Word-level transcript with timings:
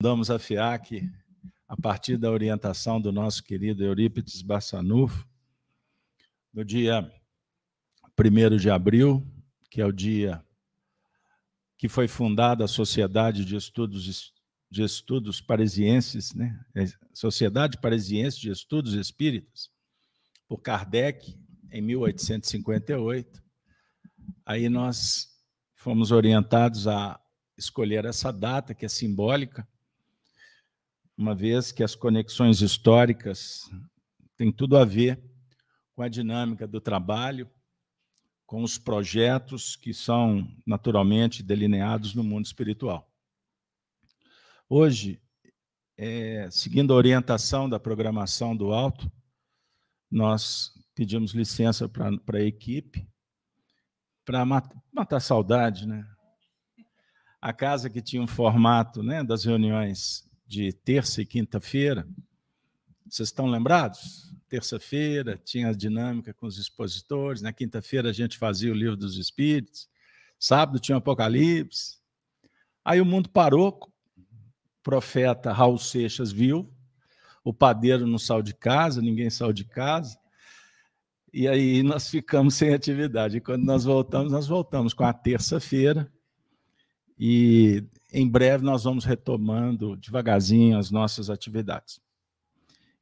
Fundamos 0.00 0.30
a 0.30 0.38
FIAC 0.38 1.10
a 1.66 1.76
partir 1.76 2.16
da 2.16 2.30
orientação 2.30 3.00
do 3.00 3.10
nosso 3.10 3.42
querido 3.42 3.82
Eurípides 3.82 4.42
Bassanufo, 4.42 5.26
no 6.54 6.64
dia 6.64 7.12
1 8.16 8.56
de 8.58 8.70
abril, 8.70 9.26
que 9.68 9.80
é 9.80 9.84
o 9.84 9.90
dia 9.90 10.40
que 11.76 11.88
foi 11.88 12.06
fundada 12.06 12.64
a 12.64 12.68
Sociedade 12.68 13.44
de 13.44 13.56
Estudos, 13.56 14.32
de 14.70 14.84
Estudos 14.84 15.40
Parisienses, 15.40 16.32
né? 16.32 16.64
É, 16.76 16.84
Sociedade 17.12 17.76
Parisiense 17.80 18.38
de 18.40 18.52
Estudos 18.52 18.94
Espíritas, 18.94 19.68
por 20.46 20.58
Kardec, 20.58 21.36
em 21.72 21.82
1858. 21.82 23.42
Aí 24.46 24.68
nós 24.68 25.26
fomos 25.74 26.12
orientados 26.12 26.86
a 26.86 27.20
escolher 27.56 28.04
essa 28.04 28.32
data, 28.32 28.72
que 28.72 28.86
é 28.86 28.88
simbólica, 28.88 29.66
uma 31.18 31.34
vez 31.34 31.72
que 31.72 31.82
as 31.82 31.96
conexões 31.96 32.62
históricas 32.62 33.68
têm 34.36 34.52
tudo 34.52 34.76
a 34.76 34.84
ver 34.84 35.20
com 35.92 36.00
a 36.00 36.08
dinâmica 36.08 36.64
do 36.64 36.80
trabalho, 36.80 37.50
com 38.46 38.62
os 38.62 38.78
projetos 38.78 39.74
que 39.74 39.92
são 39.92 40.48
naturalmente 40.64 41.42
delineados 41.42 42.14
no 42.14 42.22
mundo 42.22 42.46
espiritual. 42.46 43.12
Hoje, 44.68 45.20
é, 45.96 46.48
seguindo 46.52 46.92
a 46.92 46.96
orientação 46.96 47.68
da 47.68 47.80
programação 47.80 48.56
do 48.56 48.72
Alto, 48.72 49.10
nós 50.08 50.72
pedimos 50.94 51.32
licença 51.32 51.88
para 51.88 52.38
a 52.38 52.44
equipe 52.44 53.08
para 54.24 54.44
matar, 54.44 54.80
matar 54.92 55.20
saudade, 55.20 55.84
né? 55.84 56.06
A 57.40 57.52
casa 57.52 57.90
que 57.90 58.00
tinha 58.00 58.22
um 58.22 58.26
formato 58.26 59.02
né, 59.02 59.24
das 59.24 59.44
reuniões 59.44 60.27
de 60.48 60.72
terça 60.72 61.20
e 61.20 61.26
quinta-feira, 61.26 62.08
vocês 63.06 63.28
estão 63.28 63.46
lembrados? 63.46 64.32
Terça-feira 64.48 65.38
tinha 65.44 65.68
a 65.68 65.74
dinâmica 65.74 66.32
com 66.32 66.46
os 66.46 66.56
expositores, 66.56 67.42
na 67.42 67.52
quinta-feira 67.52 68.08
a 68.08 68.12
gente 68.14 68.38
fazia 68.38 68.72
o 68.72 68.74
livro 68.74 68.96
dos 68.96 69.18
Espíritos, 69.18 69.90
sábado 70.38 70.78
tinha 70.78 70.96
o 70.96 70.98
Apocalipse. 70.98 71.98
Aí 72.82 72.98
o 72.98 73.04
mundo 73.04 73.28
parou, 73.28 73.78
o 74.16 74.22
profeta 74.82 75.52
Raul 75.52 75.76
Seixas 75.76 76.32
viu, 76.32 76.72
o 77.44 77.52
padeiro 77.52 78.06
não 78.06 78.18
saiu 78.18 78.42
de 78.42 78.54
casa, 78.54 79.02
ninguém 79.02 79.28
saiu 79.28 79.52
de 79.52 79.66
casa, 79.66 80.18
e 81.30 81.46
aí 81.46 81.82
nós 81.82 82.08
ficamos 82.08 82.54
sem 82.54 82.72
atividade. 82.72 83.36
E 83.36 83.40
quando 83.42 83.64
nós 83.64 83.84
voltamos, 83.84 84.32
nós 84.32 84.46
voltamos 84.46 84.94
com 84.94 85.04
a 85.04 85.12
terça-feira. 85.12 86.10
E 87.18 87.84
em 88.12 88.28
breve 88.28 88.64
nós 88.64 88.84
vamos 88.84 89.04
retomando 89.04 89.96
devagarzinho 89.96 90.78
as 90.78 90.90
nossas 90.90 91.28
atividades. 91.28 92.00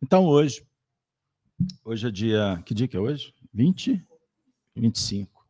Então 0.03 0.25
hoje, 0.25 0.64
hoje 1.84 2.08
é 2.08 2.11
dia, 2.11 2.62
que 2.64 2.73
dia 2.73 2.89
que 2.89 2.97
é 2.97 3.00
hoje? 3.00 3.34
20? 3.53 4.03
25. 4.75 5.47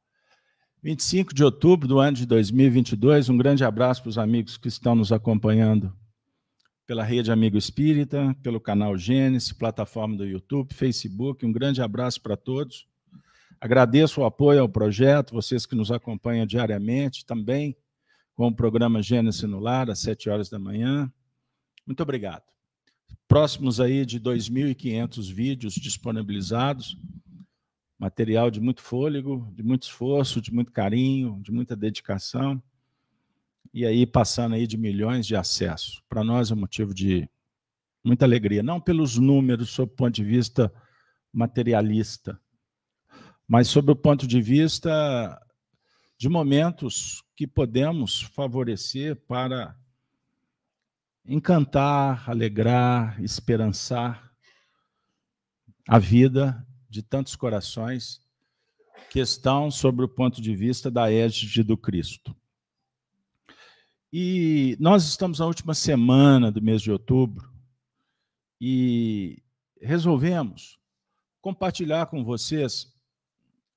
25 0.82 1.34
de 1.34 1.42
outubro 1.42 1.88
do 1.88 1.98
ano 1.98 2.16
de 2.16 2.26
2022. 2.26 3.28
Um 3.28 3.36
grande 3.36 3.64
abraço 3.64 4.02
para 4.02 4.10
os 4.10 4.18
amigos 4.18 4.56
que 4.56 4.68
estão 4.68 4.94
nos 4.94 5.12
acompanhando 5.12 5.92
pela 6.86 7.02
Rede 7.02 7.32
Amigo 7.32 7.58
Espírita, 7.58 8.36
pelo 8.42 8.60
canal 8.60 8.96
Gênesis, 8.96 9.52
plataforma 9.52 10.16
do 10.16 10.24
YouTube, 10.24 10.72
Facebook. 10.72 11.44
Um 11.44 11.50
grande 11.50 11.82
abraço 11.82 12.20
para 12.20 12.36
todos. 12.36 12.86
Agradeço 13.60 14.20
o 14.20 14.24
apoio 14.24 14.60
ao 14.60 14.68
projeto, 14.68 15.34
vocês 15.34 15.66
que 15.66 15.74
nos 15.74 15.90
acompanham 15.90 16.46
diariamente, 16.46 17.26
também 17.26 17.76
com 18.36 18.48
o 18.48 18.54
programa 18.54 19.02
Gênesis 19.02 19.42
no 19.42 19.58
Lar, 19.58 19.90
às 19.90 19.98
7 20.00 20.30
horas 20.30 20.48
da 20.48 20.58
manhã. 20.58 21.10
Muito 21.86 22.02
obrigado. 22.02 22.44
Próximos 23.26 23.80
aí 23.80 24.04
de 24.06 24.20
2.500 24.20 25.32
vídeos 25.32 25.74
disponibilizados, 25.74 26.96
material 27.98 28.50
de 28.50 28.60
muito 28.60 28.82
fôlego, 28.82 29.50
de 29.54 29.62
muito 29.62 29.84
esforço, 29.84 30.40
de 30.40 30.52
muito 30.52 30.70
carinho, 30.70 31.40
de 31.42 31.50
muita 31.50 31.74
dedicação 31.74 32.62
e 33.76 33.84
aí 33.84 34.06
passando 34.06 34.54
aí 34.54 34.66
de 34.66 34.78
milhões 34.78 35.26
de 35.26 35.36
acessos. 35.36 36.02
Para 36.08 36.24
nós 36.24 36.50
é 36.50 36.54
motivo 36.54 36.94
de 36.94 37.28
muita 38.02 38.24
alegria, 38.24 38.62
não 38.62 38.80
pelos 38.80 39.18
números 39.18 39.68
sob 39.70 39.92
o 39.92 39.96
ponto 39.96 40.14
de 40.14 40.24
vista 40.24 40.72
materialista, 41.32 42.40
mas 43.46 43.68
sob 43.68 43.92
o 43.92 43.96
ponto 43.96 44.26
de 44.26 44.40
vista 44.40 45.38
de 46.18 46.28
momentos 46.28 47.22
que 47.36 47.46
podemos 47.46 48.22
favorecer 48.22 49.16
para 49.16 49.76
encantar, 51.26 52.28
alegrar, 52.28 53.22
esperançar 53.22 54.32
a 55.88 55.98
vida 55.98 56.66
de 56.88 57.02
tantos 57.02 57.36
corações 57.36 58.20
que 59.10 59.20
estão 59.20 59.70
sobre 59.70 60.04
o 60.04 60.08
ponto 60.08 60.40
de 60.40 60.54
vista 60.54 60.90
da 60.90 61.12
égide 61.12 61.62
do 61.62 61.76
Cristo. 61.76 62.34
E 64.12 64.76
nós 64.80 65.04
estamos 65.04 65.40
na 65.40 65.46
última 65.46 65.74
semana 65.74 66.50
do 66.50 66.62
mês 66.62 66.80
de 66.80 66.90
outubro 66.90 67.52
e 68.60 69.42
resolvemos 69.80 70.78
compartilhar 71.40 72.06
com 72.06 72.24
vocês, 72.24 72.95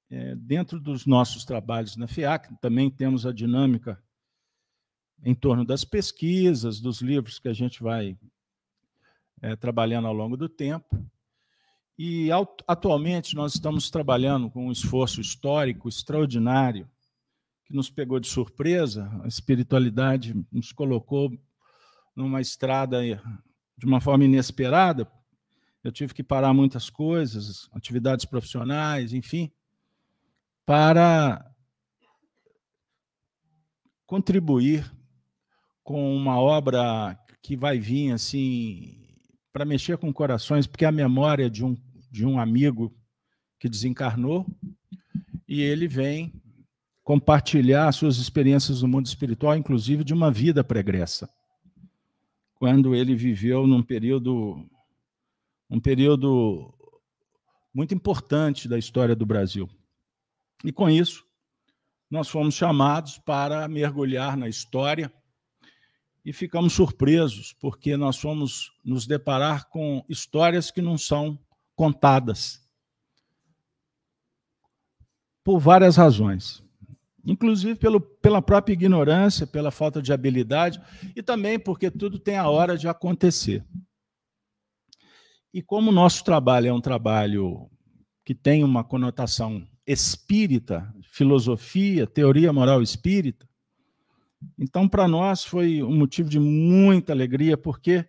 é, 0.10 0.36
dentro 0.36 0.80
dos 0.80 1.06
nossos 1.06 1.46
trabalhos 1.46 1.96
na 1.96 2.08
FIAC, 2.08 2.56
também 2.60 2.90
temos 2.90 3.26
a 3.26 3.32
dinâmica 3.32 4.02
em 5.24 5.36
torno 5.36 5.66
das 5.66 5.84
pesquisas, 5.84 6.80
dos 6.80 7.02
livros 7.02 7.40
que 7.40 7.48
a 7.48 7.54
gente 7.54 7.84
vai 7.84 8.18
é, 9.42 9.56
trabalhando 9.56 10.08
ao 10.08 10.14
longo 10.14 10.36
do 10.36 10.50
tempo. 10.50 11.06
E 11.98 12.30
atualmente 12.66 13.36
nós 13.36 13.54
estamos 13.54 13.90
trabalhando 13.90 14.50
com 14.50 14.68
um 14.68 14.72
esforço 14.72 15.20
histórico 15.20 15.90
extraordinário 15.90 16.90
que 17.66 17.76
nos 17.76 17.90
pegou 17.90 18.20
de 18.20 18.28
surpresa, 18.28 19.12
a 19.22 19.28
espiritualidade 19.28 20.34
nos 20.52 20.72
colocou 20.72 21.32
numa 22.16 22.42
estrada 22.42 23.00
de 23.78 23.86
uma 23.86 24.02
forma 24.02 24.24
inesperada. 24.24 25.12
Eu 25.84 25.92
tive 25.92 26.14
que 26.14 26.24
parar 26.24 26.54
muitas 26.54 26.90
coisas, 26.90 27.70
atividades 27.74 28.26
profissionais, 28.26 29.14
enfim, 29.14 29.52
para 30.70 31.52
contribuir 34.06 34.88
com 35.84 36.16
uma 36.16 36.40
obra 36.40 37.18
que 37.42 37.58
vai 37.58 37.80
vir 37.80 38.12
assim 38.12 39.04
para 39.52 39.66
mexer 39.66 39.98
com 39.98 40.14
corações, 40.14 40.68
porque 40.68 40.86
é 40.86 40.88
a 40.88 40.92
memória 40.92 41.50
de 41.50 41.66
um 41.66 41.76
de 42.12 42.24
um 42.24 42.40
amigo 42.40 42.96
que 43.60 43.68
desencarnou 43.68 44.46
e 45.48 45.60
ele 45.60 45.88
vem 45.88 46.32
compartilhar 47.04 47.92
suas 47.92 48.18
experiências 48.18 48.84
no 48.84 48.88
mundo 48.88 49.08
espiritual, 49.08 49.56
inclusive 49.56 50.04
de 50.04 50.14
uma 50.14 50.30
vida 50.30 50.64
pregressa. 50.64 51.28
Quando 52.54 52.94
ele 52.94 53.16
viveu 53.16 53.66
num 53.66 53.82
período 53.82 54.64
um 55.68 55.80
período 55.80 56.72
muito 57.74 57.96
importante 57.96 58.70
da 58.70 58.78
história 58.78 59.16
do 59.16 59.26
Brasil. 59.26 59.68
E 60.64 60.72
com 60.72 60.90
isso, 60.90 61.26
nós 62.10 62.28
fomos 62.28 62.56
chamados 62.56 63.18
para 63.18 63.68
mergulhar 63.68 64.36
na 64.36 64.48
história 64.48 65.12
e 66.26 66.34
ficamos 66.34 66.74
surpresos, 66.74 67.54
porque 67.54 67.96
nós 67.96 68.18
fomos 68.18 68.72
nos 68.84 69.08
deparar 69.08 69.70
com 69.70 70.04
histórias 70.10 70.70
que 70.70 70.82
não 70.82 70.98
são 70.98 71.40
contadas. 71.76 72.68
Por 75.44 75.60
várias 75.60 75.96
razões 75.96 76.64
inclusive 77.26 77.76
pelo, 77.76 78.00
pela 78.00 78.42
própria 78.42 78.74
ignorância, 78.74 79.46
pela 79.46 79.72
falta 79.72 80.02
de 80.02 80.12
habilidade 80.12 80.82
e 81.16 81.22
também 81.22 81.60
porque 81.60 81.92
tudo 81.92 82.20
tem 82.20 82.38
a 82.38 82.50
hora 82.50 82.78
de 82.78 82.88
acontecer. 82.88 83.64
E 85.54 85.62
como 85.62 85.90
o 85.90 85.94
nosso 85.94 86.24
trabalho 86.24 86.68
é 86.68 86.74
um 86.74 86.82
trabalho 86.82 87.70
que 88.24 88.36
tem 88.36 88.64
uma 88.64 88.84
conotação 88.84 89.68
espírita, 89.92 90.94
filosofia, 91.02 92.06
teoria 92.06 92.54
moral 92.54 92.80
espírita, 92.80 93.50
então 94.58 94.88
para 94.88 95.08
nós 95.08 95.44
foi 95.44 95.82
um 95.82 95.98
motivo 95.98 96.30
de 96.30 96.40
muita 96.40 97.12
alegria, 97.12 97.58
porque 97.58 98.08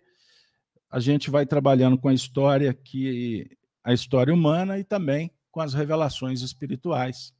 a 0.91 0.99
gente 0.99 1.31
vai 1.31 1.43
trabalhando 1.43 1.97
com 1.97 2.07
a 2.07 2.13
história 2.13 2.71
que 2.71 3.49
a 3.83 3.93
história 3.93 4.31
humana 4.31 4.77
e 4.77 4.83
também 4.83 5.31
com 5.49 5.59
as 5.59 5.73
revelações 5.73 6.41
espirituais 6.41 7.33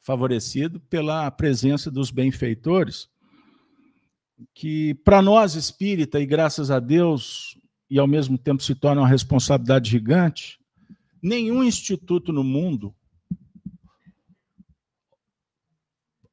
favorecido 0.00 0.78
pela 0.80 1.30
presença 1.30 1.90
dos 1.90 2.10
benfeitores, 2.10 3.08
que 4.54 4.92
para 4.96 5.22
nós 5.22 5.54
espírita, 5.54 6.20
e 6.20 6.26
graças 6.26 6.70
a 6.70 6.78
Deus, 6.78 7.58
e 7.88 7.98
ao 7.98 8.06
mesmo 8.06 8.36
tempo 8.36 8.62
se 8.62 8.74
torna 8.74 9.00
uma 9.00 9.08
responsabilidade 9.08 9.90
gigante, 9.90 10.58
nenhum 11.22 11.64
instituto 11.64 12.34
no 12.34 12.44
mundo 12.44 12.94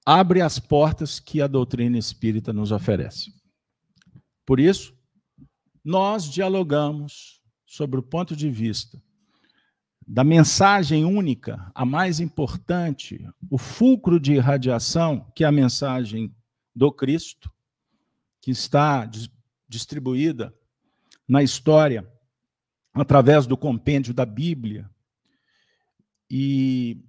abre 0.06 0.42
as 0.42 0.59
portas 0.59 1.19
que 1.19 1.42
a 1.42 1.48
doutrina 1.48 1.98
espírita 1.98 2.51
nos 2.51 2.71
oferece. 2.71 3.33
Por 4.45 4.59
isso, 4.59 4.94
nós 5.83 6.25
dialogamos 6.25 7.42
sobre 7.65 8.00
o 8.00 8.03
ponto 8.03 8.36
de 8.36 8.50
vista 8.50 9.01
da 10.07 10.24
mensagem 10.24 11.06
única, 11.06 11.71
a 11.74 11.86
mais 11.86 12.19
importante, 12.19 13.25
o 13.50 13.57
fulcro 13.57 14.19
de 14.19 14.33
irradiação, 14.33 15.31
que 15.33 15.44
é 15.44 15.48
a 15.48 15.51
mensagem 15.51 16.36
do 16.75 16.92
Cristo, 16.92 17.50
que 18.42 18.51
está 18.51 19.09
distribuída 19.69 20.54
na 21.25 21.42
história 21.42 22.06
através 22.94 23.47
do 23.47 23.56
compêndio 23.56 24.13
da 24.13 24.25
Bíblia. 24.25 24.89
E 26.30 27.06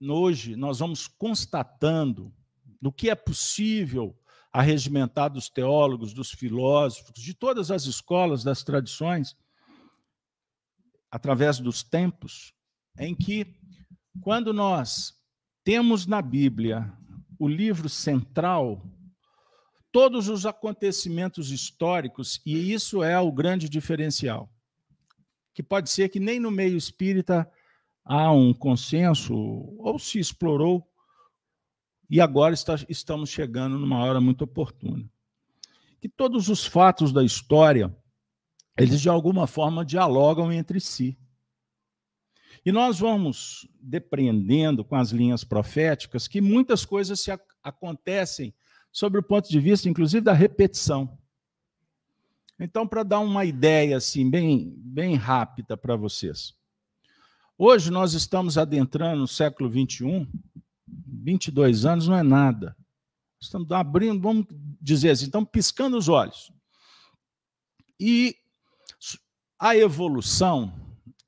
hoje 0.00 0.56
nós 0.56 0.78
vamos 0.78 1.06
constatando 1.06 2.32
do 2.80 2.92
que 2.92 3.10
é 3.10 3.14
possível 3.14 4.16
arregimentar 4.52 5.30
dos 5.30 5.48
teólogos, 5.48 6.12
dos 6.12 6.30
filósofos, 6.30 7.22
de 7.22 7.34
todas 7.34 7.70
as 7.70 7.84
escolas, 7.84 8.42
das 8.42 8.62
tradições, 8.62 9.36
através 11.10 11.58
dos 11.58 11.82
tempos, 11.82 12.54
em 12.98 13.14
que, 13.14 13.56
quando 14.20 14.52
nós 14.52 15.14
temos 15.64 16.06
na 16.06 16.22
Bíblia 16.22 16.92
o 17.38 17.46
livro 17.46 17.88
central, 17.88 18.82
todos 19.92 20.28
os 20.28 20.44
acontecimentos 20.44 21.50
históricos, 21.50 22.40
e 22.44 22.72
isso 22.72 23.02
é 23.02 23.18
o 23.18 23.32
grande 23.32 23.68
diferencial, 23.68 24.50
que 25.54 25.62
pode 25.62 25.90
ser 25.90 26.08
que 26.08 26.20
nem 26.20 26.40
no 26.40 26.50
meio 26.50 26.76
espírita 26.76 27.50
há 28.08 28.32
um 28.32 28.54
consenso, 28.54 29.34
ou 29.34 29.98
se 29.98 30.18
explorou, 30.18 30.90
e 32.10 32.20
agora 32.20 32.54
está, 32.54 32.74
estamos 32.88 33.28
chegando 33.28 33.78
numa 33.78 34.02
hora 34.02 34.20
muito 34.20 34.42
oportuna. 34.42 35.04
Que 36.00 36.08
todos 36.08 36.48
os 36.48 36.64
fatos 36.64 37.12
da 37.12 37.22
história 37.22 37.94
eles 38.78 39.00
de 39.00 39.08
alguma 39.08 39.46
forma 39.46 39.84
dialogam 39.84 40.52
entre 40.52 40.78
si. 40.78 41.18
E 42.64 42.70
nós 42.70 43.00
vamos 43.00 43.68
depreendendo 43.80 44.84
com 44.84 44.94
as 44.94 45.10
linhas 45.10 45.42
proféticas 45.42 46.28
que 46.28 46.40
muitas 46.40 46.84
coisas 46.84 47.18
se 47.18 47.30
acontecem 47.62 48.54
sobre 48.92 49.18
o 49.18 49.22
ponto 49.22 49.48
de 49.48 49.58
vista, 49.58 49.88
inclusive, 49.88 50.22
da 50.22 50.32
repetição. 50.32 51.18
Então, 52.58 52.86
para 52.86 53.02
dar 53.02 53.20
uma 53.20 53.44
ideia 53.44 53.96
assim 53.96 54.28
bem, 54.30 54.72
bem 54.76 55.14
rápida 55.16 55.76
para 55.76 55.96
vocês. 55.96 56.57
Hoje 57.60 57.90
nós 57.90 58.14
estamos 58.14 58.56
adentrando 58.56 59.22
no 59.22 59.26
século 59.26 59.68
21, 59.68 60.30
22 60.86 61.84
anos 61.84 62.06
não 62.06 62.16
é 62.16 62.22
nada. 62.22 62.76
Estamos 63.40 63.68
abrindo, 63.72 64.20
vamos 64.20 64.46
dizer 64.80 65.10
assim, 65.10 65.24
estamos 65.24 65.50
piscando 65.50 65.98
os 65.98 66.08
olhos. 66.08 66.52
E 67.98 68.36
a 69.58 69.76
evolução, 69.76 70.72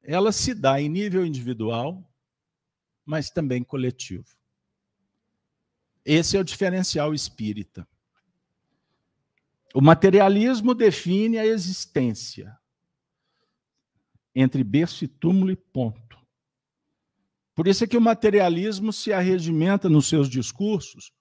ela 0.05 0.31
se 0.31 0.55
dá 0.55 0.81
em 0.81 0.89
nível 0.89 1.27
individual, 1.27 2.09
mas 3.05 3.29
também 3.29 3.65
coletivo. 3.65 4.29
Esse 6.05 6.37
é 6.37 6.41
o 6.41 6.45
diferencial 6.45 7.13
espírita. 7.13 7.89
O 9.75 9.81
materialismo 9.81 10.77
define 10.77 11.39
a 11.39 11.47
existência 11.47 12.57
entre 14.33 14.63
berço 14.63 15.05
e 15.05 15.09
túmulo 15.09 15.51
e 15.51 15.57
ponto. 15.57 16.10
Por 17.61 17.69
isso 17.69 17.85
é 17.85 17.87
que 17.87 17.99
o 17.99 18.01
materialismo 18.01 18.91
se 18.91 19.13
arregimenta 19.13 19.87
nos 19.87 20.09
seus 20.09 20.31
discursos 20.31 21.13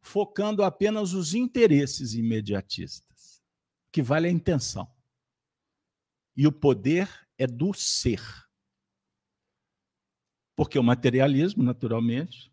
focando 0.00 0.62
apenas 0.62 1.12
os 1.12 1.34
interesses 1.34 2.14
imediatistas, 2.14 3.42
que 3.92 4.00
vale 4.00 4.26
a 4.26 4.30
intenção. 4.30 4.90
E 6.34 6.46
o 6.46 6.52
poder 6.52 7.06
é 7.36 7.46
do 7.46 7.74
ser. 7.74 8.22
Porque 10.56 10.78
o 10.78 10.82
materialismo, 10.82 11.62
naturalmente, 11.62 12.50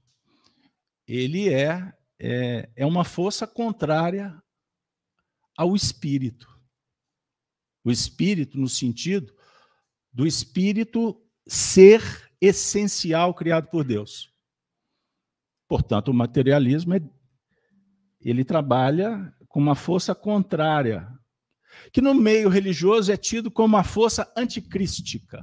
ele 1.07 1.47
é, 1.47 1.97
é, 2.19 2.69
é 2.75 2.85
uma 2.85 3.05
força 3.05 3.47
contrária 3.47 4.43
ao 5.55 5.73
espírito. 5.73 6.53
O 7.81 7.91
espírito, 7.91 8.57
no 8.57 8.67
sentido 8.67 9.33
do 10.11 10.27
espírito 10.27 11.25
ser 11.47 12.29
essencial 12.41 13.33
criado 13.33 13.67
por 13.69 13.83
Deus. 13.83 14.33
Portanto, 15.67 16.09
o 16.09 16.13
materialismo 16.13 16.95
é, 16.95 17.01
ele 18.19 18.43
trabalha 18.43 19.33
com 19.47 19.59
uma 19.59 19.75
força 19.75 20.15
contrária 20.15 21.07
que 21.93 22.01
no 22.01 22.13
meio 22.13 22.49
religioso 22.49 23.11
é 23.11 23.17
tido 23.17 23.49
como 23.49 23.75
uma 23.75 23.83
força 23.83 24.31
anticrística. 24.35 25.41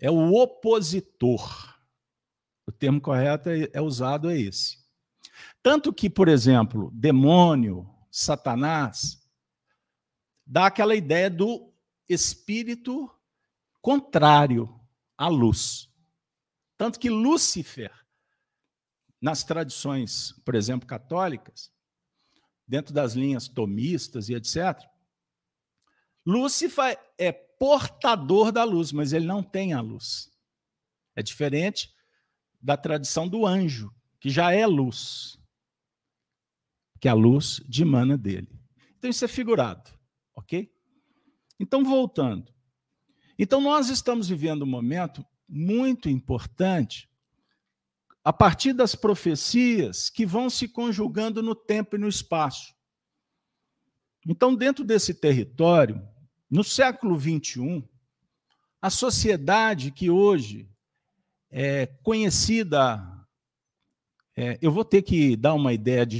É 0.00 0.10
o 0.10 0.32
opositor. 0.32 1.78
O 2.66 2.72
termo 2.72 3.00
correto 3.00 3.48
é, 3.50 3.68
é 3.72 3.80
usado 3.80 4.30
é 4.30 4.40
esse. 4.40 4.78
Tanto 5.62 5.92
que, 5.92 6.10
por 6.10 6.28
exemplo, 6.28 6.90
demônio, 6.92 7.88
Satanás, 8.10 9.22
dá 10.44 10.66
aquela 10.66 10.94
ideia 10.94 11.30
do 11.30 11.72
espírito 12.08 13.10
contrário 13.82 14.72
à 15.18 15.28
luz. 15.28 15.90
Tanto 16.78 16.98
que 16.98 17.10
Lúcifer, 17.10 17.92
nas 19.20 19.44
tradições, 19.44 20.32
por 20.44 20.54
exemplo, 20.54 20.86
católicas, 20.86 21.70
dentro 22.66 22.94
das 22.94 23.14
linhas 23.14 23.48
tomistas 23.48 24.28
e 24.28 24.34
etc. 24.34 24.80
Lúcifer 26.24 26.98
é 27.18 27.32
portador 27.32 28.50
da 28.50 28.64
luz, 28.64 28.92
mas 28.92 29.12
ele 29.12 29.26
não 29.26 29.42
tem 29.42 29.72
a 29.72 29.80
luz. 29.80 30.30
É 31.14 31.22
diferente 31.22 31.94
da 32.60 32.76
tradição 32.76 33.28
do 33.28 33.44
anjo, 33.44 33.92
que 34.20 34.30
já 34.30 34.52
é 34.52 34.66
luz, 34.66 35.38
que 37.00 37.08
a 37.08 37.14
luz 37.14 37.60
dimana 37.68 38.16
dele. 38.16 38.48
Então 38.96 39.10
isso 39.10 39.24
é 39.24 39.28
figurado, 39.28 39.90
ok? 40.34 40.72
Então 41.58 41.84
voltando. 41.84 42.51
Então 43.38 43.60
nós 43.60 43.88
estamos 43.88 44.28
vivendo 44.28 44.62
um 44.62 44.66
momento 44.66 45.24
muito 45.48 46.08
importante 46.08 47.08
a 48.24 48.32
partir 48.32 48.72
das 48.72 48.94
profecias 48.94 50.08
que 50.08 50.24
vão 50.24 50.48
se 50.48 50.68
conjugando 50.68 51.42
no 51.42 51.54
tempo 51.54 51.96
e 51.96 51.98
no 51.98 52.08
espaço. 52.08 52.72
Então, 54.26 54.54
dentro 54.54 54.84
desse 54.84 55.12
território, 55.12 56.00
no 56.48 56.62
século 56.62 57.18
XXI, 57.18 57.82
a 58.80 58.90
sociedade 58.90 59.90
que 59.90 60.08
hoje 60.08 60.70
é 61.50 61.86
conhecida, 62.02 63.02
é, 64.36 64.58
eu 64.62 64.70
vou 64.70 64.84
ter 64.84 65.02
que 65.02 65.36
dar 65.36 65.54
uma 65.54 65.72
ideia 65.72 66.06
de, 66.06 66.18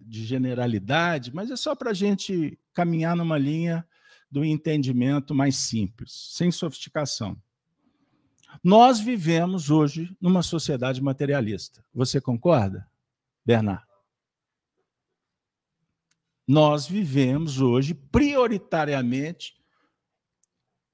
de 0.00 0.24
generalidade, 0.24 1.32
mas 1.32 1.50
é 1.50 1.56
só 1.56 1.74
para 1.76 1.90
a 1.90 1.94
gente 1.94 2.58
caminhar 2.72 3.14
numa 3.14 3.38
linha 3.38 3.86
do 4.30 4.44
entendimento 4.44 5.34
mais 5.34 5.56
simples, 5.56 6.12
sem 6.32 6.50
sofisticação. 6.50 7.40
Nós 8.62 8.98
vivemos 9.00 9.70
hoje 9.70 10.16
numa 10.20 10.42
sociedade 10.42 11.02
materialista. 11.02 11.84
Você 11.92 12.20
concorda, 12.20 12.88
Bernardo? 13.44 13.86
Nós 16.46 16.86
vivemos 16.86 17.60
hoje 17.60 17.92
prioritariamente 17.92 19.58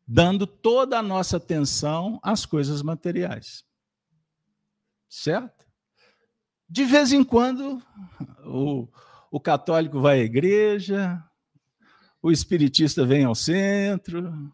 dando 0.07 0.47
toda 0.47 0.99
a 0.99 1.03
nossa 1.03 1.37
atenção 1.38 2.21
às 2.23 2.45
coisas 2.45 2.83
materiais. 2.83 3.64
Certo? 5.09 5.64
De 6.69 6.85
vez 6.85 7.12
em 7.12 7.23
quando, 7.23 7.81
o, 8.45 8.88
o 9.31 9.41
católico 9.41 10.00
vai 10.00 10.21
à 10.21 10.25
igreja, 10.25 11.23
o 12.25 12.33
espiritista 12.33 13.04
vem 13.04 13.25
ao 13.25 13.35
centro, 13.35 14.50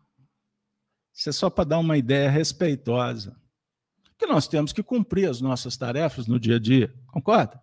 isso 1.14 1.28
é 1.28 1.32
só 1.32 1.48
para 1.48 1.62
dar 1.62 1.78
uma 1.78 1.96
ideia 1.96 2.28
respeitosa. 2.28 3.40
Que 4.18 4.26
nós 4.26 4.48
temos 4.48 4.72
que 4.72 4.82
cumprir 4.82 5.30
as 5.30 5.40
nossas 5.40 5.76
tarefas 5.76 6.26
no 6.26 6.40
dia 6.40 6.56
a 6.56 6.58
dia, 6.58 6.92
concorda? 7.06 7.62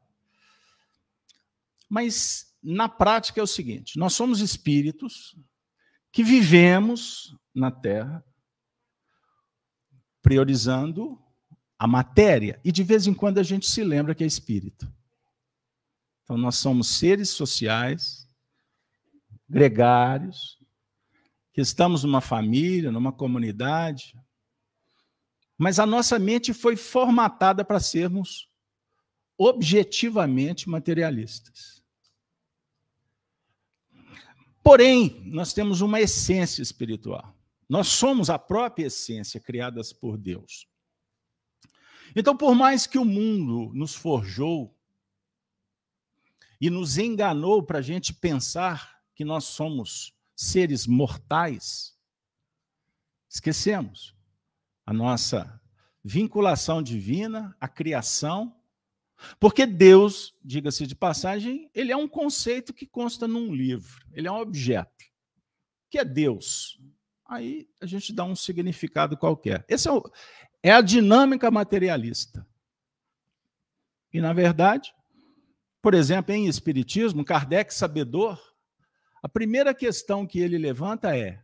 Mas 1.90 2.56
na 2.64 2.88
prática 2.88 3.42
é 3.42 3.44
o 3.44 3.48
seguinte: 3.48 4.00
nós 4.00 4.14
somos 4.14 4.40
espíritos 4.40 5.36
que 6.10 6.24
vivemos 6.24 7.36
na 7.54 7.70
Terra 7.70 8.24
priorizando 10.22 11.22
a 11.78 11.86
matéria 11.86 12.62
e 12.64 12.72
de 12.72 12.82
vez 12.82 13.08
em 13.08 13.14
quando 13.14 13.40
a 13.40 13.44
gente 13.44 13.68
se 13.68 13.84
lembra 13.84 14.16
que 14.16 14.24
é 14.24 14.28
espírito. 14.28 14.90
Então 16.24 16.38
nós 16.38 16.56
somos 16.56 16.88
seres 16.98 17.30
sociais, 17.30 18.27
gregários, 19.50 20.60
que 21.54 21.62
estamos 21.62 22.04
numa 22.04 22.22
família, 22.22 22.92
numa 22.92 23.12
comunidade, 23.12 24.16
mas 25.58 25.80
a 25.80 25.86
nossa 25.86 26.20
mente 26.20 26.54
foi 26.54 26.76
formatada 26.76 27.66
para 27.66 27.80
sermos 27.80 28.48
objetivamente 29.38 30.70
materialistas. 30.70 31.84
Porém, 34.64 35.22
nós 35.26 35.54
temos 35.54 35.82
uma 35.82 36.02
essência 36.02 36.62
espiritual. 36.62 37.34
Nós 37.70 37.88
somos 37.88 38.30
a 38.30 38.38
própria 38.38 38.88
essência 38.88 39.40
criadas 39.40 39.92
por 39.92 40.18
Deus. 40.18 40.68
Então, 42.16 42.36
por 42.36 42.54
mais 42.54 42.86
que 42.86 42.98
o 42.98 43.06
mundo 43.06 43.72
nos 43.74 43.96
forjou 43.96 44.76
e 46.60 46.70
nos 46.70 46.98
enganou 46.98 47.64
para 47.64 47.80
a 47.80 47.82
gente 47.82 48.14
pensar 48.14 48.97
que 49.18 49.26
nós 49.26 49.46
somos 49.46 50.14
seres 50.36 50.86
mortais, 50.86 51.98
esquecemos 53.28 54.16
a 54.86 54.94
nossa 54.94 55.60
vinculação 56.04 56.84
divina, 56.84 57.58
a 57.60 57.68
criação, 57.68 58.56
porque 59.40 59.66
Deus, 59.66 60.36
diga-se 60.46 60.86
de 60.86 60.94
passagem, 60.96 61.68
ele 61.74 61.92
é 61.92 61.98
um 61.98 62.08
conceito 62.08 62.72
que 62.72 62.86
consta 62.86 63.28
num 63.28 63.52
livro, 63.52 64.06
ele 64.14 64.28
é 64.28 64.32
um 64.32 64.38
objeto. 64.38 65.06
Que 65.90 65.98
é 65.98 66.06
Deus? 66.06 66.80
Aí 67.26 67.68
a 67.82 67.88
gente 67.88 68.14
dá 68.14 68.24
um 68.24 68.36
significado 68.36 69.18
qualquer. 69.18 69.66
Esse 69.68 69.90
é, 69.90 69.94
é 70.62 70.72
a 70.72 70.82
dinâmica 70.82 71.50
materialista. 71.50 72.48
E, 74.14 74.22
na 74.22 74.32
verdade, 74.32 74.94
por 75.82 75.96
exemplo, 75.96 76.36
em 76.36 76.46
Espiritismo, 76.46 77.26
Kardec, 77.26 77.74
sabedor, 77.74 78.40
a 79.22 79.30
primeira 79.30 79.74
questão 79.74 80.26
que 80.26 80.40
ele 80.40 80.58
levanta 80.58 81.16
é: 81.18 81.44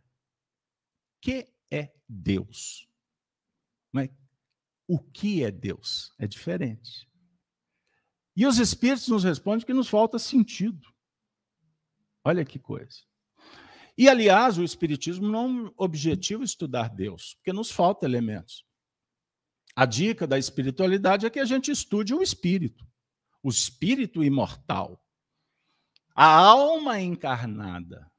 que 1.20 1.48
é 1.70 1.92
Deus? 2.08 2.88
Não 3.92 4.02
é 4.02 4.10
o 4.86 4.98
que 4.98 5.42
é 5.42 5.50
Deus? 5.50 6.12
É 6.18 6.26
diferente. 6.26 7.08
E 8.36 8.46
os 8.46 8.58
espíritos 8.58 9.08
nos 9.08 9.24
respondem 9.24 9.64
que 9.64 9.72
nos 9.72 9.88
falta 9.88 10.18
sentido. 10.18 10.88
Olha 12.24 12.44
que 12.44 12.58
coisa. 12.58 13.02
E, 13.96 14.08
aliás, 14.08 14.58
o 14.58 14.64
Espiritismo 14.64 15.28
não 15.28 15.72
objetiva 15.76 16.42
estudar 16.42 16.88
Deus, 16.88 17.34
porque 17.34 17.52
nos 17.52 17.70
falta 17.70 18.04
elementos. 18.04 18.64
A 19.76 19.86
dica 19.86 20.26
da 20.26 20.38
espiritualidade 20.38 21.26
é 21.26 21.30
que 21.30 21.38
a 21.38 21.44
gente 21.44 21.70
estude 21.70 22.14
o 22.14 22.22
espírito, 22.22 22.86
o 23.42 23.48
espírito 23.48 24.22
imortal, 24.22 25.03
a 26.14 26.26
alma 26.26 27.00
encarnada. 27.00 28.10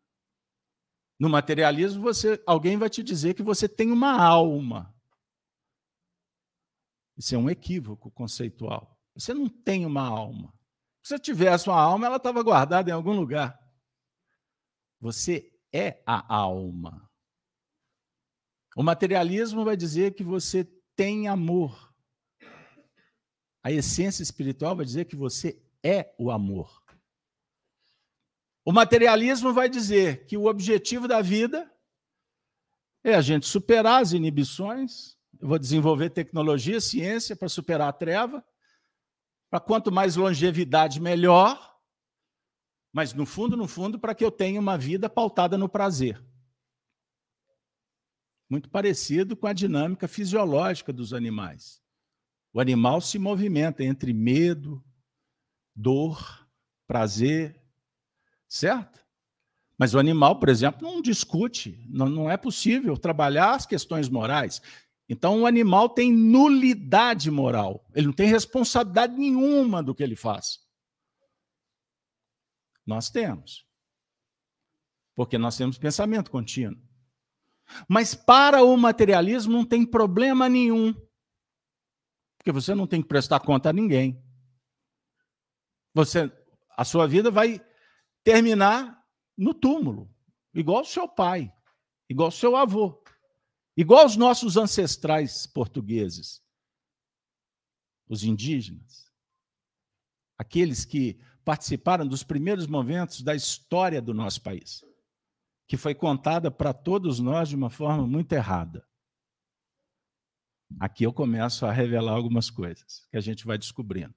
No 1.18 1.30
materialismo, 1.30 2.02
você, 2.02 2.42
alguém 2.46 2.78
vai 2.78 2.90
te 2.90 3.02
dizer 3.02 3.34
que 3.34 3.42
você 3.42 3.70
tem 3.70 3.92
uma 3.92 4.22
alma. 4.22 4.94
Isso 7.18 7.34
é 7.34 7.38
um 7.38 7.50
equívoco 7.50 8.12
conceitual. 8.12 9.00
Você 9.16 9.34
não 9.34 9.48
tem 9.48 9.86
uma 9.86 10.06
alma. 10.06 10.54
Se 11.02 11.10
você 11.10 11.20
tivesse 11.20 11.70
uma 11.70 11.80
alma, 11.80 12.08
ela 12.08 12.18
estava 12.18 12.44
guardada 12.44 12.90
em 12.90 12.94
algum 12.94 13.14
lugar. 13.14 13.58
Você 15.00 15.54
é 15.72 16.02
a 16.06 16.36
alma. 16.36 17.10
O 18.76 18.84
materialismo 18.84 19.64
vai 19.64 19.78
dizer 19.78 20.16
que 20.16 20.24
você 20.24 20.66
tem 20.96 21.30
amor. 21.30 21.94
A 23.64 23.72
essência 23.72 24.22
espiritual 24.22 24.76
vai 24.76 24.86
dizer 24.86 25.06
que 25.06 25.16
você 25.16 25.64
é 25.82 26.14
o 26.20 26.30
amor. 26.30 26.85
O 28.66 28.74
materialismo 28.74 29.54
vai 29.54 29.70
dizer 29.70 30.26
que 30.26 30.36
o 30.36 30.48
objetivo 30.48 31.08
da 31.08 31.22
vida 31.22 31.72
é 33.04 33.14
a 33.14 33.22
gente 33.22 33.46
superar 33.46 34.02
as 34.02 34.12
inibições. 34.12 35.16
Eu 35.40 35.48
vou 35.48 35.60
desenvolver 35.60 36.10
tecnologia, 36.10 36.82
ciência 36.82 37.36
para 37.36 37.48
superar 37.48 37.88
a 37.88 37.94
treva. 37.94 38.44
Para 39.50 39.60
quanto 39.60 39.92
mais 39.92 40.16
longevidade, 40.18 41.00
melhor. 41.00 41.80
Mas 42.92 43.14
no 43.14 43.26
fundo, 43.26 43.56
no 43.56 43.68
fundo, 43.68 44.00
para 44.00 44.16
que 44.16 44.26
eu 44.26 44.32
tenha 44.32 44.60
uma 44.60 44.78
vida 44.78 45.08
pautada 45.08 45.58
no 45.58 45.70
prazer 45.70 46.22
muito 48.50 48.70
parecido 48.70 49.36
com 49.36 49.48
a 49.48 49.54
dinâmica 49.54 50.08
fisiológica 50.08 50.94
dos 50.94 51.14
animais. 51.14 51.82
O 52.54 52.60
animal 52.60 53.02
se 53.02 53.20
movimenta 53.20 53.84
entre 53.84 54.14
medo, 54.14 54.84
dor, 55.76 56.48
prazer, 56.88 57.62
certo? 58.56 59.04
Mas 59.78 59.94
o 59.94 60.00
animal, 60.00 60.40
por 60.40 60.48
exemplo, 60.48 60.82
não 60.82 61.02
discute, 61.02 61.86
não, 61.90 62.08
não 62.08 62.32
é 62.32 62.38
possível 62.38 62.98
trabalhar 62.98 63.54
as 63.54 63.66
questões 63.66 64.08
morais. 64.08 64.62
Então, 65.10 65.42
o 65.42 65.46
animal 65.46 65.90
tem 65.90 66.14
nulidade 66.14 67.30
moral, 67.30 67.86
ele 67.94 68.08
não 68.08 68.14
tem 68.14 68.30
responsabilidade 68.30 69.14
nenhuma 69.18 69.84
do 69.84 69.94
que 69.94 70.02
ele 70.02 70.16
faz. 70.16 70.64
Nós 72.86 73.10
temos. 73.10 73.66
Porque 75.14 75.38
nós 75.38 75.58
temos 75.58 75.78
pensamento 75.78 76.32
contínuo. 76.32 76.82
Mas 77.90 78.16
para 78.16 78.64
o 78.64 78.78
materialismo 78.78 79.52
não 79.52 79.66
tem 79.66 79.86
problema 79.86 80.48
nenhum. 80.48 80.94
Porque 82.38 82.52
você 82.52 82.74
não 82.74 82.88
tem 82.88 83.02
que 83.02 83.08
prestar 83.08 83.40
conta 83.40 83.70
a 83.70 83.74
ninguém. 83.74 84.24
Você 85.94 86.32
a 86.78 86.84
sua 86.84 87.08
vida 87.08 87.32
vai 87.32 87.62
terminar 88.26 89.02
no 89.38 89.54
túmulo, 89.54 90.14
igual 90.54 90.82
o 90.82 90.86
seu 90.86 91.08
pai, 91.08 91.54
igual 92.10 92.28
o 92.28 92.34
seu 92.34 92.58
avô, 92.58 93.02
igual 93.78 94.06
os 94.06 94.18
nossos 94.18 94.58
ancestrais 94.58 95.48
portugueses, 95.48 96.44
os 98.10 98.26
indígenas, 98.26 99.10
aqueles 100.38 100.84
que 100.84 101.18
participaram 101.46 102.06
dos 102.06 102.22
primeiros 102.22 102.68
momentos 102.68 103.22
da 103.22 103.34
história 103.34 104.02
do 104.02 104.14
nosso 104.14 104.42
país 104.42 104.84
que 105.68 105.78
foi 105.78 105.96
contada 105.96 106.52
para 106.52 106.74
todos 106.74 107.20
nós 107.20 107.50
de 107.50 107.56
uma 107.56 107.70
forma 107.70 108.06
muito 108.06 108.32
errada. 108.34 108.86
Aqui 110.80 111.04
eu 111.04 111.14
começo 111.14 111.66
a 111.66 111.72
revelar 111.72 112.14
algumas 112.14 112.50
coisas 112.50 113.08
que 113.10 113.18
a 113.18 113.22
gente 113.22 113.46
vai 113.46 113.58
descobrindo. 113.58 114.14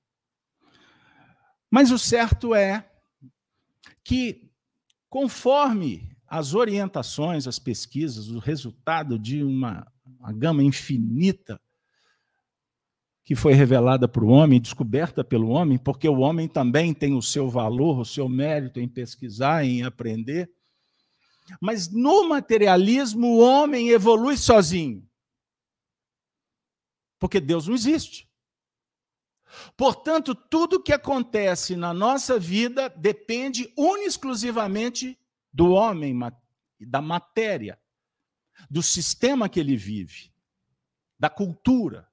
Mas 1.71 1.91
o 1.91 1.99
certo 1.99 2.55
é 2.55 2.91
que, 4.05 4.51
conforme 5.09 6.17
as 6.27 6.55
orientações, 6.55 7.47
as 7.47 7.59
pesquisas, 7.59 8.29
o 8.29 8.39
resultado 8.39 9.19
de 9.19 9.43
uma, 9.43 9.87
uma 10.19 10.33
gama 10.33 10.63
infinita 10.63 11.61
que 13.25 13.35
foi 13.35 13.53
revelada 13.53 14.09
para 14.09 14.25
o 14.25 14.29
homem, 14.29 14.61
descoberta 14.61 15.23
pelo 15.23 15.49
homem, 15.49 15.79
porque 15.79 16.09
o 16.09 16.21
homem 16.21 16.49
também 16.49 16.95
tem 16.95 17.15
o 17.15 17.23
seu 17.23 17.49
valor, 17.51 17.99
o 17.99 18.05
seu 18.05 18.29
mérito 18.29 18.81
em 18.81 18.89
pesquisar, 18.89 19.65
em 19.65 19.83
aprender, 19.83 20.51
mas 21.61 21.91
no 21.91 22.29
materialismo, 22.29 23.27
o 23.27 23.39
homem 23.39 23.89
evolui 23.89 24.37
sozinho. 24.37 25.07
Porque 27.19 27.41
Deus 27.41 27.67
não 27.67 27.75
existe. 27.75 28.28
Portanto, 29.77 30.35
tudo 30.35 30.83
que 30.83 30.93
acontece 30.93 31.77
na 31.77 31.95
nossa 31.95 32.39
vida 32.39 32.89
depende 32.89 33.73
exclusivamente 33.77 35.19
do 35.53 35.71
homem, 35.71 36.19
da 36.81 37.01
matéria, 37.01 37.79
do 38.71 38.83
sistema 38.83 39.49
que 39.49 39.59
ele 39.61 39.77
vive, 39.77 40.33
da 41.19 41.31
cultura, 41.31 42.09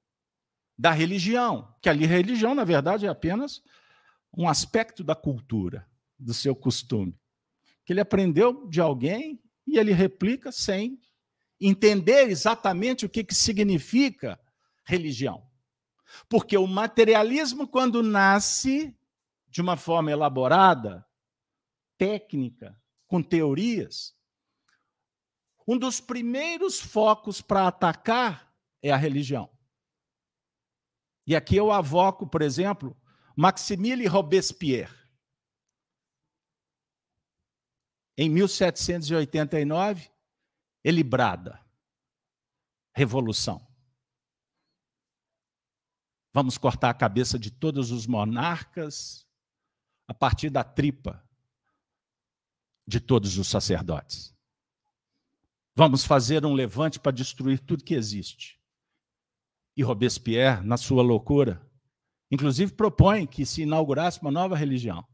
da 0.77 0.91
religião. 0.91 1.75
Que 1.81 1.89
ali, 1.89 2.05
religião, 2.05 2.55
na 2.55 2.63
verdade, 2.63 3.05
é 3.05 3.09
apenas 3.09 3.61
um 4.37 4.47
aspecto 4.47 5.03
da 5.03 5.15
cultura, 5.15 5.87
do 6.17 6.33
seu 6.33 6.55
costume 6.55 7.17
que 7.85 7.93
ele 7.93 8.01
aprendeu 8.01 8.67
de 8.67 8.81
alguém 8.81 9.39
e 9.65 9.77
ele 9.77 9.93
replica 9.93 10.51
sem 10.51 10.99
entender 11.61 12.27
exatamente 12.29 13.05
o 13.05 13.09
que, 13.09 13.23
que 13.23 13.35
significa 13.35 14.39
religião. 14.83 15.44
Porque 16.29 16.57
o 16.57 16.67
materialismo, 16.67 17.67
quando 17.67 18.01
nasce 18.01 18.97
de 19.47 19.61
uma 19.61 19.77
forma 19.77 20.11
elaborada, 20.11 21.05
técnica, 21.97 22.79
com 23.07 23.21
teorias, 23.21 24.15
um 25.67 25.77
dos 25.77 25.99
primeiros 25.99 26.79
focos 26.79 27.41
para 27.41 27.67
atacar 27.67 28.53
é 28.81 28.91
a 28.91 28.97
religião. 28.97 29.49
E 31.25 31.35
aqui 31.35 31.55
eu 31.55 31.71
avoco, 31.71 32.27
por 32.27 32.41
exemplo, 32.41 32.95
Maximile 33.35 34.05
Robespierre. 34.05 34.95
Em 38.17 38.29
1789, 38.29 40.09
ele 40.83 41.03
brada: 41.03 41.59
revolução. 42.93 43.65
Vamos 46.35 46.57
cortar 46.57 46.89
a 46.89 46.93
cabeça 46.93 47.39
de 47.39 47.49
todos 47.49 47.91
os 47.91 48.05
monarcas 48.05 49.25
a 50.05 50.13
partir 50.13 50.49
da 50.49 50.65
tripa 50.65 51.25
de 52.85 52.99
todos 52.99 53.37
os 53.37 53.47
sacerdotes. 53.47 54.35
Vamos 55.73 56.03
fazer 56.03 56.45
um 56.45 56.53
levante 56.53 56.99
para 56.99 57.13
destruir 57.13 57.59
tudo 57.59 57.85
que 57.85 57.93
existe. 57.93 58.59
E 59.77 59.81
Robespierre, 59.81 60.61
na 60.61 60.75
sua 60.75 61.01
loucura, 61.01 61.65
inclusive 62.29 62.73
propõe 62.73 63.25
que 63.25 63.45
se 63.45 63.61
inaugurasse 63.61 64.21
uma 64.21 64.29
nova 64.29 64.57
religião 64.57 65.07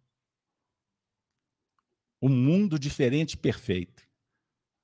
um 2.20 2.30
mundo 2.30 2.80
diferente 2.80 3.38
perfeito. 3.38 4.04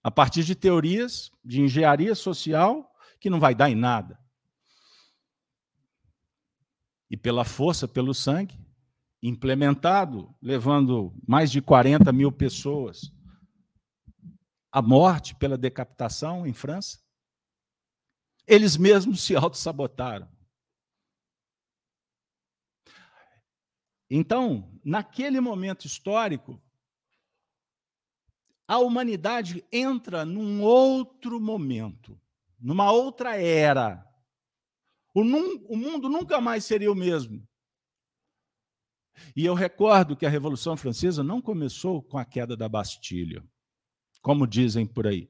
A 0.04 0.12
partir 0.12 0.44
de 0.44 0.54
teorias 0.54 1.32
de 1.44 1.62
engenharia 1.62 2.14
social 2.14 2.96
que 3.20 3.28
não 3.28 3.40
vai 3.40 3.56
dar 3.56 3.72
em 3.72 3.76
nada. 3.76 4.20
E 7.10 7.16
pela 7.16 7.46
força, 7.46 7.88
pelo 7.88 8.14
sangue, 8.14 8.60
implementado, 9.22 10.34
levando 10.42 11.14
mais 11.28 11.52
de 11.52 11.62
40 11.62 12.12
mil 12.12 12.32
pessoas 12.32 13.12
à 14.72 14.82
morte 14.82 15.36
pela 15.36 15.58
decapitação 15.58 16.46
em 16.46 16.54
França. 16.54 17.00
Eles 18.46 18.78
mesmos 18.78 19.22
se 19.22 19.36
auto-sabotaram. 19.36 20.30
Então, 24.10 24.72
naquele 24.86 25.42
momento 25.42 25.86
histórico, 25.86 26.62
a 28.68 28.78
humanidade 28.78 29.66
entra 29.72 30.24
num 30.24 30.62
outro 30.62 31.40
momento, 31.40 32.20
numa 32.60 32.92
outra 32.92 33.36
era. 33.36 34.07
O, 35.18 35.24
num, 35.24 35.66
o 35.68 35.76
mundo 35.76 36.08
nunca 36.08 36.40
mais 36.40 36.64
seria 36.64 36.92
o 36.92 36.96
mesmo. 36.96 37.44
E 39.36 39.44
eu 39.44 39.56
recordo 39.56 40.16
que 40.16 40.28
a 40.28 40.30
Revolução 40.30 40.78
Francesa 40.78 41.24
não 41.24 41.42
começou 41.42 42.04
com 42.04 42.20
a 42.20 42.24
queda 42.24 42.56
da 42.56 42.70
Bastilha, 42.70 43.44
como 44.22 44.46
dizem 44.46 44.86
por 44.86 45.08
aí, 45.08 45.28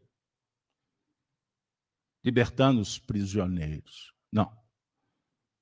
libertando 2.22 2.82
os 2.82 3.00
prisioneiros. 3.00 4.12
Não. 4.30 4.52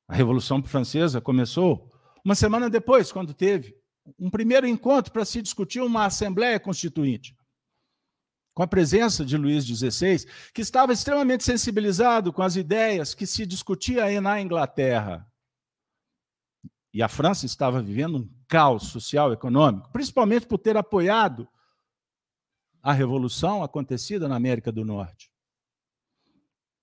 A 0.08 0.16
Revolução 0.16 0.64
Francesa 0.64 1.22
começou 1.22 1.88
uma 2.26 2.34
semana 2.34 2.68
depois, 2.68 3.12
quando 3.12 3.32
teve 3.32 3.80
um 4.18 4.32
primeiro 4.32 4.66
encontro 4.66 5.14
para 5.14 5.24
se 5.24 5.40
discutir 5.40 5.82
uma 5.82 6.06
Assembleia 6.06 6.60
Constituinte, 6.60 7.38
com 8.56 8.64
a 8.64 8.68
presença 8.68 9.26
de 9.26 9.36
Luís 9.36 9.66
XVI, 9.66 10.26
que 10.54 10.62
estava 10.62 10.94
extremamente 10.94 11.44
sensibilizado 11.44 12.32
com 12.32 12.42
as 12.42 12.56
ideias 12.56 13.14
que 13.14 13.28
se 13.28 13.46
discutia 13.46 14.06
aí 14.06 14.22
na 14.22 14.40
Inglaterra. 14.40 15.30
E 16.94 17.04
a 17.04 17.10
França 17.10 17.46
estava 17.46 17.82
vivendo 17.82 18.20
um 18.20 18.30
caos 18.48 18.84
social 18.84 19.30
e 19.30 19.34
econômico, 19.34 19.92
principalmente 19.92 20.48
por 20.48 20.58
ter 20.58 20.78
apoiado 20.78 21.46
a 22.82 22.94
revolução 22.94 23.62
acontecida 23.62 24.30
na 24.30 24.38
América 24.38 24.72
do 24.72 24.86
Norte. 24.86 25.30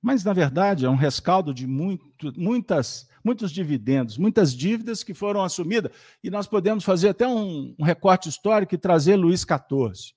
Mas, 0.03 0.25
na 0.25 0.35
verdade, 0.35 0.85
é 0.85 0.91
um 0.91 0.97
rescaldo 0.97 1.55
de 1.55 1.67
muito, 1.67 2.39
muitas, 2.39 3.09
muitos 3.25 3.51
dividendos, 3.51 4.19
muitas 4.19 4.55
dívidas 4.55 5.03
que 5.03 5.15
foram 5.15 5.43
assumidas. 5.43 5.93
E 6.23 6.29
nós 6.29 6.47
podemos 6.47 6.85
fazer 6.85 7.11
até 7.11 7.27
um, 7.27 7.75
um 7.79 7.85
recorte 7.85 8.29
histórico 8.29 8.75
e 8.75 8.79
trazer 8.79 9.17
Luís 9.17 9.41
XIV, 9.41 10.13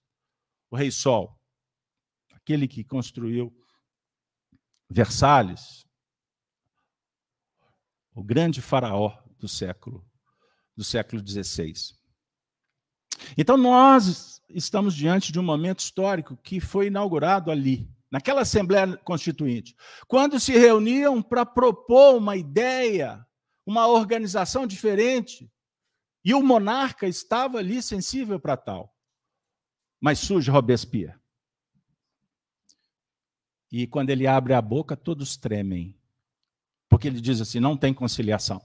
o 0.70 0.76
Rei 0.76 0.92
Sol, 0.92 1.35
aquele 2.46 2.68
que 2.68 2.84
construiu 2.84 3.52
Versalhes, 4.88 5.84
o 8.14 8.24
grande 8.24 8.62
faraó 8.62 9.18
do 9.40 9.48
século 9.48 10.08
do 10.78 10.84
século 10.84 11.26
XVI. 11.28 11.74
Então 13.36 13.58
nós 13.58 14.42
estamos 14.48 14.94
diante 14.94 15.32
de 15.32 15.40
um 15.40 15.44
momento 15.44 15.80
histórico 15.80 16.38
que 16.38 16.60
foi 16.60 16.88
inaugurado 16.88 17.50
ali, 17.50 17.90
naquela 18.12 18.42
Assembleia 18.42 18.96
Constituinte, 18.98 19.76
quando 20.08 20.40
se 20.40 20.52
reuniam 20.52 21.24
para 21.24 21.46
propor 21.46 22.16
uma 22.18 22.36
ideia, 22.36 23.26
uma 23.66 23.88
organização 23.88 24.68
diferente, 24.68 25.52
e 26.24 26.34
o 26.34 26.44
monarca 26.44 27.08
estava 27.08 27.58
ali 27.58 27.82
sensível 27.82 28.40
para 28.40 28.56
tal. 28.56 28.96
Mas 30.00 30.20
surge 30.20 30.52
Robespierre. 30.52 31.25
E 33.72 33.88
quando 33.88 34.10
ele 34.10 34.28
abre 34.28 34.54
a 34.54 34.62
boca, 34.62 34.96
todos 34.96 35.38
tremem. 35.38 35.98
Porque 36.88 37.08
ele 37.08 37.20
diz 37.20 37.42
assim: 37.42 37.60
não 37.60 37.76
tem 37.76 37.94
conciliação. 37.94 38.62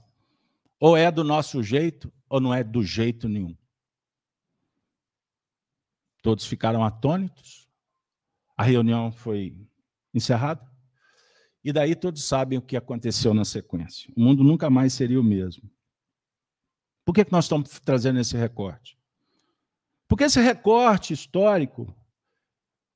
Ou 0.78 0.96
é 0.96 1.10
do 1.10 1.24
nosso 1.24 1.62
jeito, 1.62 2.12
ou 2.28 2.40
não 2.40 2.54
é 2.54 2.62
do 2.62 2.82
jeito 2.82 3.28
nenhum. 3.28 3.56
Todos 6.22 6.46
ficaram 6.46 6.84
atônitos. 6.84 7.68
A 8.56 8.62
reunião 8.62 9.10
foi 9.10 9.56
encerrada. 10.12 10.68
E 11.62 11.72
daí 11.72 11.94
todos 11.94 12.24
sabem 12.24 12.58
o 12.58 12.62
que 12.62 12.76
aconteceu 12.76 13.34
na 13.34 13.44
sequência. 13.44 14.10
O 14.16 14.20
mundo 14.20 14.42
nunca 14.42 14.70
mais 14.70 14.92
seria 14.92 15.20
o 15.20 15.24
mesmo. 15.24 15.70
Por 17.04 17.14
que 17.14 17.26
nós 17.30 17.44
estamos 17.44 17.78
trazendo 17.80 18.20
esse 18.20 18.36
recorte? 18.36 18.98
Porque 20.08 20.24
esse 20.24 20.40
recorte 20.40 21.12
histórico, 21.12 21.94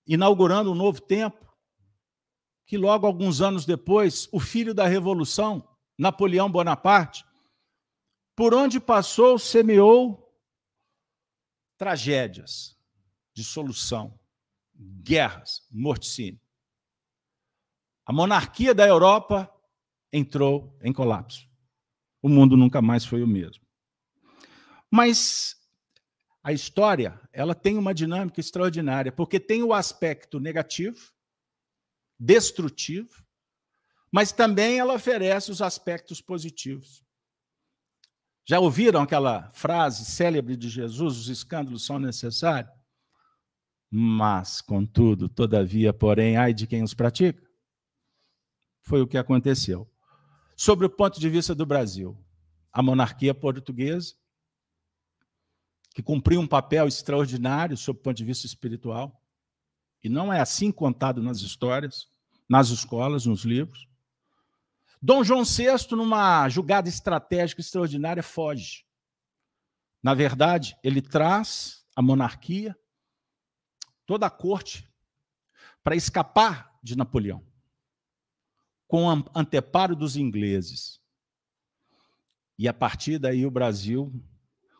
inaugurando 0.06 0.72
um 0.72 0.74
novo 0.74 1.00
tempo, 1.00 1.43
que 2.66 2.78
logo 2.78 3.06
alguns 3.06 3.40
anos 3.40 3.66
depois, 3.66 4.28
o 4.32 4.40
filho 4.40 4.74
da 4.74 4.86
Revolução, 4.86 5.66
Napoleão 5.98 6.50
Bonaparte, 6.50 7.24
por 8.34 8.54
onde 8.54 8.80
passou, 8.80 9.38
semeou 9.38 10.34
tragédias, 11.76 12.76
dissolução, 13.34 14.18
guerras, 14.74 15.66
morticínio. 15.70 16.40
A 18.06 18.12
monarquia 18.12 18.74
da 18.74 18.86
Europa 18.86 19.50
entrou 20.12 20.76
em 20.82 20.92
colapso. 20.92 21.48
O 22.22 22.28
mundo 22.28 22.56
nunca 22.56 22.80
mais 22.80 23.04
foi 23.04 23.22
o 23.22 23.26
mesmo. 23.26 23.64
Mas 24.90 25.56
a 26.42 26.52
história, 26.52 27.20
ela 27.32 27.54
tem 27.54 27.78
uma 27.78 27.94
dinâmica 27.94 28.38
extraordinária, 28.38 29.10
porque 29.10 29.40
tem 29.40 29.62
o 29.62 29.72
aspecto 29.72 30.38
negativo, 30.38 31.13
destrutivo, 32.18 33.24
mas 34.10 34.32
também 34.32 34.78
ela 34.78 34.94
oferece 34.94 35.50
os 35.50 35.60
aspectos 35.60 36.20
positivos. 36.20 37.04
Já 38.46 38.60
ouviram 38.60 39.02
aquela 39.02 39.50
frase 39.50 40.04
célebre 40.04 40.56
de 40.56 40.68
Jesus: 40.68 41.16
os 41.16 41.28
escândalos 41.28 41.84
são 41.84 41.98
necessários? 41.98 42.72
Mas, 43.90 44.60
contudo, 44.60 45.28
todavia, 45.28 45.92
porém, 45.92 46.36
ai 46.36 46.52
de 46.52 46.66
quem 46.66 46.82
os 46.82 46.94
pratica. 46.94 47.42
Foi 48.82 49.00
o 49.00 49.06
que 49.06 49.16
aconteceu. 49.16 49.90
Sobre 50.56 50.86
o 50.86 50.90
ponto 50.90 51.18
de 51.18 51.28
vista 51.28 51.54
do 51.54 51.64
Brasil, 51.64 52.16
a 52.72 52.82
monarquia 52.82 53.34
portuguesa, 53.34 54.14
que 55.94 56.02
cumpriu 56.02 56.40
um 56.40 56.46
papel 56.46 56.88
extraordinário 56.88 57.76
sob 57.76 57.98
o 57.98 58.02
ponto 58.02 58.16
de 58.16 58.24
vista 58.24 58.46
espiritual, 58.46 59.23
e 60.04 60.08
não 60.10 60.30
é 60.30 60.38
assim 60.38 60.70
contado 60.70 61.22
nas 61.22 61.40
histórias, 61.40 62.06
nas 62.46 62.68
escolas, 62.68 63.24
nos 63.24 63.42
livros. 63.42 63.88
Dom 65.00 65.24
João 65.24 65.44
VI, 65.44 65.96
numa 65.96 66.46
jogada 66.50 66.90
estratégica 66.90 67.62
extraordinária, 67.62 68.22
foge. 68.22 68.84
Na 70.02 70.12
verdade, 70.12 70.76
ele 70.84 71.00
traz 71.00 71.86
a 71.96 72.02
monarquia, 72.02 72.76
toda 74.04 74.26
a 74.26 74.30
corte, 74.30 74.86
para 75.82 75.96
escapar 75.96 76.78
de 76.82 76.96
Napoleão, 76.96 77.42
com 78.86 79.06
o 79.06 79.24
anteparo 79.34 79.96
dos 79.96 80.16
ingleses. 80.16 81.00
E 82.58 82.68
a 82.68 82.74
partir 82.74 83.18
daí 83.18 83.46
o 83.46 83.50
Brasil 83.50 84.12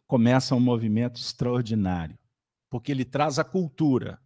começa 0.06 0.54
um 0.54 0.60
movimento 0.60 1.18
extraordinário, 1.18 2.18
porque 2.68 2.92
ele 2.92 3.06
traz 3.06 3.38
a 3.38 3.44
cultura, 3.44 4.22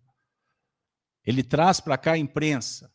ele 1.29 1.43
traz 1.43 1.79
para 1.79 1.99
cá 1.99 2.12
a 2.12 2.19
imprensa, 2.19 2.91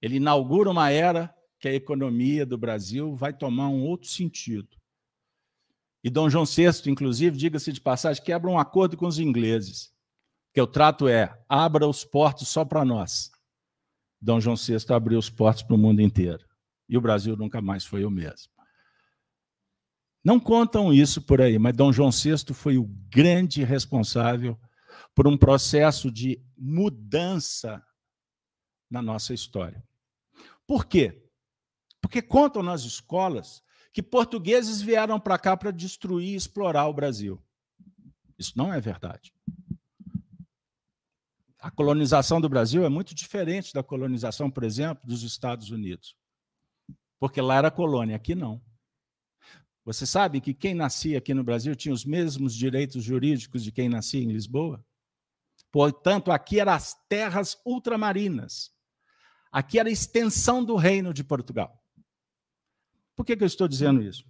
ele 0.00 0.16
inaugura 0.16 0.70
uma 0.70 0.90
era 0.90 1.34
que 1.60 1.68
a 1.68 1.74
economia 1.74 2.46
do 2.46 2.56
Brasil 2.56 3.14
vai 3.14 3.34
tomar 3.34 3.68
um 3.68 3.82
outro 3.82 4.08
sentido. 4.08 4.78
E 6.02 6.08
Dom 6.08 6.30
João 6.30 6.46
VI, 6.46 6.90
inclusive, 6.90 7.36
diga-se 7.36 7.70
de 7.70 7.82
passagem, 7.82 8.24
quebra 8.24 8.50
um 8.50 8.58
acordo 8.58 8.96
com 8.96 9.06
os 9.06 9.18
ingleses, 9.18 9.92
que 10.54 10.60
o 10.60 10.66
trato 10.66 11.06
é 11.06 11.38
abra 11.46 11.86
os 11.86 12.02
portos 12.02 12.48
só 12.48 12.64
para 12.64 12.82
nós. 12.82 13.30
Dom 14.18 14.40
João 14.40 14.56
VI 14.56 14.76
abriu 14.88 15.18
os 15.18 15.28
portos 15.28 15.64
para 15.64 15.76
o 15.76 15.78
mundo 15.78 16.00
inteiro. 16.00 16.46
E 16.88 16.96
o 16.96 17.00
Brasil 17.02 17.36
nunca 17.36 17.60
mais 17.60 17.84
foi 17.84 18.06
o 18.06 18.10
mesmo. 18.10 18.50
Não 20.24 20.40
contam 20.40 20.94
isso 20.94 21.20
por 21.20 21.42
aí, 21.42 21.58
mas 21.58 21.76
Dom 21.76 21.92
João 21.92 22.10
VI 22.10 22.54
foi 22.54 22.78
o 22.78 22.88
grande 23.10 23.62
responsável 23.62 24.58
por 25.14 25.28
um 25.28 25.36
processo 25.36 26.10
de 26.10 26.42
mudança 26.56 27.84
na 28.90 29.00
nossa 29.00 29.32
história. 29.32 29.82
Por 30.66 30.86
quê? 30.86 31.22
Porque 32.00 32.20
contam 32.20 32.62
nas 32.62 32.82
escolas 32.82 33.62
que 33.92 34.02
portugueses 34.02 34.80
vieram 34.80 35.20
para 35.20 35.38
cá 35.38 35.56
para 35.56 35.70
destruir 35.70 36.32
e 36.32 36.34
explorar 36.34 36.88
o 36.88 36.94
Brasil. 36.94 37.40
Isso 38.38 38.52
não 38.56 38.72
é 38.72 38.80
verdade. 38.80 39.32
A 41.60 41.70
colonização 41.70 42.40
do 42.40 42.48
Brasil 42.48 42.84
é 42.84 42.88
muito 42.88 43.14
diferente 43.14 43.72
da 43.72 43.82
colonização, 43.82 44.50
por 44.50 44.64
exemplo, 44.64 45.06
dos 45.06 45.22
Estados 45.22 45.70
Unidos. 45.70 46.16
Porque 47.18 47.40
lá 47.40 47.56
era 47.56 47.70
colônia, 47.70 48.16
aqui 48.16 48.34
não. 48.34 48.60
Você 49.84 50.04
sabe 50.06 50.40
que 50.40 50.52
quem 50.52 50.74
nascia 50.74 51.18
aqui 51.18 51.32
no 51.32 51.44
Brasil 51.44 51.74
tinha 51.74 51.94
os 51.94 52.04
mesmos 52.04 52.54
direitos 52.54 53.02
jurídicos 53.02 53.62
de 53.62 53.70
quem 53.70 53.88
nascia 53.88 54.22
em 54.22 54.32
Lisboa? 54.32 54.84
Portanto, 55.74 56.30
aqui 56.30 56.60
eram 56.60 56.72
as 56.72 56.94
terras 57.08 57.60
ultramarinas. 57.66 58.70
Aqui 59.50 59.76
era 59.76 59.88
a 59.88 59.92
extensão 59.92 60.64
do 60.64 60.76
reino 60.76 61.12
de 61.12 61.24
Portugal. 61.24 61.82
Por 63.16 63.26
que, 63.26 63.36
que 63.36 63.42
eu 63.42 63.48
estou 63.48 63.66
dizendo 63.66 64.00
isso? 64.00 64.24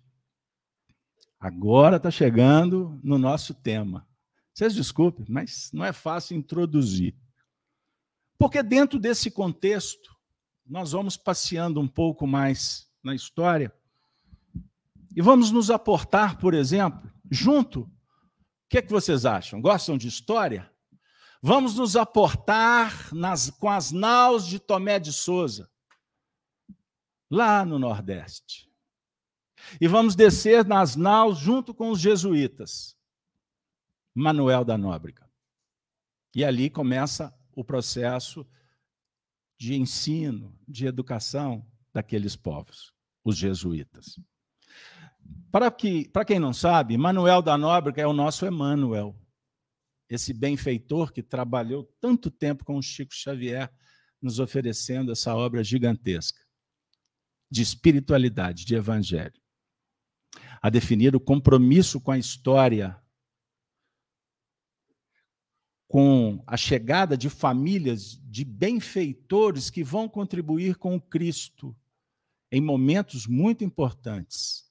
Agora 1.38 1.98
está 1.98 2.10
chegando 2.10 2.98
no 3.04 3.18
nosso 3.18 3.52
tema. 3.52 4.08
Vocês 4.54 4.74
desculpem, 4.74 5.26
mas 5.28 5.68
não 5.70 5.84
é 5.84 5.92
fácil 5.92 6.34
introduzir. 6.34 7.14
Porque 8.38 8.62
dentro 8.62 8.98
desse 8.98 9.30
contexto, 9.30 10.16
nós 10.64 10.92
vamos 10.92 11.14
passeando 11.14 11.78
um 11.78 11.86
pouco 11.86 12.26
mais 12.26 12.90
na 13.02 13.14
história 13.14 13.70
e 15.14 15.20
vamos 15.20 15.50
nos 15.50 15.70
aportar, 15.70 16.38
por 16.38 16.54
exemplo, 16.54 17.12
junto. 17.30 17.82
O 17.82 17.90
que, 18.66 18.78
é 18.78 18.82
que 18.82 18.90
vocês 18.90 19.26
acham? 19.26 19.60
Gostam 19.60 19.98
de 19.98 20.08
história? 20.08 20.72
Vamos 21.46 21.74
nos 21.74 21.94
aportar 21.94 23.12
nas, 23.12 23.50
com 23.50 23.68
as 23.68 23.92
naus 23.92 24.46
de 24.46 24.58
Tomé 24.58 24.98
de 24.98 25.12
Souza, 25.12 25.70
lá 27.30 27.66
no 27.66 27.78
Nordeste. 27.78 28.66
E 29.78 29.86
vamos 29.86 30.16
descer 30.16 30.64
nas 30.64 30.96
naus 30.96 31.36
junto 31.36 31.74
com 31.74 31.90
os 31.90 32.00
jesuítas, 32.00 32.96
Manuel 34.14 34.64
da 34.64 34.78
Nóbrega. 34.78 35.30
E 36.34 36.42
ali 36.42 36.70
começa 36.70 37.30
o 37.52 37.62
processo 37.62 38.46
de 39.58 39.74
ensino, 39.74 40.58
de 40.66 40.86
educação 40.86 41.62
daqueles 41.92 42.34
povos, 42.34 42.90
os 43.22 43.36
jesuítas. 43.36 44.18
Para, 45.52 45.70
que, 45.70 46.08
para 46.08 46.24
quem 46.24 46.38
não 46.38 46.54
sabe, 46.54 46.96
Manuel 46.96 47.42
da 47.42 47.58
Nóbrega 47.58 48.00
é 48.00 48.06
o 48.06 48.14
nosso 48.14 48.46
Emmanuel, 48.46 49.14
esse 50.08 50.32
benfeitor 50.32 51.12
que 51.12 51.22
trabalhou 51.22 51.84
tanto 52.00 52.30
tempo 52.30 52.64
com 52.64 52.76
o 52.76 52.82
Chico 52.82 53.14
Xavier, 53.14 53.72
nos 54.20 54.38
oferecendo 54.38 55.12
essa 55.12 55.34
obra 55.34 55.62
gigantesca 55.62 56.40
de 57.50 57.62
espiritualidade, 57.62 58.64
de 58.64 58.74
evangelho. 58.74 59.40
A 60.60 60.70
definir 60.70 61.14
o 61.14 61.20
compromisso 61.20 62.00
com 62.00 62.10
a 62.10 62.18
história, 62.18 63.00
com 65.86 66.42
a 66.46 66.56
chegada 66.56 67.16
de 67.16 67.28
famílias 67.28 68.18
de 68.24 68.44
benfeitores 68.44 69.70
que 69.70 69.84
vão 69.84 70.08
contribuir 70.08 70.76
com 70.76 70.96
o 70.96 71.00
Cristo 71.00 71.76
em 72.50 72.60
momentos 72.60 73.26
muito 73.26 73.62
importantes 73.62 74.63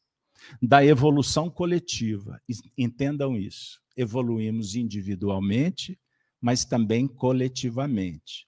da 0.61 0.85
evolução 0.85 1.49
coletiva. 1.49 2.41
Entendam 2.77 3.37
isso. 3.37 3.81
Evoluímos 3.95 4.75
individualmente, 4.75 5.99
mas 6.41 6.65
também 6.65 7.07
coletivamente. 7.07 8.47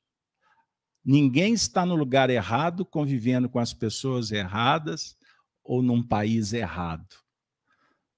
Ninguém 1.03 1.53
está 1.53 1.85
no 1.85 1.95
lugar 1.95 2.29
errado 2.29 2.83
convivendo 2.83 3.47
com 3.47 3.59
as 3.59 3.73
pessoas 3.73 4.31
erradas 4.31 5.15
ou 5.63 5.81
num 5.81 6.01
país 6.01 6.51
errado. 6.51 7.15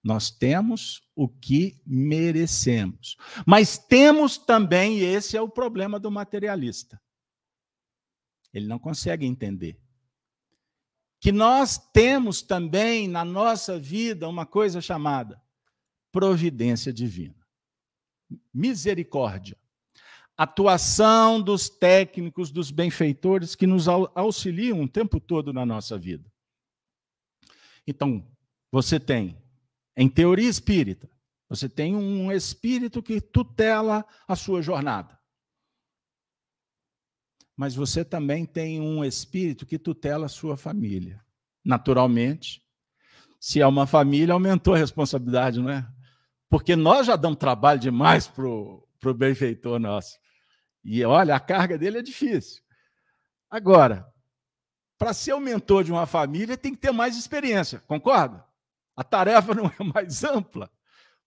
Nós 0.04 0.32
temos 0.32 1.02
o 1.13 1.28
que 1.28 1.82
merecemos. 1.86 3.18
Mas 3.46 3.78
temos 3.78 4.38
também, 4.38 5.00
e 5.00 5.04
esse 5.04 5.36
é 5.36 5.42
o 5.42 5.50
problema 5.50 6.00
do 6.00 6.10
materialista. 6.10 7.02
Ele 8.54 8.68
não 8.68 8.80
consegue 8.80 9.26
entender 9.26 9.78
que 11.28 11.32
nós 11.34 11.78
temos 11.78 12.42
também 12.42 13.06
na 13.06 13.26
nossa 13.26 13.78
vida 13.78 14.30
uma 14.30 14.46
coisa 14.46 14.80
chamada 14.80 15.44
providência 16.10 16.94
divina. 16.94 17.36
Misericórdia. 18.54 19.58
Atuação 20.38 21.42
dos 21.42 21.68
técnicos, 21.68 22.50
dos 22.50 22.72
benfeitores 22.72 23.56
que 23.56 23.68
nos 23.68 23.90
auxiliam 23.90 24.82
o 24.82 24.88
tempo 24.88 25.20
todo 25.20 25.52
na 25.52 25.66
nossa 25.66 25.98
vida. 25.98 26.32
Então, 27.86 28.26
você 28.72 28.98
tem, 28.98 29.38
em 29.98 30.08
teoria 30.08 30.48
espírita, 30.48 31.10
você 31.50 31.68
tem 31.68 31.94
um 31.94 32.32
espírito 32.32 33.04
que 33.04 33.20
tutela 33.20 34.06
a 34.26 34.34
sua 34.34 34.62
jornada. 34.62 35.16
Mas 37.58 37.74
você 37.74 38.06
também 38.06 38.46
tem 38.46 38.80
um 38.80 39.04
espírito 39.04 39.65
que 39.65 39.80
tutela 39.80 40.28
a 40.28 40.30
sua 40.30 40.56
família. 40.56 41.20
Naturalmente, 41.65 42.62
se 43.39 43.60
é 43.60 43.65
uma 43.65 43.88
família, 43.88 44.34
aumentou 44.34 44.76
a 44.76 44.78
responsabilidade, 44.78 45.60
não 45.60 45.72
é? 45.72 45.86
Porque 46.50 46.76
nós 46.76 47.08
já 47.08 47.15
damos 47.15 47.39
trabalho 47.39 47.80
demais 47.80 48.28
para 48.28 48.48
o 48.48 49.13
benfeitor 49.15 49.80
nosso. 49.80 50.17
E 50.84 51.04
olha, 51.04 51.36
a 51.36 51.39
carga 51.39 51.78
dele 51.78 51.98
é 51.98 52.02
difícil. 52.04 52.62
Agora, 53.50 54.08
para 54.98 55.13
ser 55.13 55.34
o 55.34 55.39
mentor 55.39 55.84
de 55.84 55.91
uma 55.91 56.06
família, 56.06 56.58
tem 56.58 56.74
que 56.74 56.80
ter 56.80 56.91
mais 56.91 57.17
experiência, 57.17 57.80
concorda? 57.88 58.46
A 58.96 59.04
tarefa 59.04 59.54
não 59.56 59.65
é 59.67 59.84
mais 59.84 60.24
ampla. 60.24 60.70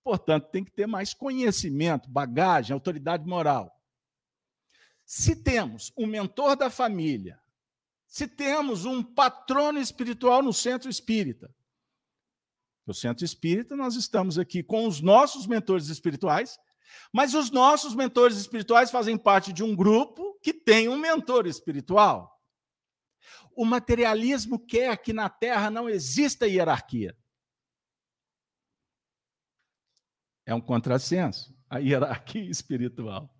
Portanto, 0.03 0.49
tem 0.51 0.65
que 0.65 0.73
ter 0.73 0.87
mais 0.87 1.13
conhecimento, 1.13 2.09
bagagem, 2.09 2.73
autoridade 2.73 3.27
moral. 3.27 3.80
Se 5.13 5.35
temos 5.35 5.93
um 5.97 6.07
mentor 6.07 6.55
da 6.55 6.71
família, 6.71 7.43
se 8.07 8.29
temos 8.29 8.85
um 8.85 9.03
patrono 9.03 9.81
espiritual 9.81 10.41
no 10.41 10.53
centro 10.53 10.89
espírita, 10.89 11.53
no 12.87 12.95
centro 12.95 13.25
espírita 13.25 13.75
nós 13.75 13.97
estamos 13.97 14.39
aqui 14.39 14.63
com 14.63 14.87
os 14.87 15.01
nossos 15.01 15.49
mentores 15.49 15.89
espirituais, 15.89 16.61
mas 17.13 17.35
os 17.35 17.51
nossos 17.51 17.93
mentores 17.93 18.37
espirituais 18.37 18.93
fazem 18.93 19.19
parte 19.19 19.53
de 19.53 19.65
um 19.65 19.75
grupo 19.75 20.39
que 20.45 20.55
tem 20.55 20.89
um 20.89 20.97
mentor 20.97 21.45
espiritual. 21.49 22.41
O 23.57 23.65
materialismo 23.65 24.65
quer 24.65 24.97
que 24.97 25.13
na 25.13 25.29
Terra 25.29 25.73
não 25.73 25.89
exista 25.91 26.47
hierarquia. 26.47 27.19
É 30.47 30.55
um 30.55 30.61
contrassenso, 30.61 31.53
a 31.69 31.79
hierarquia 31.79 32.47
espiritual. 32.49 33.37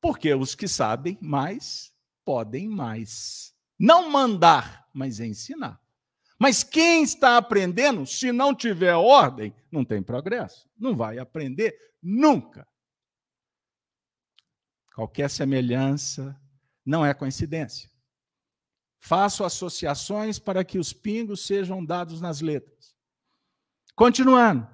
Porque 0.00 0.32
os 0.34 0.54
que 0.54 0.68
sabem 0.68 1.18
mais 1.20 1.92
podem 2.24 2.68
mais. 2.68 3.54
Não 3.78 4.10
mandar, 4.10 4.88
mas 4.92 5.20
ensinar. 5.20 5.80
Mas 6.38 6.62
quem 6.62 7.02
está 7.02 7.36
aprendendo, 7.36 8.06
se 8.06 8.30
não 8.30 8.54
tiver 8.54 8.94
ordem, 8.94 9.54
não 9.72 9.84
tem 9.84 10.02
progresso. 10.02 10.68
Não 10.78 10.94
vai 10.96 11.18
aprender 11.18 11.76
nunca. 12.00 12.66
Qualquer 14.94 15.28
semelhança 15.30 16.40
não 16.84 17.04
é 17.04 17.12
coincidência. 17.12 17.90
Faço 19.00 19.44
associações 19.44 20.38
para 20.38 20.64
que 20.64 20.78
os 20.78 20.92
pingos 20.92 21.46
sejam 21.46 21.84
dados 21.84 22.20
nas 22.20 22.40
letras. 22.40 22.96
Continuando. 23.94 24.68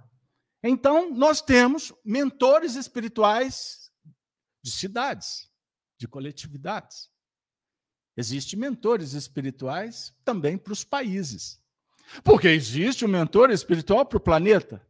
Então, 0.63 1.15
nós 1.15 1.43
temos 1.43 1.93
mentores 2.05 2.75
espirituais 2.75 3.84
de 4.65 4.71
cidades, 4.71 5.47
de 5.99 6.09
coletividades. 6.09 7.11
Existem 8.17 8.59
mentores 8.59 9.13
espirituais 9.13 10.17
também 10.25 10.57
para 10.57 10.73
os 10.73 10.83
países. 10.83 11.61
Porque 12.23 12.49
existe 12.49 13.05
um 13.05 13.09
mentor 13.09 13.51
espiritual 13.51 14.07
para 14.07 14.17
o 14.17 14.21
planeta. 14.21 14.81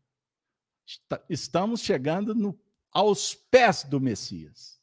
Estamos 1.29 1.81
chegando 1.81 2.37
no, 2.37 2.57
aos 2.93 3.35
pés 3.35 3.83
do 3.83 4.01
Messias. 4.01 4.81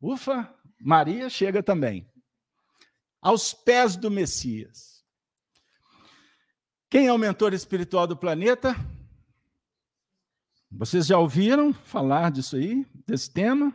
Ufa, 0.00 0.54
Maria 0.80 1.28
chega 1.28 1.62
também. 1.62 2.10
Aos 3.20 3.52
pés 3.52 3.94
do 3.94 4.10
Messias. 4.10 5.04
Quem 6.88 7.08
é 7.08 7.12
o 7.12 7.18
mentor 7.18 7.52
espiritual 7.52 8.06
do 8.06 8.16
planeta? 8.16 8.74
Vocês 10.70 11.06
já 11.06 11.18
ouviram 11.18 11.74
falar 11.74 12.30
disso 12.30 12.56
aí, 12.56 12.86
desse 13.06 13.30
tema? 13.30 13.74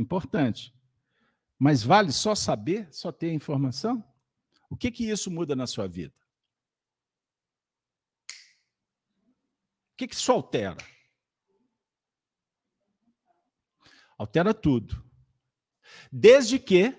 Importante. 0.00 0.74
Mas 1.58 1.82
vale 1.82 2.10
só 2.10 2.34
saber, 2.34 2.88
só 2.90 3.12
ter 3.12 3.30
informação? 3.34 4.02
O 4.70 4.76
que 4.76 4.90
que 4.90 5.04
isso 5.04 5.30
muda 5.30 5.54
na 5.54 5.66
sua 5.66 5.86
vida? 5.86 6.14
O 9.92 9.96
que 9.98 10.08
que 10.08 10.14
isso 10.14 10.32
altera? 10.32 10.78
Altera 14.16 14.54
tudo. 14.54 15.04
Desde 16.10 16.58
que 16.58 16.96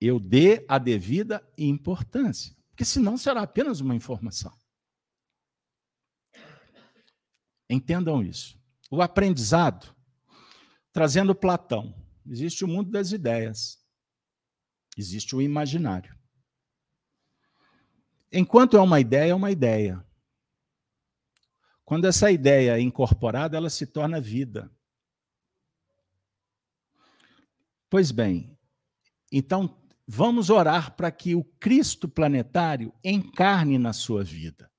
eu 0.00 0.18
dê 0.18 0.64
a 0.66 0.78
devida 0.78 1.46
importância. 1.58 2.56
Porque 2.70 2.84
senão 2.84 3.18
será 3.18 3.42
apenas 3.42 3.80
uma 3.80 3.94
informação. 3.94 4.56
Entendam 7.68 8.22
isso. 8.22 8.58
O 8.90 9.02
aprendizado 9.02 9.93
Trazendo 10.94 11.34
Platão, 11.34 11.92
existe 12.24 12.64
o 12.64 12.68
mundo 12.68 12.88
das 12.88 13.10
ideias, 13.10 13.84
existe 14.96 15.34
o 15.34 15.42
imaginário. 15.42 16.16
enquanto 18.32 18.76
é 18.76 18.80
uma 18.80 19.00
ideia, 19.00 19.32
é 19.32 19.34
uma 19.34 19.50
ideia. 19.50 20.06
Quando 21.84 22.04
essa 22.04 22.30
ideia 22.30 22.78
é 22.78 22.80
incorporada, 22.80 23.56
ela 23.56 23.68
se 23.68 23.88
torna 23.88 24.20
vida. 24.20 24.70
Pois 27.90 28.12
bem, 28.12 28.56
então 29.32 29.76
vamos 30.06 30.48
orar 30.48 30.94
para 30.94 31.10
que 31.10 31.34
o 31.34 31.42
Cristo 31.42 32.08
planetário 32.08 32.94
encarne 33.02 33.78
na 33.78 33.92
sua 33.92 34.22
vida 34.22 34.70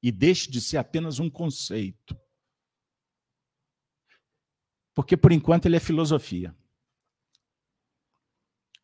e 0.00 0.12
deixe 0.12 0.48
de 0.48 0.60
ser 0.60 0.76
apenas 0.76 1.18
um 1.18 1.28
conceito. 1.28 2.16
Porque 4.94 5.16
por 5.16 5.32
enquanto 5.32 5.66
ele 5.66 5.76
é 5.76 5.80
filosofia. 5.80 6.54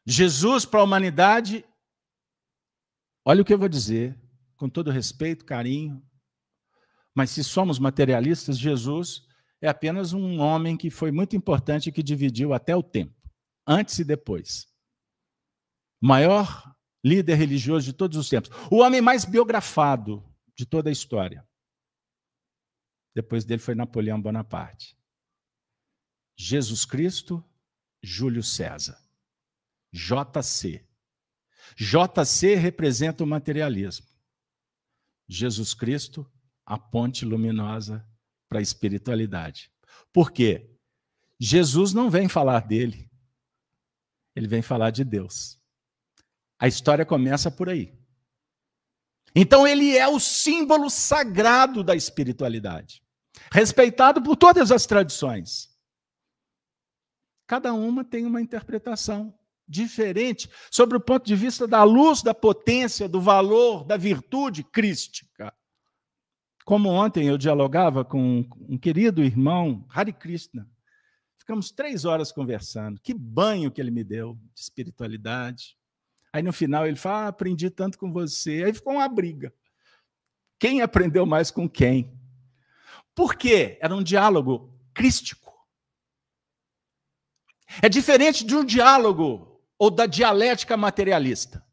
Jesus 0.05 0.65
para 0.65 0.81
a 0.81 0.85
humanidade, 0.85 1.65
olha 3.25 3.43
o 3.43 3.45
que 3.45 3.55
eu 3.55 3.59
vou 3.59 3.69
dizer, 3.69 4.19
com 4.57 4.69
todo 4.69 4.91
respeito, 4.91 5.45
carinho, 5.45 6.03
mas 7.15 7.31
se 7.31 7.45
somos 7.45 7.79
materialistas, 7.79 8.59
Jesus 8.59 9.27
é 9.61 9.69
apenas 9.69 10.13
um 10.13 10.41
homem 10.41 10.77
que 10.77 10.91
foi 10.91 11.11
muito 11.11 11.37
importante 11.37 11.89
e 11.89 11.93
que 11.93 12.03
dividiu 12.03 12.53
até 12.53 12.75
o 12.75 12.83
tempo, 12.83 13.15
antes 13.67 13.99
e 13.99 14.05
depois. 14.05 14.67
Maior 16.01 16.75
líder 17.05 17.35
religioso 17.35 17.87
de 17.87 17.93
todos 17.93 18.17
os 18.17 18.29
tempos. 18.29 18.51
O 18.71 18.79
homem 18.79 19.01
mais 19.01 19.25
biografado 19.25 20.25
de 20.55 20.67
toda 20.67 20.89
a 20.89 20.93
história. 20.93 21.47
Depois 23.15 23.45
dele 23.45 23.61
foi 23.61 23.75
Napoleão 23.75 24.21
Bonaparte. 24.21 24.97
Jesus 26.43 26.87
Cristo, 26.87 27.45
Júlio 28.03 28.43
César. 28.43 28.99
JC. 29.93 30.83
JC 31.77 32.55
representa 32.55 33.23
o 33.23 33.27
materialismo. 33.27 34.07
Jesus 35.29 35.75
Cristo, 35.75 36.27
a 36.65 36.79
ponte 36.79 37.27
luminosa 37.27 38.09
para 38.49 38.59
a 38.59 38.63
espiritualidade. 38.63 39.71
Por 40.15 40.33
quê? 40.33 40.75
Jesus 41.39 41.93
não 41.93 42.09
vem 42.11 42.27
falar 42.27 42.67
dele, 42.67 43.11
ele 44.35 44.49
vem 44.49 44.63
falar 44.63 44.91
de 44.93 45.05
Deus. 45.05 45.61
A 46.59 46.67
história 46.67 47.05
começa 47.05 47.51
por 47.51 47.69
aí. 47.69 47.95
Então 49.35 49.69
ele 49.69 49.95
é 49.95 50.09
o 50.09 50.19
símbolo 50.19 50.89
sagrado 50.89 51.85
da 51.85 51.95
espiritualidade, 51.95 53.03
respeitado 53.53 54.23
por 54.23 54.37
todas 54.37 54.73
as 54.73 54.87
tradições. 54.87 55.70
Cada 57.51 57.75
uma 57.75 58.05
tem 58.05 58.25
uma 58.25 58.41
interpretação 58.41 59.35
diferente 59.67 60.49
sobre 60.71 60.97
o 60.97 61.01
ponto 61.01 61.27
de 61.27 61.35
vista 61.35 61.67
da 61.67 61.83
luz, 61.83 62.23
da 62.23 62.33
potência, 62.33 63.09
do 63.09 63.21
valor, 63.21 63.83
da 63.83 63.97
virtude 63.97 64.63
crística. 64.63 65.53
Como 66.65 66.89
ontem 66.89 67.27
eu 67.27 67.37
dialogava 67.37 68.05
com 68.05 68.49
um 68.69 68.79
querido 68.79 69.21
irmão, 69.21 69.85
Hare 69.93 70.13
Krishna. 70.13 70.71
Ficamos 71.37 71.73
três 71.73 72.05
horas 72.05 72.31
conversando. 72.31 73.01
Que 73.01 73.13
banho 73.13 73.73
que 73.73 73.81
ele 73.81 73.91
me 73.91 74.05
deu 74.05 74.39
de 74.55 74.61
espiritualidade. 74.61 75.77
Aí 76.33 76.45
no 76.45 76.53
final 76.53 76.87
ele 76.87 76.95
fala: 76.95 77.25
ah, 77.25 77.29
aprendi 77.31 77.69
tanto 77.69 77.99
com 77.99 78.13
você. 78.13 78.63
Aí 78.63 78.73
ficou 78.73 78.93
uma 78.93 79.09
briga. 79.09 79.53
Quem 80.57 80.83
aprendeu 80.83 81.27
mais 81.27 81.51
com 81.51 81.69
quem? 81.69 82.17
Por 83.13 83.35
quê? 83.35 83.77
Era 83.83 83.97
um 83.97 84.05
diálogo 84.05 84.73
crístico. 84.95 85.50
É 87.83 87.89
diferente 87.89 88.45
de 88.45 88.57
um 88.57 88.65
diálogo 88.65 89.63
ou 89.79 89.91
da 89.91 90.07
dialética 90.07 90.77
materialista, 90.77 91.65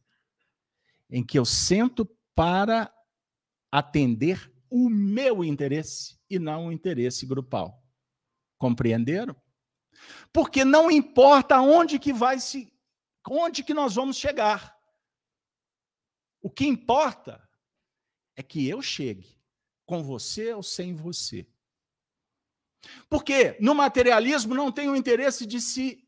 em 1.09 1.25
que 1.25 1.37
eu 1.39 1.45
sento 1.45 2.05
para 2.35 2.93
atender 3.71 4.53
o 4.69 4.89
meu 4.89 5.43
interesse 5.43 6.19
e 6.29 6.37
não 6.37 6.67
o 6.67 6.71
interesse 6.71 7.25
grupal. 7.25 7.83
Compreenderam? 8.57 9.35
Porque 10.31 10.63
não 10.63 10.91
importa 10.91 11.59
onde 11.59 11.97
que 11.97 12.13
vai 12.13 12.39
se 12.39 12.71
onde 13.29 13.63
que 13.63 13.73
nós 13.73 13.95
vamos 13.95 14.15
chegar. 14.15 14.77
O 16.41 16.49
que 16.49 16.65
importa 16.65 17.45
é 18.35 18.43
que 18.43 18.67
eu 18.67 18.81
chegue 18.81 19.37
com 19.85 20.01
você 20.01 20.53
ou 20.53 20.63
sem 20.63 20.93
você. 20.93 21.45
Porque 23.09 23.57
no 23.59 23.73
materialismo 23.73 24.53
não 24.53 24.71
tem 24.71 24.89
o 24.89 24.95
interesse 24.95 25.45
de 25.45 25.61
se 25.61 26.07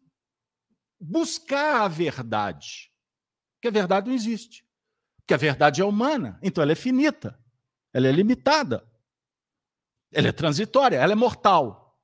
buscar 0.99 1.81
a 1.81 1.87
verdade. 1.87 2.91
Porque 3.55 3.67
a 3.67 3.71
verdade 3.71 4.07
não 4.07 4.15
existe. 4.15 4.65
Porque 5.17 5.33
a 5.33 5.37
verdade 5.37 5.81
é 5.81 5.85
humana, 5.85 6.39
então 6.41 6.61
ela 6.61 6.71
é 6.71 6.75
finita. 6.75 7.39
Ela 7.93 8.07
é 8.07 8.11
limitada. 8.11 8.87
Ela 10.11 10.29
é 10.29 10.31
transitória, 10.31 10.97
ela 10.97 11.13
é 11.13 11.15
mortal. 11.15 11.99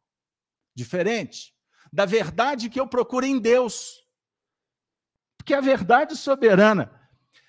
Diferente 0.74 1.56
da 1.96 2.06
verdade 2.06 2.70
que 2.70 2.78
eu 2.78 2.86
procuro 2.86 3.26
em 3.26 3.40
Deus. 3.40 4.06
Porque 5.38 5.54
a 5.54 5.62
verdade 5.62 6.14
soberana. 6.18 6.92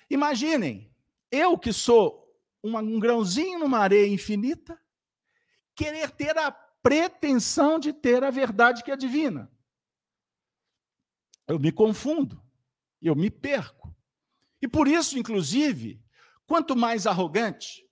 Imaginem, 0.08 0.94
eu 1.32 1.58
que 1.58 1.72
sou 1.72 2.32
um 2.62 3.00
grãozinho 3.00 3.58
numa 3.58 3.80
areia 3.80 4.06
infinita, 4.06 4.80
querer 5.74 6.12
ter 6.12 6.38
a 6.38 6.52
pretensão 6.86 7.80
de 7.80 7.92
ter 7.92 8.22
a 8.22 8.30
verdade 8.30 8.84
que 8.84 8.92
é 8.92 8.96
divina. 8.96 9.50
Eu 11.44 11.58
me 11.58 11.72
confundo, 11.72 12.40
eu 13.02 13.16
me 13.16 13.28
perco. 13.28 13.92
E 14.62 14.68
por 14.68 14.86
isso, 14.86 15.18
inclusive, 15.18 16.00
quanto 16.46 16.76
mais 16.76 17.04
arrogante, 17.04 17.84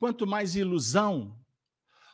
quanto 0.00 0.26
mais 0.26 0.56
ilusão, 0.56 1.40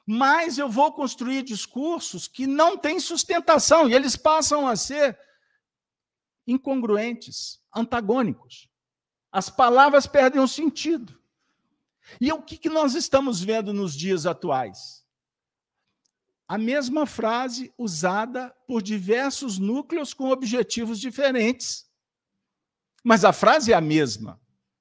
mais 0.04 0.58
eu 0.58 0.68
vou 0.68 0.92
construir 0.92 1.42
discursos 1.42 2.28
que 2.28 2.46
não 2.46 2.76
têm 2.76 3.00
sustentação 3.00 3.88
e 3.88 3.94
eles 3.94 4.14
passam 4.14 4.68
a 4.68 4.76
ser 4.76 5.18
incongruentes, 6.46 7.64
antagônicos. 7.74 8.68
As 9.32 9.48
palavras 9.48 10.06
perdem 10.06 10.38
o 10.38 10.46
sentido. 10.46 11.18
E 12.20 12.30
o 12.30 12.42
que, 12.42 12.68
nós 12.68 12.94
estamos 12.94 13.40
vendo 13.40 13.72
nos 13.72 13.96
dias 13.96 14.26
atuais? 14.26 15.01
A 16.52 16.58
mesma 16.58 17.06
frase 17.06 17.72
usada 17.78 18.54
por 18.68 18.82
diversos 18.82 19.58
núcleos 19.58 20.12
com 20.12 20.28
objetivos 20.28 21.00
diferentes. 21.00 21.90
Mas 23.02 23.24
a 23.24 23.32
frase 23.32 23.72
é 23.72 23.74
a 23.74 23.80
mesma. 23.80 24.38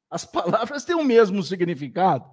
As 0.09 0.25
palavras 0.25 0.83
têm 0.83 0.97
o 0.97 1.03
mesmo 1.05 1.41
significado. 1.41 2.29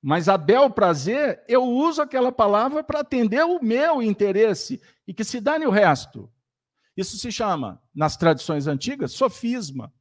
Mas 0.00 0.30
a 0.30 0.38
bel 0.38 0.70
prazer, 0.70 1.44
eu 1.46 1.62
uso 1.62 2.00
aquela 2.00 2.32
palavra 2.32 2.82
para 2.82 3.00
atender 3.00 3.44
o 3.44 3.62
meu 3.62 4.00
interesse 4.00 4.80
e 5.06 5.12
que 5.12 5.22
se 5.22 5.38
dane 5.38 5.66
o 5.66 5.70
resto. 5.70 6.32
Isso 6.96 7.18
se 7.18 7.30
chama, 7.30 7.82
nas 7.94 8.16
tradições 8.16 8.66
antigas, 8.66 9.12
sofisma. 9.12 9.92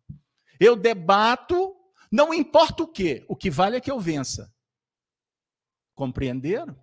Eu 0.57 0.77
debato, 0.77 1.75
não 2.09 2.33
importa 2.33 2.81
o 2.81 2.87
quê, 2.87 3.25
o 3.27 3.35
que 3.35 3.49
vale 3.49 3.75
é 3.75 3.81
que 3.81 3.91
eu 3.91 3.99
vença. 3.99 4.49
Compreenderam? 5.93 6.77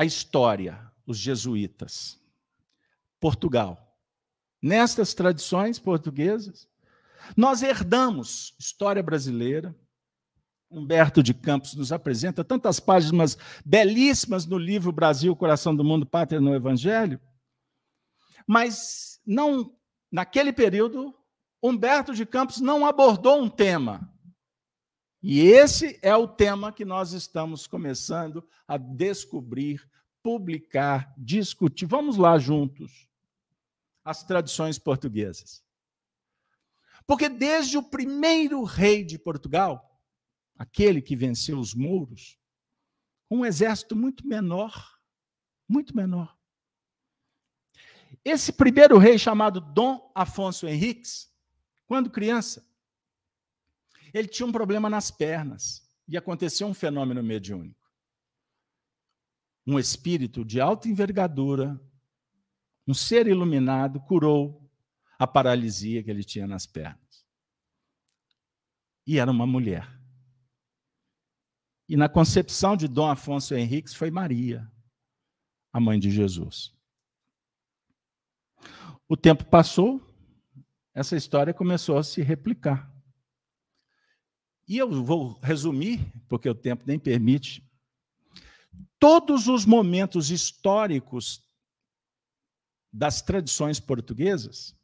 A 0.00 0.04
história, 0.06 0.80
os 1.06 1.18
jesuítas, 1.18 2.18
Portugal. 3.20 3.94
Nestas 4.62 5.12
tradições 5.12 5.78
portuguesas, 5.78 6.66
nós 7.36 7.62
herdamos 7.62 8.54
história 8.58 9.02
brasileira, 9.02 9.78
Humberto 10.70 11.22
de 11.22 11.34
Campos 11.34 11.74
nos 11.74 11.92
apresenta 11.92 12.42
tantas 12.42 12.80
páginas 12.80 13.36
belíssimas 13.62 14.46
no 14.46 14.56
livro 14.56 14.90
Brasil, 14.90 15.36
Coração 15.36 15.76
do 15.76 15.84
Mundo, 15.84 16.06
Pátria 16.06 16.40
no 16.40 16.54
Evangelho. 16.54 17.20
Mas 18.46 19.20
não 19.26 19.76
naquele 20.10 20.50
período 20.50 21.14
Humberto 21.62 22.14
de 22.14 22.24
Campos 22.24 22.58
não 22.58 22.86
abordou 22.86 23.38
um 23.38 23.50
tema. 23.50 24.10
E 25.22 25.40
esse 25.40 25.98
é 26.00 26.16
o 26.16 26.26
tema 26.26 26.72
que 26.72 26.84
nós 26.84 27.12
estamos 27.12 27.66
começando 27.66 28.42
a 28.66 28.78
descobrir, 28.78 29.86
publicar, 30.22 31.12
discutir. 31.16 31.86
Vamos 31.86 32.16
lá 32.16 32.38
juntos. 32.38 33.08
As 34.04 34.22
tradições 34.22 34.78
portuguesas. 34.78 35.62
Porque 37.06 37.28
desde 37.28 37.76
o 37.76 37.82
primeiro 37.82 38.62
rei 38.62 39.04
de 39.04 39.18
Portugal, 39.18 40.00
aquele 40.56 41.02
que 41.02 41.16
venceu 41.16 41.58
os 41.58 41.74
mouros, 41.74 42.38
um 43.30 43.44
exército 43.44 43.96
muito 43.96 44.26
menor, 44.26 44.98
muito 45.68 45.96
menor. 45.96 46.36
Esse 48.24 48.52
primeiro 48.52 48.98
rei, 48.98 49.18
chamado 49.18 49.60
Dom 49.60 50.10
Afonso 50.14 50.66
Henriques, 50.66 51.32
quando 51.86 52.10
criança, 52.10 52.64
ele 54.12 54.28
tinha 54.28 54.46
um 54.46 54.52
problema 54.52 54.90
nas 54.90 55.10
pernas 55.10 55.88
e 56.06 56.16
aconteceu 56.16 56.66
um 56.66 56.74
fenômeno 56.74 57.22
mediúnico. 57.22 57.79
Um 59.66 59.78
espírito 59.78 60.44
de 60.44 60.60
alta 60.60 60.88
envergadura, 60.88 61.80
um 62.86 62.94
ser 62.94 63.26
iluminado, 63.26 64.00
curou 64.00 64.68
a 65.18 65.26
paralisia 65.26 66.02
que 66.02 66.10
ele 66.10 66.24
tinha 66.24 66.46
nas 66.46 66.66
pernas. 66.66 67.26
E 69.06 69.18
era 69.18 69.30
uma 69.30 69.46
mulher. 69.46 70.00
E 71.88 71.96
na 71.96 72.08
concepção 72.08 72.76
de 72.76 72.86
Dom 72.86 73.08
Afonso 73.08 73.54
Henriques 73.54 73.94
foi 73.94 74.10
Maria, 74.10 74.70
a 75.72 75.80
mãe 75.80 75.98
de 75.98 76.10
Jesus. 76.10 76.72
O 79.08 79.16
tempo 79.16 79.44
passou, 79.44 80.00
essa 80.94 81.16
história 81.16 81.52
começou 81.52 81.98
a 81.98 82.04
se 82.04 82.22
replicar. 82.22 82.88
E 84.68 84.78
eu 84.78 85.02
vou 85.02 85.32
resumir, 85.42 86.00
porque 86.28 86.48
o 86.48 86.54
tempo 86.54 86.84
nem 86.86 86.96
permite. 86.96 87.68
Todos 89.00 89.48
os 89.48 89.64
momentos 89.64 90.30
históricos 90.30 91.42
das 92.92 93.22
tradições 93.22 93.80
portuguesas, 93.80 94.76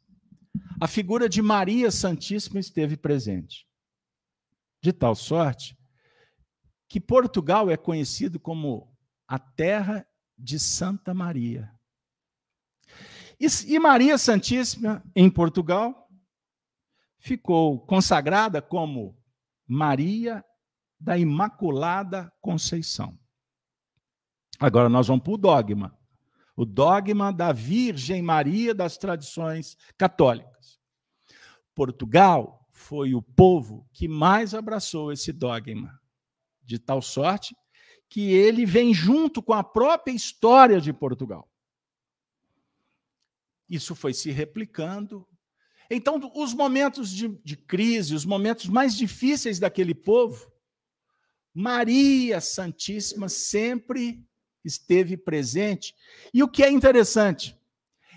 a 0.81 0.87
figura 0.87 1.29
de 1.29 1.39
Maria 1.39 1.91
Santíssima 1.91 2.59
esteve 2.59 2.97
presente. 2.97 3.67
De 4.81 4.91
tal 4.91 5.15
sorte 5.15 5.77
que 6.89 6.99
Portugal 6.99 7.69
é 7.69 7.77
conhecido 7.77 8.39
como 8.39 8.91
a 9.27 9.37
terra 9.37 10.07
de 10.35 10.59
Santa 10.59 11.13
Maria. 11.13 11.71
E, 13.39 13.77
Maria 13.77 14.17
Santíssima, 14.17 15.03
em 15.15 15.29
Portugal, 15.29 16.09
ficou 17.19 17.85
consagrada 17.85 18.63
como 18.63 19.15
Maria 19.67 20.43
da 20.99 21.19
Imaculada 21.19 22.33
Conceição. 22.41 23.19
Agora 24.59 24.89
nós 24.89 25.07
vamos 25.07 25.23
para 25.23 25.33
o 25.33 25.37
dogma. 25.37 25.97
O 26.55 26.65
dogma 26.65 27.31
da 27.31 27.51
Virgem 27.51 28.21
Maria 28.21 28.73
das 28.73 28.97
tradições 28.97 29.77
católicas. 29.97 30.79
Portugal 31.75 32.67
foi 32.71 33.13
o 33.13 33.21
povo 33.21 33.87
que 33.93 34.07
mais 34.07 34.53
abraçou 34.55 35.11
esse 35.11 35.31
dogma, 35.31 35.99
de 36.63 36.79
tal 36.79 37.01
sorte 37.01 37.55
que 38.09 38.31
ele 38.31 38.65
vem 38.65 38.93
junto 38.93 39.43
com 39.43 39.53
a 39.53 39.63
própria 39.63 40.13
história 40.13 40.79
de 40.79 40.93
Portugal. 40.93 41.49
Isso 43.69 43.93
foi 43.93 44.13
se 44.13 44.31
replicando. 44.31 45.27
Então, 45.89 46.19
os 46.35 46.53
momentos 46.53 47.11
de, 47.11 47.27
de 47.43 47.57
crise, 47.57 48.15
os 48.15 48.25
momentos 48.25 48.67
mais 48.67 48.95
difíceis 48.95 49.59
daquele 49.59 49.93
povo, 49.93 50.51
Maria 51.53 52.39
Santíssima 52.39 53.27
sempre 53.27 54.26
esteve 54.67 55.17
presente. 55.17 55.95
E 56.33 56.43
o 56.43 56.47
que 56.47 56.63
é 56.63 56.69
interessante, 56.69 57.57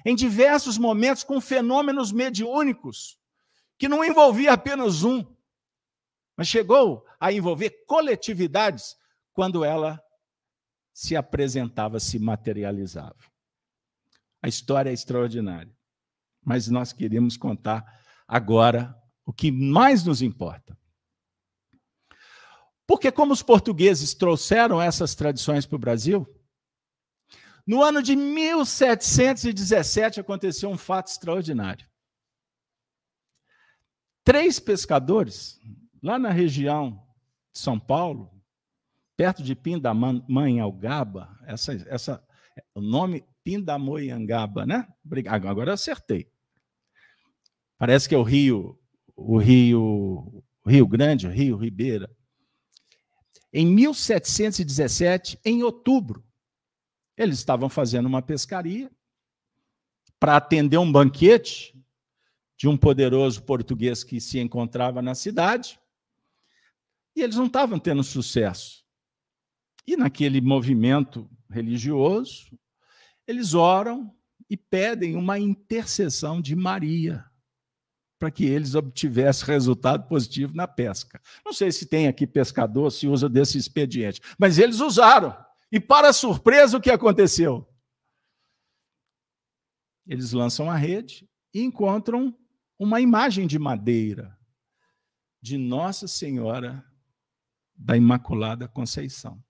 em 0.04 0.14
diversos 0.14 0.76
momentos 0.76 1.24
com 1.24 1.40
fenômenos 1.40 2.12
mediúnicos, 2.12 3.18
que 3.78 3.88
não 3.88 4.04
envolvia 4.04 4.52
apenas 4.52 5.04
um, 5.04 5.24
mas 6.36 6.48
chegou 6.48 7.04
a 7.18 7.32
envolver 7.32 7.84
coletividades 7.86 8.96
quando 9.32 9.64
ela 9.64 10.02
se 10.92 11.16
apresentava, 11.16 12.00
se 12.00 12.18
materializava. 12.18 13.16
A 14.42 14.48
história 14.48 14.90
é 14.90 14.92
extraordinária, 14.92 15.74
mas 16.42 16.68
nós 16.68 16.92
queremos 16.92 17.36
contar 17.36 17.84
agora 18.26 18.94
o 19.24 19.32
que 19.32 19.50
mais 19.50 20.04
nos 20.04 20.22
importa. 20.22 20.76
Porque, 22.86 23.12
como 23.12 23.32
os 23.32 23.42
portugueses 23.42 24.14
trouxeram 24.14 24.82
essas 24.82 25.14
tradições 25.14 25.64
para 25.64 25.76
o 25.76 25.78
Brasil, 25.78 26.26
no 27.66 27.82
ano 27.82 28.02
de 28.02 28.16
1717 28.16 30.20
aconteceu 30.20 30.70
um 30.70 30.78
fato 30.78 31.08
extraordinário. 31.08 31.86
Três 34.24 34.60
pescadores, 34.60 35.58
lá 36.02 36.18
na 36.18 36.30
região 36.30 36.92
de 37.52 37.58
São 37.58 37.78
Paulo, 37.78 38.30
perto 39.16 39.42
de 39.42 39.54
Pindamonhangaba, 39.54 41.36
essa, 41.46 41.72
essa, 41.88 42.24
o 42.74 42.80
nome 42.80 43.24
Pindamonhangaba, 43.42 44.64
né? 44.64 44.86
Agora 45.28 45.70
eu 45.70 45.74
acertei. 45.74 46.30
Parece 47.78 48.08
que 48.08 48.14
é 48.14 48.18
o 48.18 48.22
Rio, 48.22 48.78
o 49.16 49.38
Rio, 49.38 50.44
o 50.64 50.70
Rio 50.70 50.86
Grande, 50.86 51.26
o 51.26 51.30
Rio 51.30 51.56
Ribeira. 51.56 52.10
Em 53.52 53.66
1717, 53.66 55.38
em 55.44 55.62
outubro, 55.62 56.24
eles 57.20 57.38
estavam 57.38 57.68
fazendo 57.68 58.06
uma 58.06 58.22
pescaria 58.22 58.90
para 60.18 60.36
atender 60.36 60.78
um 60.78 60.90
banquete 60.90 61.78
de 62.56 62.66
um 62.66 62.78
poderoso 62.78 63.42
português 63.42 64.02
que 64.02 64.18
se 64.18 64.38
encontrava 64.38 65.02
na 65.02 65.14
cidade. 65.14 65.78
E 67.14 67.20
eles 67.22 67.36
não 67.36 67.44
estavam 67.44 67.78
tendo 67.78 68.02
sucesso. 68.02 68.86
E 69.86 69.98
naquele 69.98 70.40
movimento 70.40 71.28
religioso, 71.50 72.58
eles 73.26 73.52
oram 73.52 74.14
e 74.48 74.56
pedem 74.56 75.14
uma 75.14 75.38
intercessão 75.38 76.40
de 76.40 76.56
Maria 76.56 77.22
para 78.18 78.30
que 78.30 78.46
eles 78.46 78.74
obtivessem 78.74 79.46
resultado 79.46 80.08
positivo 80.08 80.54
na 80.54 80.66
pesca. 80.66 81.20
Não 81.44 81.52
sei 81.52 81.70
se 81.70 81.84
tem 81.84 82.08
aqui 82.08 82.26
pescador, 82.26 82.90
se 82.90 83.06
usa 83.06 83.28
desse 83.28 83.58
expediente, 83.58 84.22
mas 84.38 84.58
eles 84.58 84.80
usaram. 84.80 85.36
E, 85.72 85.78
para 85.78 86.12
surpresa, 86.12 86.76
o 86.76 86.80
que 86.80 86.90
aconteceu? 86.90 87.66
Eles 90.06 90.32
lançam 90.32 90.70
a 90.70 90.76
rede 90.76 91.28
e 91.54 91.62
encontram 91.62 92.36
uma 92.78 93.00
imagem 93.00 93.46
de 93.46 93.58
madeira 93.58 94.36
de 95.40 95.56
Nossa 95.56 96.08
Senhora 96.08 96.84
da 97.74 97.96
Imaculada 97.96 98.66
Conceição. 98.66 99.42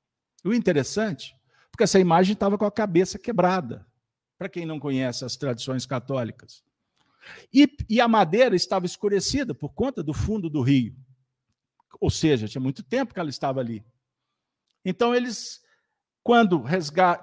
O 0.45 0.53
interessante, 0.53 1.35
porque 1.71 1.85
essa 1.85 1.99
imagem 1.99 2.35
estava 2.35 2.59
com 2.59 2.65
a 2.65 2.71
cabeça 2.71 3.19
quebrada, 3.19 3.87
para 4.39 4.49
quem 4.49 4.65
não 4.65 4.79
conhece 4.79 5.25
as 5.25 5.37
tradições 5.37 5.85
católicas. 5.85 6.63
E, 7.53 7.69
e, 7.89 8.01
a 8.01 8.09
madeira 8.09 8.57
estava 8.57 8.87
escurecida 8.87 9.55
por 9.55 9.75
conta 9.75 10.03
do 10.03 10.15
fundo 10.15 10.49
do 10.49 10.63
rio. 10.63 10.97
Ou 12.01 12.09
seja, 12.09 12.49
tinha 12.49 12.61
muito 12.61 12.83
tempo 12.83 13.13
que 13.13 13.21
ela 13.21 13.29
estava 13.29 13.61
ali. 13.61 13.85
Então, 14.85 15.15
eles 15.15 15.61
quando, 16.23 16.63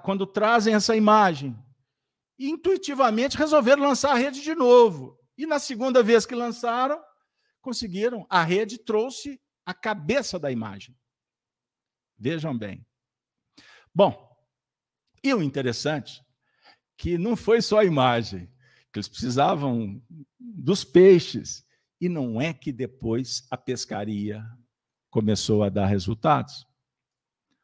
quando 0.02 0.26
trazem 0.26 0.74
essa 0.74 0.96
imagem, 0.96 1.56
intuitivamente 2.38 3.36
resolveram 3.36 3.82
lançar 3.82 4.12
a 4.12 4.18
rede 4.18 4.42
de 4.42 4.54
novo. 4.54 5.18
E 5.36 5.46
na 5.46 5.58
segunda 5.58 6.02
vez 6.02 6.26
que 6.26 6.34
lançaram, 6.34 7.00
conseguiram, 7.60 8.26
a 8.28 8.42
rede 8.42 8.78
trouxe 8.78 9.40
a 9.64 9.74
cabeça 9.74 10.38
da 10.38 10.50
imagem. 10.50 10.96
Vejam 12.18 12.56
bem. 12.56 12.84
Bom, 13.94 14.28
e 15.22 15.32
o 15.32 15.42
interessante 15.42 16.22
que 16.96 17.16
não 17.16 17.36
foi 17.36 17.62
só 17.62 17.78
a 17.78 17.84
imagem, 17.84 18.46
que 18.92 18.98
eles 18.98 19.08
precisavam 19.08 20.02
dos 20.38 20.84
peixes. 20.84 21.64
E 22.00 22.08
não 22.08 22.40
é 22.40 22.52
que 22.52 22.72
depois 22.72 23.46
a 23.50 23.56
pescaria 23.56 24.44
começou 25.10 25.62
a 25.62 25.68
dar 25.68 25.86
resultados. 25.86 26.66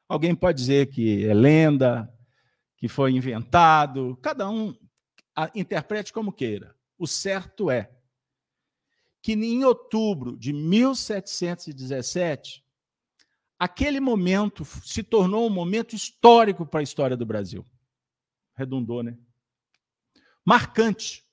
Alguém 0.09 0.35
pode 0.35 0.59
dizer 0.59 0.90
que 0.90 1.27
é 1.27 1.35
lenda, 1.35 2.11
que 2.77 2.88
foi 2.88 3.12
inventado, 3.12 4.17
cada 4.23 4.49
um 4.49 4.75
interprete 5.55 6.12
como 6.12 6.33
queira. 6.33 6.75
O 6.99 7.07
certo 7.07 7.71
é 7.71 7.90
que 9.23 9.33
em 9.33 9.64
outubro 9.64 10.37
de 10.37 10.53
1717, 10.53 12.62
aquele 13.59 14.01
momento 14.01 14.64
se 14.85 15.03
tornou 15.03 15.47
um 15.47 15.51
momento 15.51 15.97
histórico 15.97 16.67
para 16.67 16.81
a 16.81 16.83
história 16.83 17.17
do 17.17 17.25
Brasil. 17.25 17.64
Redundou, 18.55 19.03
né? 19.03 19.17
Marcante. 20.45 21.25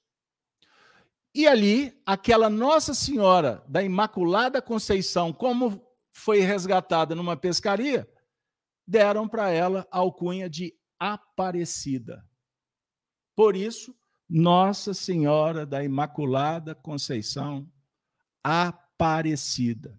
E 1.36 1.48
ali, 1.48 1.94
aquela 2.06 2.50
Nossa 2.50 2.94
Senhora 2.94 3.63
da 3.67 3.84
Imaculada 3.84 4.62
Conceição, 4.62 5.32
como 5.32 5.86
foi 6.12 6.40
resgatada 6.40 7.13
numa 7.13 7.38
pescaria, 7.38 8.11
deram 8.92 9.25
para 9.25 9.50
ela 9.50 9.87
a 9.89 10.00
alcunha 10.00 10.50
de 10.50 10.75
Aparecida. 11.00 12.27
Por 13.33 13.56
isso, 13.56 13.96
Nossa 14.29 14.94
Senhora 14.94 15.65
da 15.65 15.81
Imaculada 15.81 16.75
Conceição 16.75 17.71
Aparecida. 18.44 19.98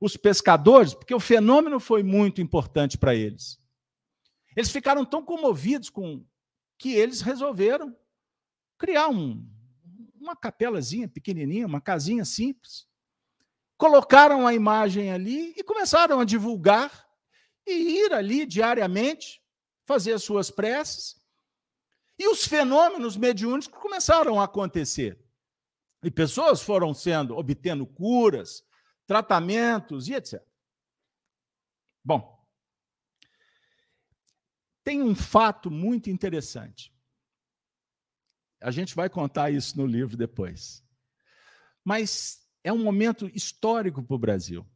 Os 0.00 0.16
pescadores, 0.16 0.94
porque 0.94 1.14
o 1.14 1.20
fenômeno 1.20 1.80
foi 1.80 2.02
muito 2.02 2.40
importante 2.40 2.96
para 2.96 3.14
eles, 3.14 3.58
eles 4.54 4.70
ficaram 4.70 5.04
tão 5.04 5.22
comovidos 5.22 5.90
com 5.90 6.24
que 6.78 6.94
eles 6.94 7.20
resolveram 7.20 7.94
criar 8.78 9.08
um, 9.08 9.46
uma 10.18 10.36
capelazinha 10.36 11.08
pequenininha, 11.08 11.66
uma 11.66 11.80
casinha 11.80 12.24
simples. 12.24 12.86
Colocaram 13.76 14.46
a 14.46 14.54
imagem 14.54 15.10
ali 15.10 15.52
e 15.56 15.64
começaram 15.64 16.20
a 16.20 16.24
divulgar 16.24 17.05
e 17.66 18.04
ir 18.04 18.12
ali 18.12 18.46
diariamente, 18.46 19.42
fazer 19.84 20.12
as 20.12 20.22
suas 20.22 20.50
preces. 20.50 21.20
E 22.18 22.28
os 22.28 22.46
fenômenos 22.46 23.16
mediúnicos 23.16 23.66
começaram 23.66 24.40
a 24.40 24.44
acontecer. 24.44 25.18
E 26.02 26.10
pessoas 26.10 26.62
foram 26.62 26.94
sendo, 26.94 27.36
obtendo 27.36 27.86
curas, 27.86 28.64
tratamentos 29.06 30.08
e 30.08 30.14
etc. 30.14 30.42
Bom, 32.04 32.36
tem 34.84 35.02
um 35.02 35.14
fato 35.14 35.70
muito 35.70 36.08
interessante. 36.08 36.94
A 38.60 38.70
gente 38.70 38.94
vai 38.94 39.10
contar 39.10 39.50
isso 39.50 39.76
no 39.76 39.84
livro 39.84 40.16
depois. 40.16 40.84
Mas 41.84 42.46
é 42.62 42.72
um 42.72 42.82
momento 42.82 43.28
histórico 43.34 44.02
para 44.02 44.14
o 44.14 44.18
Brasil. 44.18 44.66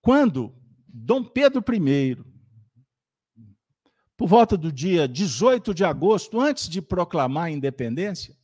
Quando 0.00 0.61
Dom 0.94 1.24
Pedro 1.24 1.64
I, 1.72 2.18
por 4.14 4.28
volta 4.28 4.58
do 4.58 4.70
dia 4.70 5.08
18 5.08 5.72
de 5.72 5.84
agosto, 5.84 6.38
antes 6.38 6.68
de 6.68 6.82
proclamar 6.82 7.44
a 7.44 7.50
independência, 7.50 8.36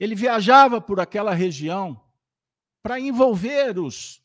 ele 0.00 0.14
viajava 0.14 0.80
por 0.80 0.98
aquela 0.98 1.34
região 1.34 2.02
para 2.82 2.98
envolver 2.98 3.78
os, 3.78 4.24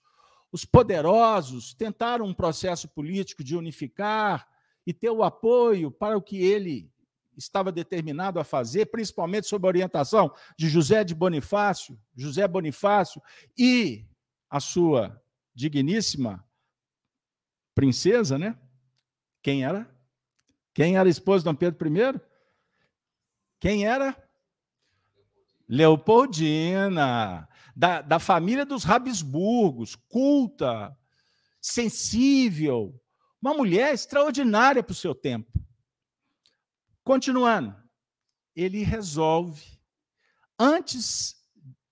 os 0.53 0.63
poderosos, 0.63 1.73
tentar 1.73 2.21
um 2.21 2.34
processo 2.34 2.88
político 2.88 3.43
de 3.43 3.57
unificar 3.57 4.47
e 4.86 4.93
ter 4.93 5.09
o 5.09 5.21
apoio 5.21 5.91
para 5.91 6.17
o 6.17 6.21
que 6.21 6.38
ele 6.38 6.89
estava 7.36 7.73
determinado 7.73 8.39
a 8.39 8.43
fazer, 8.45 8.86
principalmente 8.86 9.47
sob 9.47 9.67
a 9.67 9.67
orientação 9.67 10.34
de 10.57 10.69
José 10.69 11.03
de 11.03 11.13
Bonifácio, 11.13 11.99
José 12.15 12.47
Bonifácio 12.47 13.21
e 13.57 14.07
a 14.49 14.61
sua 14.61 15.21
digníssima 15.53 16.46
princesa, 17.78 18.39
né? 18.39 18.57
Quem 19.43 19.63
era? 19.63 19.88
Quem 20.73 20.97
era 20.97 21.07
a 21.07 21.11
esposa 21.11 21.43
de 21.43 21.45
Dom 21.45 21.53
Pedro 21.53 21.88
I? 21.88 22.19
Quem 23.59 23.86
era? 23.86 24.17
Leopoldina, 25.69 27.47
da, 27.75 28.01
da 28.01 28.17
família 28.17 28.65
dos 28.65 28.84
Habsburgos, 28.84 29.95
culta, 29.95 30.97
sensível, 31.61 32.99
uma 33.39 33.53
mulher 33.53 33.93
extraordinária 33.93 34.82
para 34.82 34.93
o 34.93 34.95
seu 34.95 35.13
tempo. 35.13 35.51
Continuando, 37.03 37.75
ele 38.55 38.82
resolve, 38.82 39.80
antes 40.57 41.36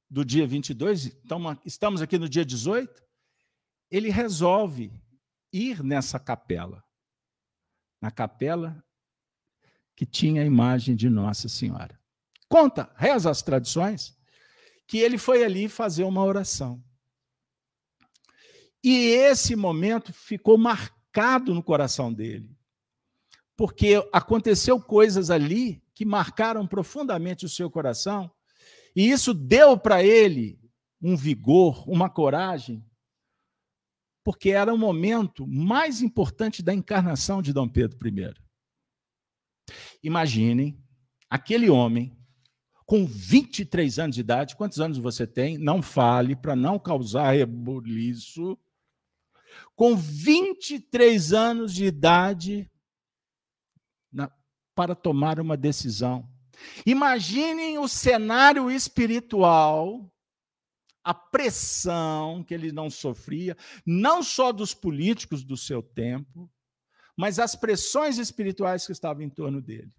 do 0.09 0.25
dia 0.25 0.47
22, 0.47 1.15
estamos 1.63 2.01
aqui 2.01 2.17
no 2.17 2.27
dia 2.27 2.43
18, 2.43 2.91
ele 3.91 4.09
resolve 4.09 4.91
ir 5.55 5.83
nessa 5.83 6.19
capela 6.19 6.85
na 8.05 8.11
capela 8.11 8.83
que 9.95 10.05
tinha 10.05 10.43
a 10.43 10.45
imagem 10.45 10.95
de 10.95 11.09
Nossa 11.09 11.49
Senhora. 11.49 11.99
Conta, 12.47 12.91
reza 12.95 13.31
as 13.31 13.41
tradições, 13.41 14.15
que 14.85 14.99
ele 14.99 15.17
foi 15.17 15.43
ali 15.43 15.67
fazer 15.67 16.03
uma 16.03 16.23
oração. 16.23 16.83
E 18.83 19.07
esse 19.07 19.55
momento 19.55 20.13
ficou 20.13 20.55
marcado 20.55 21.51
no 21.51 21.63
coração 21.63 22.13
dele, 22.13 22.55
porque 23.57 23.95
aconteceu 24.13 24.79
coisas 24.79 25.31
ali 25.31 25.81
que 25.95 26.05
marcaram 26.05 26.67
profundamente 26.67 27.45
o 27.45 27.49
seu 27.49 27.71
coração, 27.71 28.29
e 28.95 29.09
isso 29.09 29.33
deu 29.33 29.79
para 29.79 30.03
ele 30.03 30.59
um 31.01 31.17
vigor, 31.17 31.89
uma 31.89 32.07
coragem 32.07 32.85
porque 34.25 34.49
era 34.49 34.73
o 34.73 34.77
momento 34.77 35.45
mais 35.45 36.01
importante 36.01 36.63
da 36.63 36.73
encarnação 36.73 37.43
de 37.43 37.53
Dom 37.53 37.69
Pedro 37.69 37.95
I. 38.07 38.33
Imaginem 40.01 40.83
aquele 41.29 41.69
homem 41.69 42.17
com 42.87 43.05
23 43.05 43.99
anos 43.99 44.15
de 44.15 44.21
idade. 44.21 44.55
Quantos 44.55 44.79
anos 44.79 44.97
você 44.97 45.27
tem? 45.27 45.59
Não 45.59 45.79
fale 45.79 46.35
para 46.35 46.55
não 46.55 46.79
causar 46.79 47.33
rebuliço. 47.33 48.57
Com 49.75 49.95
23 49.95 51.31
anos 51.31 51.71
de 51.71 51.85
idade 51.85 52.67
na, 54.11 54.31
para 54.73 54.95
tomar 54.95 55.39
uma 55.39 55.55
decisão. 55.55 56.27
Imaginem 56.83 57.77
o 57.77 57.87
cenário 57.87 58.71
espiritual 58.71 60.11
a 61.05 61.13
pressão 61.13 62.43
que 62.43 62.51
ele 62.51 62.71
não 62.71 62.89
sofria, 62.89 63.55
não 63.85 64.23
só 64.23 64.51
dos 64.51 64.73
políticos 64.73 65.43
do 65.43 65.55
seu 65.55 65.83
tempo, 65.83 66.51
mas 67.15 67.37
as 67.37 67.55
pressões 67.55 68.17
espirituais 68.17 68.87
que 68.87 68.91
estavam 68.91 69.21
em 69.21 69.29
torno 69.29 69.61
dele. 69.61 69.93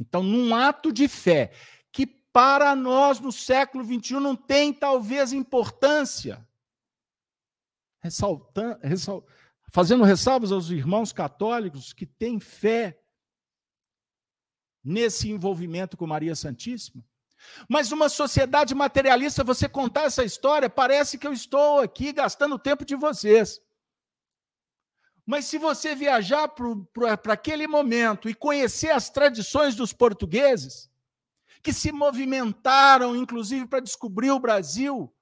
Então, 0.00 0.20
num 0.22 0.52
ato 0.52 0.92
de 0.92 1.06
fé, 1.06 1.52
que 1.92 2.06
para 2.06 2.74
nós 2.74 3.20
no 3.20 3.30
século 3.30 3.84
XXI 3.84 4.14
não 4.14 4.34
tem 4.34 4.74
talvez 4.74 5.32
importância, 5.32 6.46
ressaltando, 8.02 8.80
ressal, 8.82 9.24
fazendo 9.72 10.02
ressalvas 10.02 10.50
aos 10.50 10.70
irmãos 10.70 11.12
católicos 11.12 11.92
que 11.92 12.04
têm 12.04 12.40
fé 12.40 13.00
nesse 14.82 15.30
envolvimento 15.30 15.96
com 15.96 16.04
Maria 16.04 16.34
Santíssima, 16.34 17.02
mas 17.68 17.90
numa 17.90 18.08
sociedade 18.08 18.74
materialista, 18.74 19.44
você 19.44 19.68
contar 19.68 20.04
essa 20.04 20.24
história, 20.24 20.68
parece 20.68 21.18
que 21.18 21.26
eu 21.26 21.32
estou 21.32 21.80
aqui 21.80 22.12
gastando 22.12 22.54
o 22.54 22.58
tempo 22.58 22.84
de 22.84 22.96
vocês. 22.96 23.60
Mas 25.24 25.46
se 25.46 25.58
você 25.58 25.94
viajar 25.94 26.48
para 26.48 27.32
aquele 27.32 27.66
momento 27.66 28.28
e 28.28 28.34
conhecer 28.34 28.90
as 28.90 29.10
tradições 29.10 29.74
dos 29.74 29.92
portugueses, 29.92 30.88
que 31.62 31.72
se 31.72 31.90
movimentaram, 31.90 33.16
inclusive, 33.16 33.66
para 33.66 33.80
descobrir 33.80 34.30
o 34.30 34.38
Brasil, 34.38 35.12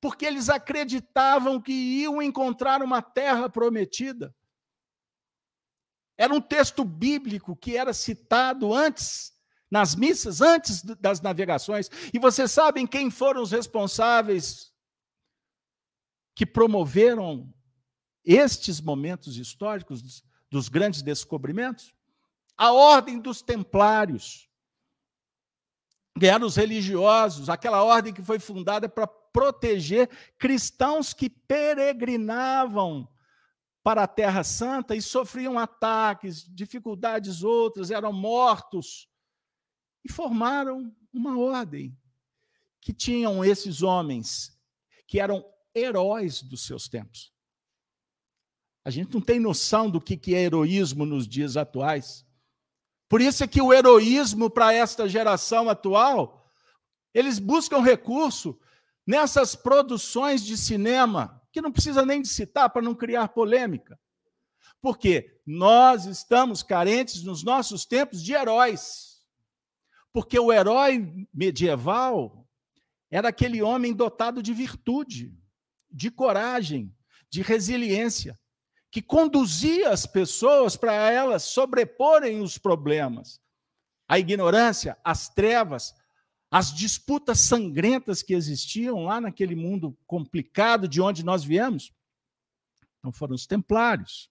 porque 0.00 0.24
eles 0.24 0.48
acreditavam 0.48 1.60
que 1.60 1.72
iam 1.72 2.22
encontrar 2.22 2.82
uma 2.82 3.02
terra 3.02 3.50
prometida. 3.50 4.34
Era 6.16 6.34
um 6.34 6.40
texto 6.40 6.84
bíblico 6.84 7.54
que 7.54 7.76
era 7.76 7.92
citado 7.92 8.72
antes 8.72 9.38
nas 9.70 9.94
missas 9.94 10.40
antes 10.40 10.82
das 10.82 11.20
navegações. 11.20 11.88
E 12.12 12.18
vocês 12.18 12.50
sabem 12.50 12.86
quem 12.86 13.10
foram 13.10 13.40
os 13.42 13.52
responsáveis 13.52 14.72
que 16.34 16.44
promoveram 16.44 17.52
estes 18.24 18.80
momentos 18.80 19.36
históricos 19.36 20.24
dos, 20.50 20.68
grandes 20.68 21.02
descobrimentos? 21.02 21.94
A 22.56 22.72
ordem 22.72 23.18
dos 23.18 23.40
templários, 23.40 24.48
que 26.18 26.26
eram 26.26 26.46
os 26.46 26.56
religiosos, 26.56 27.48
aquela 27.48 27.82
ordem 27.82 28.12
que 28.12 28.22
foi 28.22 28.38
fundada 28.38 28.88
para 28.88 29.06
proteger 29.06 30.10
cristãos 30.36 31.14
que 31.14 31.30
peregrinavam 31.30 33.08
para 33.82 34.02
a 34.02 34.08
Terra 34.08 34.44
Santa 34.44 34.94
e 34.94 35.00
sofriam 35.00 35.58
ataques, 35.58 36.44
dificuldades 36.52 37.42
outras, 37.42 37.90
eram 37.90 38.12
mortos 38.12 39.09
e 40.04 40.10
formaram 40.10 40.94
uma 41.12 41.38
ordem 41.38 41.96
que 42.80 42.92
tinham 42.92 43.44
esses 43.44 43.82
homens 43.82 44.58
que 45.06 45.20
eram 45.20 45.44
heróis 45.74 46.42
dos 46.42 46.64
seus 46.64 46.88
tempos. 46.88 47.32
A 48.84 48.90
gente 48.90 49.12
não 49.12 49.20
tem 49.20 49.38
noção 49.38 49.90
do 49.90 50.00
que 50.00 50.34
é 50.34 50.42
heroísmo 50.42 51.04
nos 51.04 51.28
dias 51.28 51.56
atuais. 51.56 52.24
Por 53.08 53.20
isso 53.20 53.44
é 53.44 53.46
que 53.46 53.60
o 53.60 53.72
heroísmo 53.72 54.48
para 54.48 54.72
esta 54.72 55.08
geração 55.08 55.68
atual, 55.68 56.48
eles 57.12 57.38
buscam 57.38 57.80
recurso 57.80 58.58
nessas 59.06 59.54
produções 59.56 60.44
de 60.44 60.56
cinema, 60.56 61.42
que 61.52 61.60
não 61.60 61.72
precisa 61.72 62.06
nem 62.06 62.22
de 62.22 62.28
citar 62.28 62.70
para 62.70 62.82
não 62.82 62.94
criar 62.94 63.28
polêmica. 63.28 63.98
Porque 64.80 65.40
nós 65.44 66.06
estamos 66.06 66.62
carentes 66.62 67.22
nos 67.22 67.42
nossos 67.42 67.84
tempos 67.84 68.22
de 68.22 68.32
heróis. 68.32 69.09
Porque 70.12 70.38
o 70.38 70.52
herói 70.52 71.26
medieval 71.32 72.46
era 73.10 73.28
aquele 73.28 73.62
homem 73.62 73.92
dotado 73.92 74.42
de 74.42 74.52
virtude, 74.52 75.34
de 75.90 76.10
coragem, 76.10 76.94
de 77.28 77.42
resiliência, 77.42 78.38
que 78.90 79.00
conduzia 79.02 79.90
as 79.90 80.06
pessoas 80.06 80.76
para 80.76 80.92
elas 81.10 81.44
sobreporem 81.44 82.40
os 82.40 82.58
problemas, 82.58 83.40
a 84.08 84.18
ignorância, 84.18 84.96
as 85.04 85.28
trevas, 85.28 85.94
as 86.50 86.74
disputas 86.74 87.40
sangrentas 87.40 88.22
que 88.22 88.34
existiam 88.34 89.04
lá 89.04 89.20
naquele 89.20 89.54
mundo 89.54 89.96
complicado 90.06 90.88
de 90.88 91.00
onde 91.00 91.24
nós 91.24 91.44
viemos. 91.44 91.92
Não 93.02 93.12
foram 93.12 93.34
os 93.34 93.46
templários, 93.46 94.29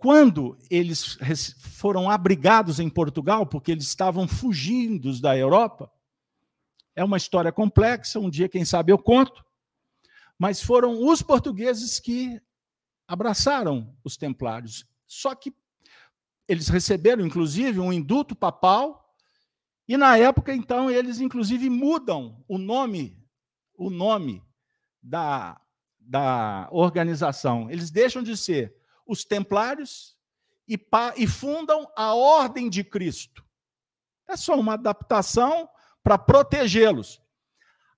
quando 0.00 0.56
eles 0.70 1.18
foram 1.58 2.08
abrigados 2.08 2.80
em 2.80 2.88
Portugal, 2.88 3.46
porque 3.46 3.70
eles 3.70 3.84
estavam 3.84 4.26
fugindo 4.26 5.20
da 5.20 5.36
Europa, 5.36 5.92
é 6.96 7.04
uma 7.04 7.18
história 7.18 7.52
complexa, 7.52 8.18
um 8.18 8.30
dia, 8.30 8.48
quem 8.48 8.64
sabe, 8.64 8.90
eu 8.90 8.98
conto, 8.98 9.44
mas 10.38 10.62
foram 10.62 11.06
os 11.06 11.20
portugueses 11.20 12.00
que 12.00 12.40
abraçaram 13.06 13.94
os 14.02 14.16
templários. 14.16 14.86
Só 15.06 15.34
que 15.34 15.54
eles 16.48 16.68
receberam, 16.68 17.24
inclusive, 17.26 17.78
um 17.78 17.92
induto 17.92 18.34
papal, 18.34 19.14
e 19.86 19.98
na 19.98 20.16
época, 20.16 20.54
então, 20.54 20.90
eles, 20.90 21.20
inclusive, 21.20 21.68
mudam 21.68 22.42
o 22.48 22.56
nome, 22.56 23.22
o 23.76 23.90
nome 23.90 24.42
da, 25.02 25.60
da 25.98 26.68
organização. 26.72 27.70
Eles 27.70 27.90
deixam 27.90 28.22
de 28.22 28.34
ser 28.34 28.79
os 29.10 29.24
templários 29.24 30.16
e, 30.68 30.78
e 31.16 31.26
fundam 31.26 31.90
a 31.96 32.14
Ordem 32.14 32.70
de 32.70 32.84
Cristo. 32.84 33.44
É 34.28 34.36
só 34.36 34.54
uma 34.54 34.74
adaptação 34.74 35.68
para 36.00 36.16
protegê-los. 36.16 37.20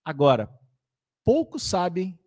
Agora, 0.02 0.50
poucos 1.22 1.62
sabem 1.62 2.18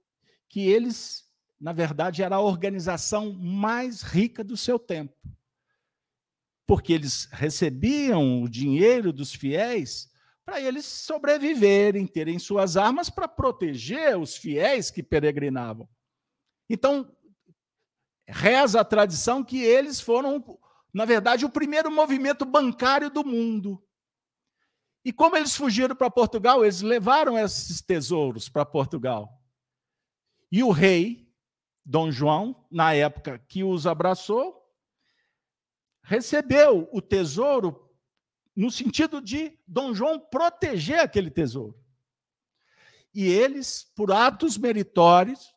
que 0.47 0.61
eles, 0.67 1.27
na 1.59 1.73
verdade, 1.73 2.21
era 2.21 2.35
a 2.35 2.41
organização 2.41 3.33
mais 3.33 4.03
rica 4.03 4.43
do 4.43 4.55
seu 4.55 4.77
tempo. 4.77 5.15
Porque 6.67 6.93
eles 6.93 7.27
recebiam 7.31 8.43
o 8.43 8.47
dinheiro 8.47 9.11
dos 9.11 9.33
fiéis 9.33 10.11
para 10.45 10.61
eles 10.61 10.85
sobreviverem, 10.85 12.05
terem 12.05 12.37
suas 12.37 12.77
armas 12.77 13.09
para 13.09 13.27
proteger 13.27 14.15
os 14.15 14.37
fiéis 14.37 14.91
que 14.91 15.01
peregrinavam. 15.01 15.89
Então, 16.69 17.14
reza 18.27 18.81
a 18.81 18.85
tradição 18.85 19.43
que 19.43 19.61
eles 19.61 19.99
foram, 19.99 20.43
na 20.93 21.05
verdade, 21.05 21.45
o 21.45 21.49
primeiro 21.49 21.91
movimento 21.91 22.45
bancário 22.45 23.09
do 23.09 23.23
mundo. 23.23 23.81
E 25.03 25.13
como 25.13 25.37
eles 25.37 25.55
fugiram 25.55 25.95
para 25.95 26.09
Portugal, 26.09 26.63
eles 26.63 26.81
levaram 26.81 27.37
esses 27.37 27.81
tesouros 27.81 28.49
para 28.49 28.65
Portugal. 28.65 29.41
E 30.51 30.63
o 30.63 30.71
rei, 30.71 31.31
Dom 31.85 32.11
João, 32.11 32.65
na 32.71 32.93
época 32.93 33.37
que 33.47 33.63
os 33.63 33.85
abraçou, 33.85 34.65
recebeu 36.01 36.89
o 36.91 37.01
tesouro 37.01 37.85
no 38.55 38.71
sentido 38.71 39.21
de 39.21 39.59
Dom 39.67 39.93
João 39.93 40.19
proteger 40.19 40.99
aquele 40.99 41.29
tesouro. 41.29 41.77
E 43.13 43.27
eles, 43.27 43.83
por 43.95 44.11
atos 44.11 44.57
meritórios, 44.57 45.54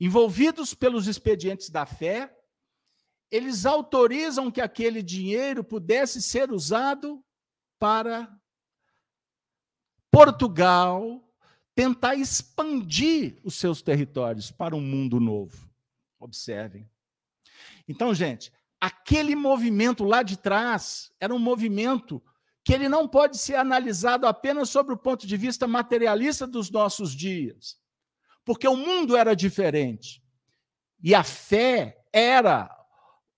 envolvidos 0.00 0.74
pelos 0.74 1.06
expedientes 1.06 1.70
da 1.70 1.86
fé, 1.86 2.36
eles 3.30 3.66
autorizam 3.66 4.50
que 4.50 4.60
aquele 4.60 5.02
dinheiro 5.02 5.64
pudesse 5.64 6.22
ser 6.22 6.52
usado 6.52 7.24
para 7.78 8.30
Portugal 10.10 11.22
tentar 11.74 12.14
expandir 12.14 13.38
os 13.44 13.54
seus 13.54 13.82
territórios 13.82 14.50
para 14.50 14.74
um 14.74 14.80
mundo 14.80 15.20
novo. 15.20 15.70
Observem. 16.18 16.88
Então, 17.86 18.14
gente, 18.14 18.50
aquele 18.80 19.36
movimento 19.36 20.04
lá 20.04 20.22
de 20.22 20.38
trás 20.38 21.12
era 21.20 21.34
um 21.34 21.38
movimento 21.38 22.22
que 22.64 22.72
ele 22.72 22.88
não 22.88 23.06
pode 23.06 23.38
ser 23.38 23.54
analisado 23.56 24.26
apenas 24.26 24.70
sobre 24.70 24.94
o 24.94 24.96
ponto 24.96 25.26
de 25.26 25.36
vista 25.36 25.68
materialista 25.68 26.46
dos 26.46 26.70
nossos 26.70 27.12
dias, 27.14 27.78
porque 28.46 28.68
o 28.68 28.76
mundo 28.76 29.16
era 29.16 29.34
diferente. 29.34 30.22
E 31.02 31.14
a 31.14 31.24
fé 31.24 32.02
era 32.12 32.70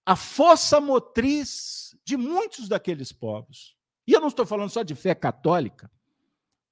a 0.04 0.14
força 0.14 0.80
motriz 0.80 1.96
de 2.04 2.16
muitos 2.16 2.68
daqueles 2.68 3.10
povos. 3.10 3.74
E 4.06 4.12
eu 4.12 4.20
não 4.20 4.28
estou 4.28 4.46
falando 4.46 4.70
só 4.70 4.82
de 4.82 4.94
fé 4.94 5.14
católica. 5.14 5.90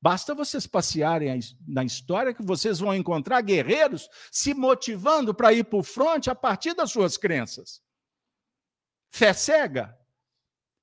Basta 0.01 0.35
vocês 0.35 0.67
passearem 0.67 1.41
na 1.67 1.83
história 1.83 2.35
que 2.35 2.43
vocês 2.43 2.79
vão 2.79 2.95
encontrar 2.95 3.41
guerreiros 3.41 4.09
se 4.31 4.53
motivando 4.53 5.35
para 5.35 5.53
ir 5.53 5.65
para 5.65 5.79
o 5.79 5.83
fronte 5.83 6.29
a 6.31 6.35
partir 6.35 6.75
das 6.75 6.93
suas 6.93 7.17
crenças. 7.17 7.83
Fé 9.09 9.33
cega? 9.33 9.99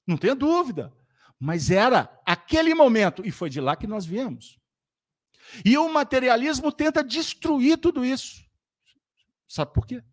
Não 0.07 0.17
tenha 0.17 0.35
dúvida. 0.35 0.91
Mas 1.39 1.69
era 1.69 2.19
aquele 2.25 2.73
momento, 2.73 3.25
e 3.25 3.31
foi 3.31 3.49
de 3.49 3.61
lá 3.61 3.75
que 3.75 3.85
nós 3.85 4.05
viemos. 4.05 4.59
E 5.63 5.77
o 5.77 5.91
materialismo 5.91 6.71
tenta 6.71 7.03
destruir 7.03 7.77
tudo 7.77 8.05
isso. 8.05 8.43
Sabe 9.47 9.73
por 9.73 9.85
quê? 9.85 10.03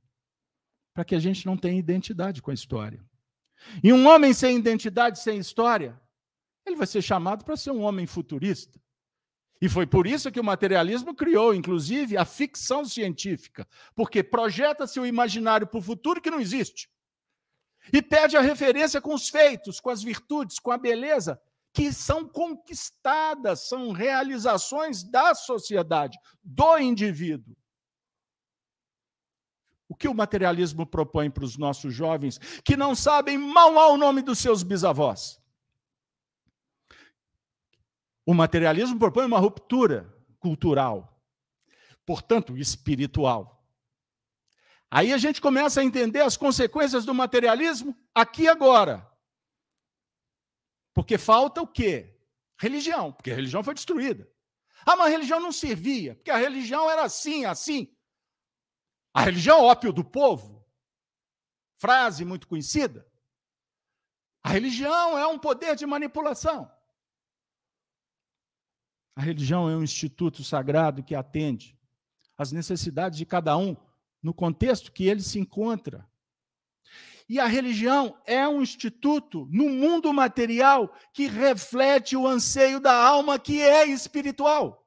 Para 0.93 1.05
que 1.05 1.15
a 1.15 1.19
gente 1.19 1.47
não 1.47 1.57
tenha 1.57 1.79
identidade 1.79 2.43
com 2.43 2.51
a 2.51 2.55
história. 2.55 3.03
E 3.83 3.93
um 3.93 4.07
homem 4.07 4.33
sem 4.33 4.57
identidade, 4.57 5.19
sem 5.19 5.39
história, 5.39 6.01
ele 6.67 6.77
vai 6.77 6.87
ser 6.87 7.03
chamado 7.03 7.45
para 7.45 7.57
ser 7.57 7.71
um 7.71 7.83
homem 7.83 8.07
futurista. 8.07 8.81
E 9.61 9.69
foi 9.69 9.87
por 9.87 10.07
isso 10.07 10.33
que 10.33 10.41
o 10.41 10.45
materialismo 10.45 11.15
criou, 11.15 11.55
inclusive, 11.55 12.17
a 12.17 12.25
ficção 12.25 12.85
científica, 12.85 13.69
porque 13.95 14.23
projeta-se 14.23 14.99
o 14.99 15.05
imaginário 15.05 15.67
para 15.67 15.79
o 15.79 15.83
futuro 15.83 16.21
que 16.21 16.31
não 16.31 16.41
existe. 16.41 16.89
E 17.93 18.01
pede 18.01 18.37
a 18.37 18.41
referência 18.41 19.01
com 19.01 19.15
os 19.15 19.29
feitos, 19.29 19.79
com 19.79 19.91
as 19.91 20.03
virtudes, 20.03 20.59
com 20.59 20.71
a 20.71 20.79
beleza, 20.79 21.41
que 21.73 21.93
são 21.93 22.29
conquistadas, 22.29 23.69
são 23.69 23.93
realizações 23.93 25.03
da 25.03 25.35
sociedade, 25.35 26.19
do 26.43 26.79
indivíduo. 26.79 27.57
O 29.89 29.95
que 29.95 30.09
o 30.09 30.15
materialismo 30.15 30.87
propõe 30.87 31.31
para 31.31 31.45
os 31.45 31.57
nossos 31.59 31.93
jovens 31.93 32.39
que 32.65 32.77
não 32.77 32.95
sabem 32.95 33.37
mal 33.37 33.77
ao 33.79 33.97
nome 33.97 34.23
dos 34.23 34.39
seus 34.39 34.63
bisavós? 34.63 35.41
O 38.25 38.33
materialismo 38.33 38.99
propõe 38.99 39.27
uma 39.27 39.41
ruptura 39.41 40.15
cultural, 40.39 41.21
portanto, 42.07 42.57
espiritual. 42.57 43.61
Aí 44.89 45.13
a 45.13 45.19
gente 45.19 45.41
começa 45.41 45.81
a 45.81 45.85
entender 45.85 46.21
as 46.21 46.37
consequências 46.37 47.05
do 47.05 47.13
materialismo 47.13 47.97
aqui 48.15 48.47
agora. 48.47 49.10
Porque 51.01 51.17
falta 51.17 51.63
o 51.63 51.67
quê? 51.67 52.15
Religião, 52.59 53.11
porque 53.11 53.31
a 53.31 53.35
religião 53.35 53.65
foi 53.65 53.73
destruída. 53.73 54.31
Ah, 54.85 54.97
mas 54.97 55.07
a 55.07 55.11
religião 55.11 55.41
não 55.41 55.51
servia, 55.51 56.15
porque 56.15 56.31
a 56.31 56.37
religião 56.37 56.91
era 56.91 57.05
assim, 57.05 57.47
assim. 57.47 57.91
A 59.15 59.23
religião 59.23 59.63
ópio 59.63 59.95
do 59.95 60.05
povo. 60.05 60.63
Frase 61.79 62.23
muito 62.23 62.47
conhecida. 62.47 63.11
A 64.43 64.51
religião 64.51 65.19
é 65.19 65.27
um 65.27 65.39
poder 65.39 65.75
de 65.75 65.87
manipulação. 65.87 66.71
A 69.17 69.23
religião 69.23 69.71
é 69.71 69.75
um 69.75 69.83
instituto 69.83 70.45
sagrado 70.45 71.03
que 71.03 71.15
atende 71.15 71.79
às 72.37 72.53
necessidades 72.53 73.17
de 73.17 73.25
cada 73.25 73.57
um 73.57 73.75
no 74.23 74.35
contexto 74.35 74.93
que 74.93 75.05
ele 75.05 75.23
se 75.23 75.39
encontra. 75.39 76.07
E 77.31 77.39
a 77.39 77.47
religião 77.47 78.21
é 78.27 78.49
um 78.49 78.61
instituto 78.61 79.47
no 79.53 79.69
mundo 79.69 80.13
material 80.13 80.93
que 81.13 81.29
reflete 81.29 82.17
o 82.17 82.27
anseio 82.27 82.81
da 82.81 82.93
alma 82.93 83.39
que 83.39 83.63
é 83.63 83.87
espiritual. 83.87 84.85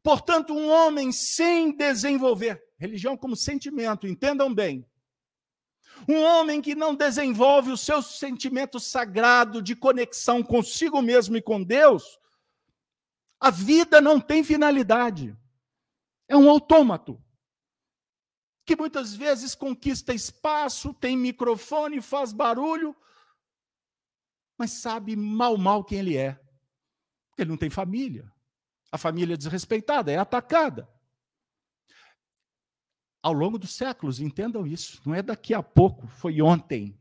Portanto, 0.00 0.54
um 0.54 0.70
homem 0.70 1.10
sem 1.10 1.76
desenvolver 1.76 2.62
religião 2.78 3.16
como 3.16 3.34
sentimento, 3.34 4.06
entendam 4.06 4.54
bem. 4.54 4.88
Um 6.08 6.22
homem 6.22 6.62
que 6.62 6.76
não 6.76 6.94
desenvolve 6.94 7.72
o 7.72 7.76
seu 7.76 8.00
sentimento 8.00 8.78
sagrado 8.78 9.60
de 9.60 9.74
conexão 9.74 10.40
consigo 10.40 11.02
mesmo 11.02 11.36
e 11.36 11.42
com 11.42 11.64
Deus, 11.64 12.16
a 13.40 13.50
vida 13.50 14.00
não 14.00 14.20
tem 14.20 14.44
finalidade. 14.44 15.36
É 16.28 16.36
um 16.36 16.48
autômato 16.48 17.20
que 18.64 18.76
muitas 18.76 19.14
vezes 19.14 19.54
conquista 19.54 20.14
espaço, 20.14 20.94
tem 20.94 21.16
microfone, 21.16 22.00
faz 22.00 22.32
barulho, 22.32 22.96
mas 24.56 24.70
sabe 24.70 25.14
mal, 25.16 25.56
mal 25.58 25.84
quem 25.84 25.98
ele 25.98 26.16
é. 26.16 26.32
Porque 27.28 27.42
ele 27.42 27.50
não 27.50 27.58
tem 27.58 27.68
família. 27.68 28.32
A 28.90 28.96
família 28.96 29.34
é 29.34 29.36
desrespeitada, 29.36 30.10
é 30.10 30.16
atacada. 30.16 30.88
Ao 33.22 33.32
longo 33.32 33.58
dos 33.58 33.74
séculos, 33.74 34.20
entendam 34.20 34.66
isso, 34.66 35.00
não 35.04 35.14
é 35.14 35.22
daqui 35.22 35.52
a 35.52 35.62
pouco, 35.62 36.06
foi 36.06 36.40
ontem. 36.40 36.98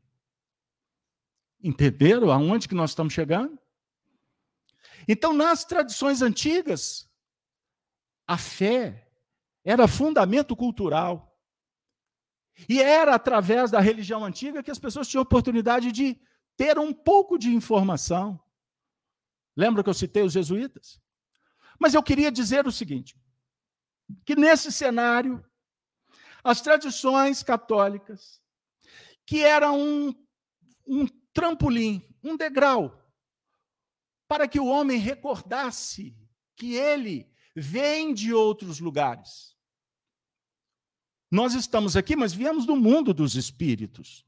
Entenderam 1.62 2.32
aonde 2.32 2.68
que 2.68 2.76
nós 2.76 2.92
estamos 2.92 3.14
chegando? 3.14 3.60
Então, 5.08 5.34
nas 5.34 5.64
tradições 5.66 6.22
antigas, 6.22 7.10
a 8.28 8.38
fé 8.38 9.10
era 9.64 9.88
fundamento 9.88 10.56
cultural. 10.56 11.33
E 12.68 12.82
era 12.82 13.16
através 13.16 13.72
da 13.72 13.80
religião 13.80 14.24
antiga 14.24 14.64
que 14.64 14.72
as 14.72 14.80
pessoas 14.80 15.08
tinham 15.08 15.24
oportunidade 15.24 15.92
de 15.92 16.20
ter 16.56 16.78
um 16.78 16.94
pouco 16.94 17.38
de 17.38 17.54
informação. 17.54 18.40
Lembra 19.56 19.84
que 19.84 19.90
eu 19.90 19.94
citei 19.94 20.24
os 20.24 20.34
jesuítas? 20.34 21.02
Mas 21.80 21.94
eu 21.94 22.04
queria 22.04 22.32
dizer 22.32 22.68
o 22.68 22.72
seguinte: 22.72 23.18
que 24.26 24.36
nesse 24.36 24.72
cenário, 24.72 25.44
as 26.44 26.62
tradições 26.62 27.42
católicas, 27.42 28.42
que 29.26 29.44
eram 29.44 29.80
um, 29.80 30.14
um 30.86 31.08
trampolim, 31.34 32.08
um 32.24 32.38
degrau, 32.38 33.02
para 34.28 34.48
que 34.48 34.60
o 34.60 34.68
homem 34.68 34.98
recordasse 34.98 36.16
que 36.56 36.76
ele 36.76 37.32
vem 37.56 38.14
de 38.14 38.34
outros 38.34 38.80
lugares 38.80 39.53
nós 41.34 41.56
estamos 41.56 41.98
aqui, 41.98 42.16
mas 42.16 42.32
viemos 42.32 42.64
do 42.64 42.76
mundo 42.76 43.12
dos 43.12 43.34
espíritos. 43.34 44.24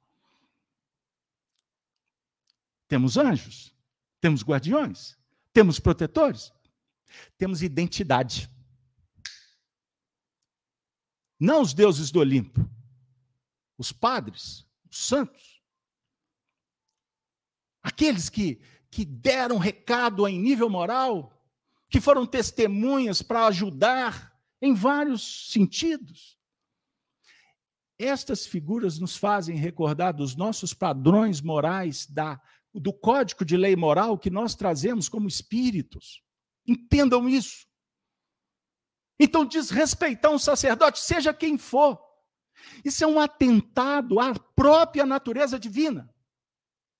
Temos 2.87 3.15
anjos, 3.15 3.71
temos 4.19 4.41
guardiões, 4.41 5.15
temos 5.53 5.79
protetores, 5.79 6.51
temos 7.37 7.61
identidade. 7.61 8.49
Não 11.39 11.61
os 11.61 11.75
deuses 11.75 12.09
do 12.09 12.21
Olimpo. 12.21 12.67
Os 13.77 13.91
padres, 13.91 14.65
os 14.89 15.05
santos. 15.05 15.61
Aqueles 17.83 18.29
que, 18.31 18.59
que 18.89 19.05
deram 19.05 19.59
recado 19.59 20.27
em 20.27 20.39
nível 20.39 20.71
moral, 20.71 21.31
que 21.87 22.01
foram 22.01 22.25
testemunhas 22.25 23.21
para 23.21 23.45
ajudar 23.45 24.35
em 24.59 24.73
vários 24.73 25.51
sentidos. 25.51 26.35
Estas 27.97 28.45
figuras 28.45 28.99
nos 28.99 29.15
fazem 29.15 29.55
recordar 29.55 30.13
dos 30.13 30.35
nossos 30.35 30.73
padrões 30.73 31.41
morais, 31.41 32.05
da, 32.05 32.41
do 32.73 32.91
código 32.91 33.45
de 33.45 33.55
lei 33.55 33.75
moral 33.75 34.17
que 34.17 34.29
nós 34.29 34.53
trazemos 34.55 35.07
como 35.07 35.27
espíritos. 35.27 36.21
Entendam 36.67 37.29
isso. 37.29 37.67
Então, 39.19 39.45
desrespeitar 39.45 40.31
um 40.31 40.39
sacerdote, 40.39 40.99
seja 40.99 41.33
quem 41.33 41.57
for, 41.57 41.97
isso 42.83 43.03
é 43.03 43.07
um 43.07 43.19
atentado 43.19 44.19
à 44.19 44.33
própria 44.33 45.05
natureza 45.05 45.57
divina. 45.57 46.13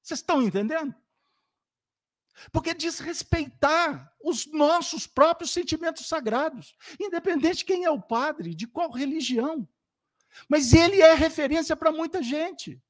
Vocês 0.01 0.19
estão 0.19 0.41
entendendo? 0.41 0.95
Porque 2.51 2.73
desrespeitar 2.73 4.13
os 4.23 4.45
nossos 4.45 5.07
próprios 5.07 5.51
sentimentos 5.51 6.07
sagrados, 6.07 6.75
independente 6.99 7.57
de 7.57 7.65
quem 7.65 7.85
é 7.85 7.89
o 7.89 8.01
padre, 8.01 8.53
de 8.53 8.67
qual 8.67 8.91
religião. 8.91 9.67
Mas 10.49 10.73
ele 10.73 11.01
é 11.01 11.13
referência 11.13 11.75
para 11.75 11.91
muita 11.91 12.21
gente. 12.21 12.81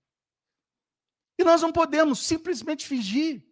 E 1.38 1.44
nós 1.44 1.62
não 1.62 1.72
podemos 1.72 2.20
simplesmente 2.20 2.88
fingir 2.88 3.46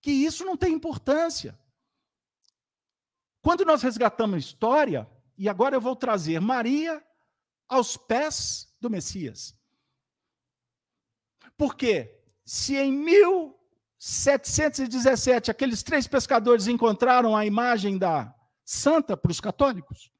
que 0.00 0.10
isso 0.10 0.44
não 0.44 0.56
tem 0.56 0.72
importância. 0.72 1.60
Quando 3.40 3.64
nós 3.64 3.82
resgatamos 3.82 4.36
a 4.36 4.38
história, 4.38 5.10
e 5.36 5.48
agora 5.48 5.74
eu 5.74 5.80
vou 5.80 5.96
trazer 5.96 6.40
Maria 6.40 7.04
aos 7.68 7.96
pés 7.96 8.72
do 8.80 8.88
Messias. 8.88 9.58
Porque 11.56 12.22
se 12.44 12.76
em 12.76 12.92
1717 12.92 15.50
aqueles 15.50 15.82
três 15.82 16.06
pescadores 16.06 16.68
encontraram 16.68 17.36
a 17.36 17.44
imagem 17.44 17.98
da 17.98 18.32
santa 18.64 19.16
para 19.16 19.32
os 19.32 19.40
católicos, 19.40 20.12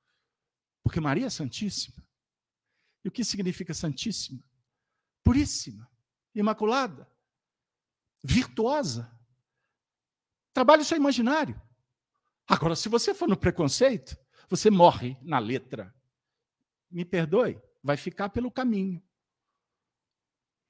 porque 0.82 0.98
Maria 1.00 1.26
é 1.26 1.30
santíssima. 1.30 2.01
E 3.04 3.08
o 3.08 3.12
que 3.12 3.24
significa 3.24 3.74
santíssima? 3.74 4.42
Puríssima, 5.24 5.90
imaculada, 6.34 7.08
virtuosa. 8.22 9.10
Trabalhe 10.52 10.84
seu 10.84 10.96
imaginário. 10.96 11.60
Agora, 12.46 12.76
se 12.76 12.88
você 12.88 13.14
for 13.14 13.28
no 13.28 13.36
preconceito, 13.36 14.16
você 14.48 14.70
morre 14.70 15.16
na 15.22 15.38
letra. 15.38 15.94
Me 16.90 17.04
perdoe, 17.04 17.60
vai 17.82 17.96
ficar 17.96 18.28
pelo 18.28 18.50
caminho. 18.50 19.02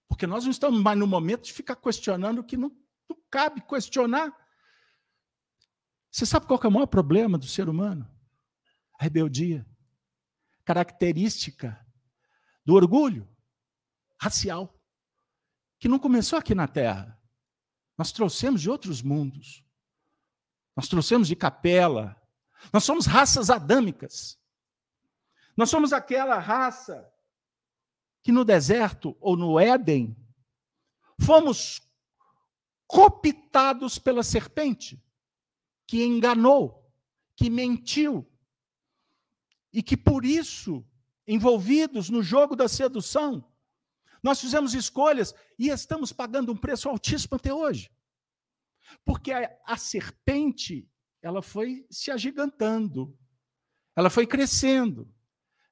Porque 0.08 0.26
nós 0.26 0.44
não 0.44 0.50
estamos 0.50 0.80
mais 0.80 0.98
no 0.98 1.06
momento 1.06 1.44
de 1.44 1.52
ficar 1.52 1.74
questionando 1.76 2.40
o 2.40 2.44
que 2.44 2.56
não, 2.56 2.70
não 3.08 3.16
cabe 3.30 3.60
questionar. 3.62 4.32
Você 6.10 6.26
sabe 6.26 6.46
qual 6.46 6.60
é 6.62 6.68
o 6.68 6.70
maior 6.70 6.86
problema 6.86 7.38
do 7.38 7.46
ser 7.46 7.68
humano? 7.68 8.08
A 8.98 9.02
rebeldia. 9.02 9.66
Característica 10.64 11.84
do 12.64 12.74
orgulho 12.74 13.28
racial, 14.18 14.78
que 15.78 15.88
não 15.88 15.98
começou 15.98 16.38
aqui 16.38 16.54
na 16.54 16.68
Terra. 16.68 17.20
Nós 17.98 18.12
trouxemos 18.12 18.60
de 18.60 18.70
outros 18.70 19.02
mundos. 19.02 19.64
Nós 20.76 20.88
trouxemos 20.88 21.28
de 21.28 21.36
capela. 21.36 22.16
Nós 22.72 22.84
somos 22.84 23.06
raças 23.06 23.50
adâmicas. 23.50 24.38
Nós 25.56 25.68
somos 25.68 25.92
aquela 25.92 26.38
raça 26.38 27.12
que 28.22 28.30
no 28.30 28.44
deserto 28.44 29.16
ou 29.20 29.36
no 29.36 29.58
Éden 29.58 30.16
fomos 31.20 31.82
cooptados 32.86 33.98
pela 33.98 34.22
serpente, 34.22 35.02
que 35.86 36.04
enganou, 36.04 36.92
que 37.34 37.48
mentiu, 37.48 38.30
e 39.72 39.82
que 39.82 39.96
por 39.96 40.24
isso, 40.24 40.86
envolvidos 41.26 42.10
no 42.10 42.22
jogo 42.22 42.56
da 42.56 42.68
sedução, 42.68 43.44
nós 44.22 44.40
fizemos 44.40 44.74
escolhas 44.74 45.34
e 45.58 45.68
estamos 45.68 46.12
pagando 46.12 46.52
um 46.52 46.56
preço 46.56 46.88
altíssimo 46.88 47.36
até 47.36 47.52
hoje. 47.52 47.90
Porque 49.04 49.32
a, 49.32 49.50
a 49.66 49.76
serpente, 49.76 50.88
ela 51.20 51.42
foi 51.42 51.86
se 51.90 52.10
agigantando, 52.10 53.16
ela 53.96 54.10
foi 54.10 54.26
crescendo, 54.26 55.12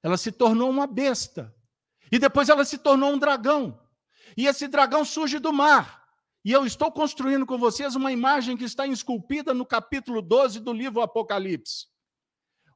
ela 0.03 0.17
se 0.17 0.33
tornou 0.33 0.69
uma 0.69 0.87
besta. 0.87 1.55
E 2.11 2.19
depois 2.19 2.49
ela 2.49 2.65
se 2.65 2.79
tornou 2.79 3.13
um 3.13 3.19
dragão. 3.19 3.81
E 4.37 4.47
esse 4.47 4.67
dragão 4.67 5.05
surge 5.05 5.39
do 5.39 5.53
mar. 5.53 6.01
E 6.45 6.53
eu 6.53 6.65
estou 6.65 6.91
construindo 6.91 7.47
com 7.47 7.59
vocês 7.59 7.95
uma 7.95 8.11
imagem 8.11 8.57
que 8.57 8.65
está 8.65 8.87
esculpida 8.87 9.53
no 9.53 9.67
capítulo 9.67 10.23
12 10.23 10.61
do 10.61 10.73
livro 10.73 11.03
Apocalipse. 11.03 11.87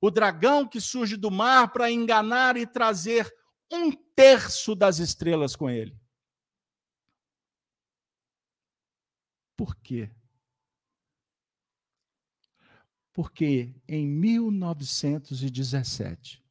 O 0.05 0.11
dragão 0.11 0.69
que 0.69 0.83
surge 0.83 1.17
do 1.17 1.31
mar 1.31 1.73
para 1.73 1.91
enganar 1.91 2.59
e 2.59 2.67
trazer 2.67 3.35
um 3.73 3.91
terço 3.91 4.75
das 4.75 4.99
estrelas 4.99 5.57
com 5.57 5.71
ele. 5.71 5.99
Por 9.57 9.75
quê? 9.77 10.11
Porque 13.15 13.75
em 13.89 14.07
1917, 14.07 16.45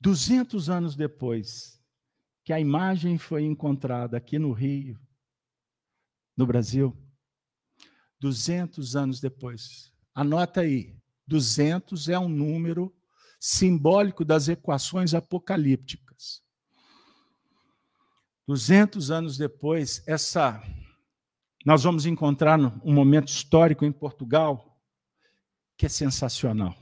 200 0.00 0.70
anos 0.70 0.96
depois 0.96 1.78
que 2.42 2.54
a 2.54 2.58
imagem 2.58 3.18
foi 3.18 3.42
encontrada 3.42 4.16
aqui 4.16 4.38
no 4.38 4.52
Rio, 4.52 4.98
no 6.34 6.46
Brasil, 6.46 6.96
200 8.18 8.96
anos 8.96 9.20
depois, 9.20 9.92
anota 10.14 10.62
aí, 10.62 10.96
200 11.26 12.08
é 12.08 12.18
um 12.18 12.28
número 12.28 12.94
simbólico 13.40 14.24
das 14.24 14.48
equações 14.48 15.14
apocalípticas. 15.14 16.42
200 18.46 19.10
anos 19.10 19.36
depois, 19.36 20.02
essa 20.06 20.62
nós 21.64 21.82
vamos 21.82 22.06
encontrar 22.06 22.60
um 22.60 22.94
momento 22.94 23.26
histórico 23.26 23.84
em 23.84 23.90
Portugal 23.90 24.80
que 25.76 25.86
é 25.86 25.88
sensacional. 25.88 26.76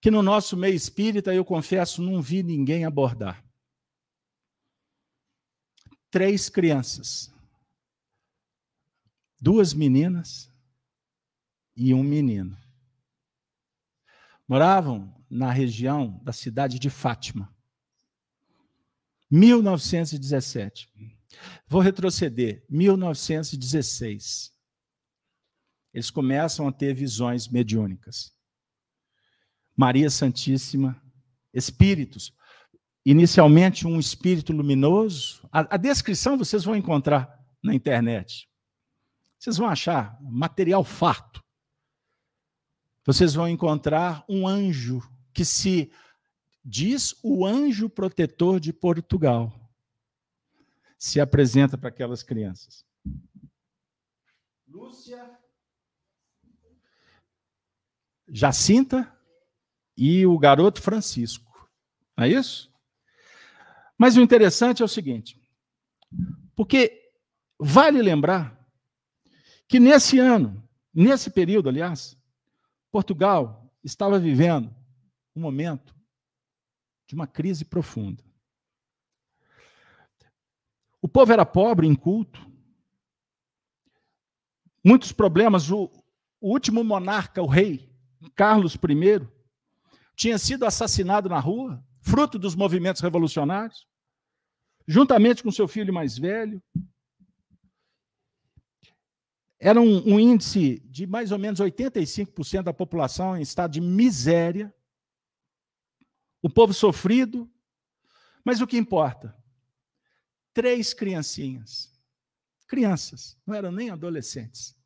Que 0.00 0.12
no 0.12 0.22
nosso 0.22 0.56
meio 0.56 0.74
espírita, 0.74 1.34
eu 1.34 1.44
confesso, 1.44 2.00
não 2.00 2.22
vi 2.22 2.44
ninguém 2.44 2.84
abordar. 2.84 3.44
Três 6.08 6.48
crianças, 6.48 7.34
duas 9.40 9.74
meninas 9.74 10.48
e 11.76 11.92
um 11.92 12.04
menino. 12.04 12.56
Moravam 14.48 15.14
na 15.28 15.50
região 15.50 16.20
da 16.22 16.32
cidade 16.32 16.78
de 16.78 16.88
Fátima. 16.88 17.54
1917. 19.30 20.88
Vou 21.66 21.80
retroceder. 21.80 22.64
1916 22.70 24.56
eles 25.96 26.10
começam 26.10 26.68
a 26.68 26.72
ter 26.72 26.92
visões 26.92 27.48
mediúnicas. 27.48 28.30
Maria 29.74 30.10
Santíssima, 30.10 31.02
espíritos. 31.54 32.34
Inicialmente, 33.02 33.86
um 33.86 33.98
espírito 33.98 34.52
luminoso. 34.52 35.48
A, 35.50 35.76
a 35.76 35.78
descrição 35.78 36.36
vocês 36.36 36.64
vão 36.64 36.76
encontrar 36.76 37.42
na 37.64 37.74
internet. 37.74 38.46
Vocês 39.38 39.56
vão 39.56 39.66
achar 39.66 40.18
material 40.20 40.84
farto. 40.84 41.42
Vocês 43.06 43.34
vão 43.34 43.48
encontrar 43.48 44.24
um 44.28 44.48
anjo 44.48 45.00
que 45.32 45.44
se 45.44 45.92
diz 46.64 47.14
o 47.22 47.46
anjo 47.46 47.88
protetor 47.88 48.58
de 48.58 48.72
Portugal. 48.72 49.52
Se 50.98 51.20
apresenta 51.20 51.78
para 51.78 51.88
aquelas 51.88 52.24
crianças. 52.24 52.84
Lúcia 54.66 55.38
Jacinta 58.28 59.16
e 59.96 60.26
o 60.26 60.36
garoto 60.36 60.82
Francisco. 60.82 61.70
Não 62.16 62.24
é 62.24 62.30
isso? 62.30 62.74
Mas 63.96 64.16
o 64.16 64.20
interessante 64.20 64.82
é 64.82 64.84
o 64.84 64.88
seguinte: 64.88 65.40
porque 66.56 67.12
vale 67.56 68.02
lembrar 68.02 68.68
que 69.68 69.78
nesse 69.78 70.18
ano, 70.18 70.68
nesse 70.92 71.30
período, 71.30 71.68
aliás, 71.68 72.15
Portugal 72.96 73.70
estava 73.84 74.18
vivendo 74.18 74.74
um 75.34 75.40
momento 75.42 75.94
de 77.06 77.14
uma 77.14 77.26
crise 77.26 77.62
profunda. 77.62 78.24
O 81.02 81.06
povo 81.06 81.30
era 81.30 81.44
pobre, 81.44 81.86
inculto, 81.86 82.40
muitos 84.82 85.12
problemas. 85.12 85.70
O, 85.70 85.90
o 86.40 86.50
último 86.50 86.82
monarca, 86.82 87.42
o 87.42 87.46
rei, 87.46 87.86
Carlos 88.34 88.76
I, 88.76 89.28
tinha 90.14 90.38
sido 90.38 90.64
assassinado 90.64 91.28
na 91.28 91.38
rua, 91.38 91.84
fruto 92.00 92.38
dos 92.38 92.54
movimentos 92.54 93.02
revolucionários, 93.02 93.86
juntamente 94.88 95.42
com 95.42 95.52
seu 95.52 95.68
filho 95.68 95.92
mais 95.92 96.16
velho. 96.16 96.62
Era 99.58 99.80
um, 99.80 100.14
um 100.14 100.20
índice 100.20 100.80
de 100.86 101.06
mais 101.06 101.32
ou 101.32 101.38
menos 101.38 101.60
85% 101.60 102.62
da 102.62 102.74
população 102.74 103.36
em 103.36 103.42
estado 103.42 103.72
de 103.72 103.80
miséria, 103.80 104.74
o 106.42 106.50
povo 106.50 106.74
sofrido, 106.74 107.50
mas 108.44 108.60
o 108.60 108.66
que 108.66 108.76
importa? 108.76 109.36
Três 110.52 110.92
criancinhas, 110.94 111.92
crianças, 112.66 113.38
não 113.46 113.54
eram 113.54 113.72
nem 113.72 113.90
adolescentes, 113.90 114.76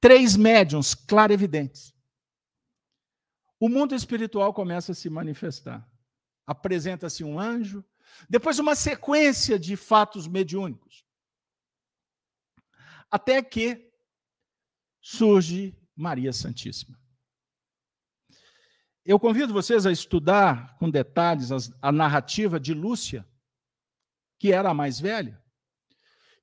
três 0.00 0.36
médiums 0.36 0.94
clarividentes. 0.94 1.94
O 3.60 3.68
mundo 3.68 3.94
espiritual 3.94 4.52
começa 4.52 4.92
a 4.92 4.94
se 4.94 5.10
manifestar. 5.10 5.88
Apresenta-se 6.46 7.24
um 7.24 7.38
anjo, 7.38 7.84
depois 8.28 8.58
uma 8.58 8.74
sequência 8.74 9.58
de 9.58 9.76
fatos 9.76 10.26
mediúnicos. 10.28 11.04
Até 13.10 13.42
que 13.42 13.90
surge 15.00 15.76
Maria 15.96 16.32
Santíssima. 16.32 16.98
Eu 19.04 19.18
convido 19.18 19.54
vocês 19.54 19.86
a 19.86 19.92
estudar 19.92 20.76
com 20.78 20.90
detalhes 20.90 21.50
a 21.80 21.90
narrativa 21.90 22.60
de 22.60 22.74
Lúcia, 22.74 23.26
que 24.38 24.52
era 24.52 24.70
a 24.70 24.74
mais 24.74 25.00
velha, 25.00 25.42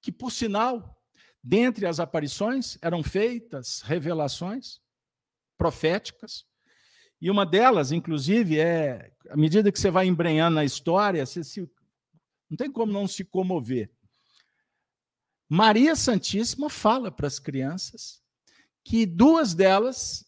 que, 0.01 0.11
por 0.11 0.32
sinal, 0.32 0.99
dentre 1.43 1.86
as 1.86 1.99
aparições 1.99 2.78
eram 2.82 3.03
feitas 3.03 3.82
revelações 3.82 4.82
proféticas, 5.55 6.45
e 7.22 7.30
uma 7.30 7.45
delas, 7.45 7.91
inclusive, 7.91 8.59
é, 8.59 9.11
à 9.30 9.38
medida 9.38 9.72
que 9.72 9.80
você 9.80 9.89
vai 9.89 10.07
embrenhando 10.07 10.55
na 10.55 10.66
história, 10.66 11.26
você 11.26 11.43
se, 11.43 11.61
não 12.49 12.57
tem 12.57 12.72
como 12.72 12.91
não 12.91 13.07
se 13.07 13.24
comover. 13.24 13.95
Maria 15.50 15.96
Santíssima 15.96 16.70
fala 16.70 17.12
para 17.12 17.28
as 17.28 17.39
crianças 17.39 18.22
que 18.84 19.06
duas 19.06 19.54
delas 19.54 20.26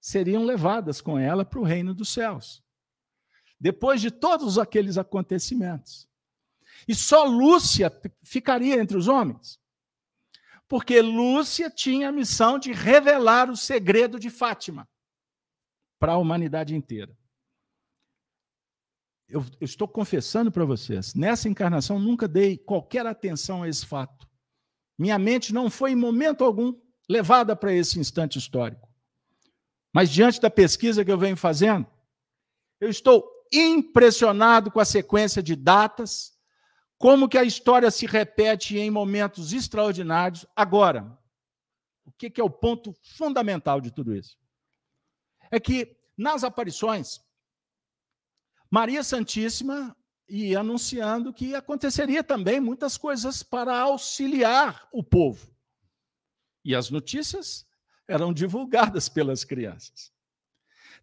seriam 0.00 0.44
levadas 0.44 1.00
com 1.00 1.18
ela 1.18 1.44
para 1.44 1.58
o 1.58 1.64
reino 1.64 1.94
dos 1.94 2.08
céus. 2.08 2.62
Depois 3.60 4.00
de 4.00 4.10
todos 4.10 4.58
aqueles 4.58 4.96
acontecimentos. 4.96 6.08
E 6.86 6.94
só 6.94 7.24
Lúcia 7.24 7.92
ficaria 8.22 8.80
entre 8.80 8.96
os 8.96 9.08
homens. 9.08 9.60
Porque 10.68 11.00
Lúcia 11.00 11.70
tinha 11.70 12.10
a 12.10 12.12
missão 12.12 12.58
de 12.58 12.72
revelar 12.72 13.50
o 13.50 13.56
segredo 13.56 14.18
de 14.18 14.30
Fátima 14.30 14.88
para 15.98 16.12
a 16.12 16.18
humanidade 16.18 16.76
inteira. 16.76 17.16
Eu, 19.28 19.44
eu 19.60 19.64
estou 19.64 19.88
confessando 19.88 20.50
para 20.52 20.64
vocês, 20.64 21.14
nessa 21.14 21.48
encarnação 21.48 21.98
nunca 21.98 22.28
dei 22.28 22.56
qualquer 22.56 23.06
atenção 23.06 23.62
a 23.62 23.68
esse 23.68 23.84
fato. 23.84 24.27
Minha 24.98 25.18
mente 25.18 25.54
não 25.54 25.70
foi 25.70 25.92
em 25.92 25.96
momento 25.96 26.42
algum 26.42 26.74
levada 27.08 27.54
para 27.54 27.72
esse 27.72 27.98
instante 27.98 28.38
histórico. 28.38 28.88
Mas 29.92 30.10
diante 30.10 30.40
da 30.40 30.50
pesquisa 30.50 31.04
que 31.04 31.10
eu 31.10 31.16
venho 31.16 31.36
fazendo, 31.36 31.86
eu 32.80 32.88
estou 32.88 33.26
impressionado 33.52 34.70
com 34.70 34.80
a 34.80 34.84
sequência 34.84 35.42
de 35.42 35.56
datas, 35.56 36.36
como 36.98 37.28
que 37.28 37.38
a 37.38 37.44
história 37.44 37.90
se 37.90 38.06
repete 38.06 38.76
em 38.76 38.90
momentos 38.90 39.52
extraordinários. 39.52 40.44
Agora, 40.54 41.16
o 42.04 42.12
que, 42.12 42.40
é 42.40 42.44
o 42.44 42.50
ponto 42.50 42.92
fundamental 43.16 43.80
de 43.80 43.90
tudo 43.90 44.14
isso? 44.14 44.36
É 45.50 45.58
que 45.58 45.96
nas 46.16 46.42
aparições, 46.42 47.20
Maria 48.70 49.02
Santíssima 49.02 49.96
ia 50.28 50.60
anunciando 50.60 51.32
que 51.32 51.54
aconteceria 51.54 52.22
também 52.22 52.60
muitas 52.60 52.96
coisas 52.96 53.42
para 53.42 53.78
auxiliar 53.78 54.86
o 54.92 55.02
povo. 55.02 55.50
E 56.64 56.74
as 56.74 56.90
notícias 56.90 57.66
eram 58.06 58.32
divulgadas 58.32 59.08
pelas 59.08 59.44
crianças. 59.44 60.12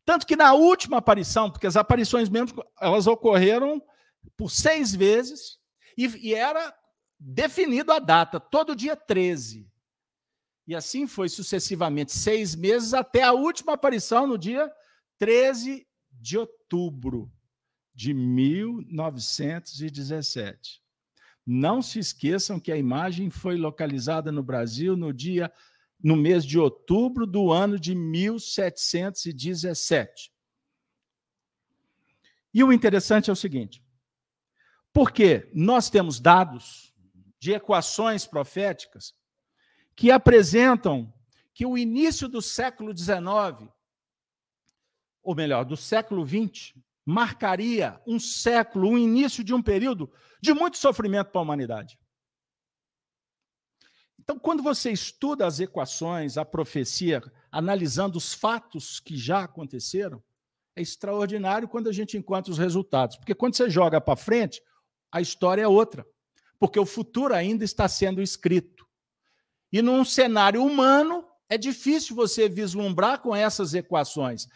Tanto 0.04 0.28
que 0.28 0.36
na 0.36 0.54
última 0.54 0.98
aparição, 0.98 1.50
porque 1.50 1.66
as 1.66 1.76
aparições 1.76 2.30
mesmo, 2.30 2.64
elas 2.80 3.08
ocorreram 3.08 3.82
por 4.38 4.52
seis 4.52 4.94
vezes, 4.94 5.58
e, 5.98 6.06
e 6.30 6.34
era 6.36 6.76
definido 7.20 7.92
a 7.92 8.00
data, 8.00 8.40
todo 8.40 8.76
dia 8.76 8.96
13. 8.96 9.68
E 10.68 10.76
assim 10.76 11.08
foi 11.08 11.30
sucessivamente, 11.30 12.12
seis 12.12 12.56
meses, 12.56 12.94
até 12.94 13.24
a 13.24 13.34
última 13.34 13.74
aparição 13.74 14.28
no 14.28 14.38
dia 14.38 14.72
13 15.18 15.88
de 16.12 16.38
outubro 16.38 17.32
de 17.96 18.14
1917. 18.14 20.84
Não 21.46 21.82
se 21.82 22.00
esqueçam 22.00 22.60
que 22.60 22.72
a 22.72 22.78
imagem 22.78 23.30
foi 23.30 23.56
localizada 23.56 24.32
no 24.32 24.42
Brasil 24.44 24.98
no 24.98 25.14
dia 25.14 25.54
no 26.04 26.16
mês 26.16 26.46
de 26.46 26.60
outubro 26.60 27.26
do 27.26 27.52
ano 27.52 27.80
de 27.80 27.96
1717. 27.96 30.32
E 32.54 32.64
o 32.64 32.72
interessante 32.72 33.30
é 33.30 33.34
o 33.34 33.36
seguinte: 33.36 33.84
porque 34.94 35.50
nós 35.54 35.90
temos 35.90 36.20
dados 36.20 36.94
de 37.40 37.54
equações 37.54 38.26
proféticas 38.26 39.14
que 39.96 40.12
apresentam 40.12 41.14
que 41.54 41.66
o 41.66 41.78
início 41.78 42.28
do 42.28 42.42
século 42.42 42.96
XIX, 42.96 43.72
ou 45.24 45.34
melhor, 45.34 45.64
do 45.64 45.78
século 45.78 46.28
XX, 46.28 46.74
marcaria 47.06 48.02
um 48.08 48.20
século, 48.20 48.90
um 48.90 48.98
início 48.98 49.44
de 49.44 49.54
um 49.54 49.62
período 49.62 50.12
de 50.42 50.54
muito 50.54 50.78
sofrimento 50.78 51.30
para 51.30 51.40
a 51.40 51.44
humanidade. 51.44 52.00
Então, 54.20 54.40
quando 54.40 54.64
você 54.64 54.92
estuda 54.92 55.46
as 55.46 55.60
equações, 55.60 56.36
a 56.36 56.44
profecia, 56.44 57.22
analisando 57.52 58.18
os 58.18 58.34
fatos 58.34 59.00
que 59.00 59.16
já 59.16 59.44
aconteceram, 59.44 60.24
é 60.76 60.82
extraordinário 60.82 61.68
quando 61.68 61.88
a 61.88 61.94
gente 61.94 62.18
encontra 62.18 62.52
os 62.52 62.58
resultados. 62.58 63.18
Porque 63.18 63.36
quando 63.36 63.56
você 63.56 63.70
joga 63.70 64.02
para 64.02 64.16
frente, 64.16 64.62
a 65.12 65.22
história 65.22 65.62
é 65.62 65.68
outra. 65.68 66.06
Porque 66.60 66.80
o 66.80 66.88
futuro 66.88 67.36
ainda 67.36 67.64
está 67.64 67.88
sendo 67.88 68.20
escrito. 68.20 68.86
E 69.72 69.82
num 69.82 70.04
cenário 70.04 70.64
humano, 70.64 71.24
é 71.48 71.58
difícil 71.58 72.16
você 72.16 72.50
vislumbrar 72.50 73.22
com 73.22 73.36
essas 73.36 73.76
equações. 73.76 74.48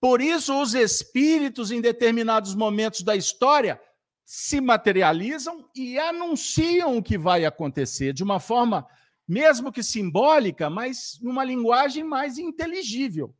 Por 0.00 0.20
isso, 0.20 0.60
os 0.60 0.74
espíritos, 0.74 1.70
em 1.70 1.80
determinados 1.80 2.54
momentos 2.54 3.02
da 3.02 3.16
história, 3.16 3.80
se 4.24 4.60
materializam 4.60 5.68
e 5.74 5.98
anunciam 5.98 6.98
o 6.98 7.02
que 7.02 7.16
vai 7.16 7.44
acontecer 7.44 8.12
de 8.12 8.22
uma 8.22 8.40
forma 8.40 8.86
mesmo 9.26 9.72
que 9.72 9.82
simbólica, 9.82 10.70
mas 10.70 11.18
numa 11.20 11.44
linguagem 11.44 12.04
mais 12.04 12.38
inteligível. 12.38 13.34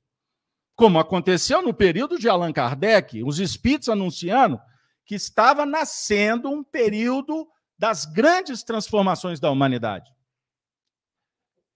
Como 0.74 0.98
aconteceu 0.98 1.62
no 1.62 1.72
período 1.72 2.18
de 2.18 2.28
Allan 2.28 2.52
Kardec, 2.52 3.22
os 3.22 3.38
espíritos 3.38 3.88
anunciando 3.88 4.60
que 5.04 5.14
estava 5.14 5.64
nascendo 5.64 6.50
um 6.50 6.62
período 6.62 7.48
das 7.78 8.04
grandes 8.04 8.62
transformações 8.62 9.38
da 9.38 9.50
humanidade. 9.50 10.10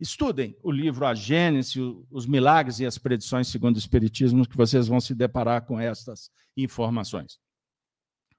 Estudem 0.00 0.56
o 0.62 0.70
livro 0.70 1.04
A 1.04 1.14
Gênese, 1.14 1.78
os 2.10 2.24
milagres 2.24 2.80
e 2.80 2.86
as 2.86 2.96
predições 2.96 3.48
segundo 3.48 3.76
o 3.76 3.78
Espiritismo, 3.78 4.48
que 4.48 4.56
vocês 4.56 4.88
vão 4.88 4.98
se 4.98 5.14
deparar 5.14 5.66
com 5.66 5.78
estas 5.78 6.32
informações. 6.56 7.38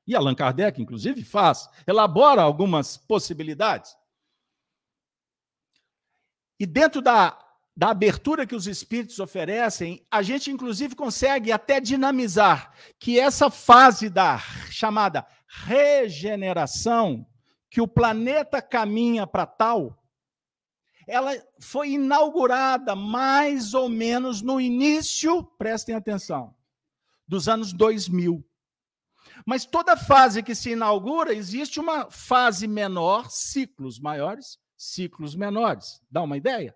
E 0.08 0.16
Allan 0.16 0.34
Kardec, 0.34 0.82
inclusive, 0.82 1.24
faz, 1.24 1.70
elabora 1.86 2.42
algumas 2.42 2.98
possibilidades. 2.98 3.96
E 6.60 6.66
dentro 6.66 7.00
da, 7.00 7.38
da 7.78 7.92
abertura 7.92 8.48
que 8.48 8.56
os 8.56 8.66
espíritos 8.66 9.20
oferecem, 9.20 10.04
a 10.10 10.24
gente 10.24 10.50
inclusive 10.50 10.96
consegue 10.96 11.52
até 11.52 11.80
dinamizar 11.80 12.74
que 13.00 13.20
essa 13.20 13.52
fase 13.52 14.10
da 14.10 14.40
chamada 14.72 15.28
regeneração, 15.48 17.24
que 17.70 17.82
o 17.82 17.88
planeta 17.88 18.64
caminha 18.64 19.28
para 19.28 19.46
tal, 19.46 20.01
ela 21.12 21.32
foi 21.60 21.92
inaugurada 21.92 22.96
mais 22.96 23.74
ou 23.74 23.90
menos 23.90 24.42
no 24.42 24.62
início, 24.62 25.44
prestem 25.44 25.94
atenção, 25.94 26.56
dos 27.28 27.50
anos 27.50 27.74
2000. 27.74 28.42
Mas 29.46 29.66
toda 29.66 29.98
fase 29.98 30.42
que 30.42 30.56
se 30.56 30.72
inaugura, 30.72 31.34
existe 31.34 31.82
uma 31.82 32.10
fase 32.10 32.66
menor, 32.66 33.30
ciclos 33.30 34.00
maiores, 34.00 34.58
ciclos 34.78 35.36
menores. 35.36 36.02
Dá 36.10 36.22
uma 36.22 36.38
ideia? 36.38 36.74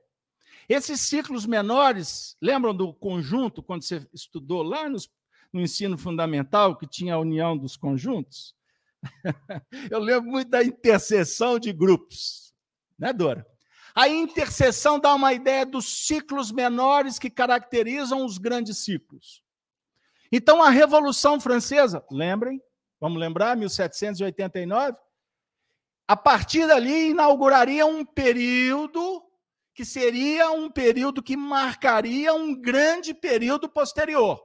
Esses 0.68 1.00
ciclos 1.00 1.46
menores, 1.46 2.36
lembram 2.42 2.76
do 2.76 2.94
conjunto, 2.94 3.64
quando 3.64 3.84
você 3.84 4.06
estudou 4.14 4.64
lá 4.64 4.90
nos, 4.90 5.10
no 5.54 5.62
ensino 5.62 5.98
fundamental, 5.98 6.76
que 6.76 6.86
tinha 6.86 7.14
a 7.14 7.20
união 7.20 7.58
dos 7.58 7.78
conjuntos? 7.78 8.54
Eu 9.90 10.00
lembro 10.00 10.30
muito 10.30 10.50
da 10.50 10.62
interseção 10.62 11.58
de 11.58 11.72
grupos, 11.72 12.54
né, 13.00 13.14
Dora? 13.14 13.55
A 13.96 14.10
interseção 14.10 15.00
dá 15.00 15.16
uma 15.16 15.34
ideia 15.34 15.66
dos 15.66 16.06
ciclos 16.06 16.52
menores 16.52 17.18
que 17.18 17.30
caracterizam 17.30 18.26
os 18.26 18.38
grandes 18.38 18.80
ciclos. 18.80 19.42
Então, 20.30 20.62
a 20.62 20.70
Revolução 20.70 21.40
Francesa, 21.40 22.06
lembrem, 22.12 22.62
vamos 23.00 23.20
lembrar, 23.20 23.56
1789, 23.56 24.98
a 26.08 26.18
partir 26.18 26.68
dali 26.68 27.12
inauguraria 27.12 27.86
um 27.86 28.04
período 28.04 29.24
que 29.74 29.84
seria 29.84 30.52
um 30.52 30.70
período 30.70 31.22
que 31.22 31.36
marcaria 31.36 32.34
um 32.34 32.54
grande 32.60 33.14
período 33.14 33.68
posterior. 33.68 34.42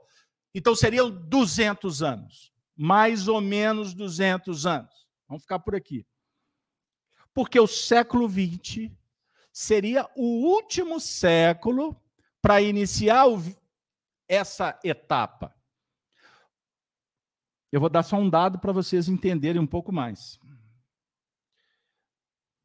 Então 0.53 0.75
seriam 0.75 1.11
200 1.11 2.03
anos, 2.03 2.53
mais 2.77 3.29
ou 3.29 3.41
menos 3.41 3.95
200 3.95 4.67
anos. 4.67 5.07
Vamos 5.29 5.45
ficar 5.45 5.61
por 5.61 5.77
aqui. 5.77 6.05
Porque 7.33 7.61
o 7.61 7.67
século 7.69 8.29
XX 8.29 8.91
seria 9.53 10.09
o 10.17 10.47
último 10.47 11.01
século 11.01 12.01
para 12.41 12.61
iniciar 12.61 13.27
essa 14.29 14.79
etapa. 14.85 15.55
Eu 17.73 17.81
vou 17.81 17.89
dar 17.89 18.03
só 18.03 18.17
um 18.17 18.29
dado 18.29 18.59
para 18.59 18.73
vocês 18.73 19.09
entenderem 19.09 19.61
um 19.61 19.67
pouco 19.67 19.93
mais. 19.93 20.39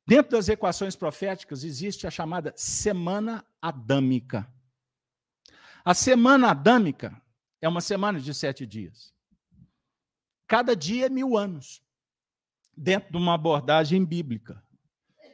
Dentro 0.07 0.31
das 0.31 0.49
equações 0.49 0.95
proféticas 0.95 1.63
existe 1.63 2.05
a 2.05 2.11
chamada 2.11 2.53
semana 2.55 3.45
adâmica. 3.61 4.51
A 5.83 5.93
semana 5.93 6.51
adâmica 6.51 7.19
é 7.61 7.67
uma 7.67 7.81
semana 7.81 8.19
de 8.19 8.33
sete 8.33 8.65
dias. 8.65 9.13
Cada 10.47 10.75
dia 10.75 11.07
é 11.07 11.09
mil 11.09 11.35
anos, 11.35 11.81
dentro 12.75 13.11
de 13.11 13.17
uma 13.17 13.33
abordagem 13.33 14.05
bíblica. 14.05 14.63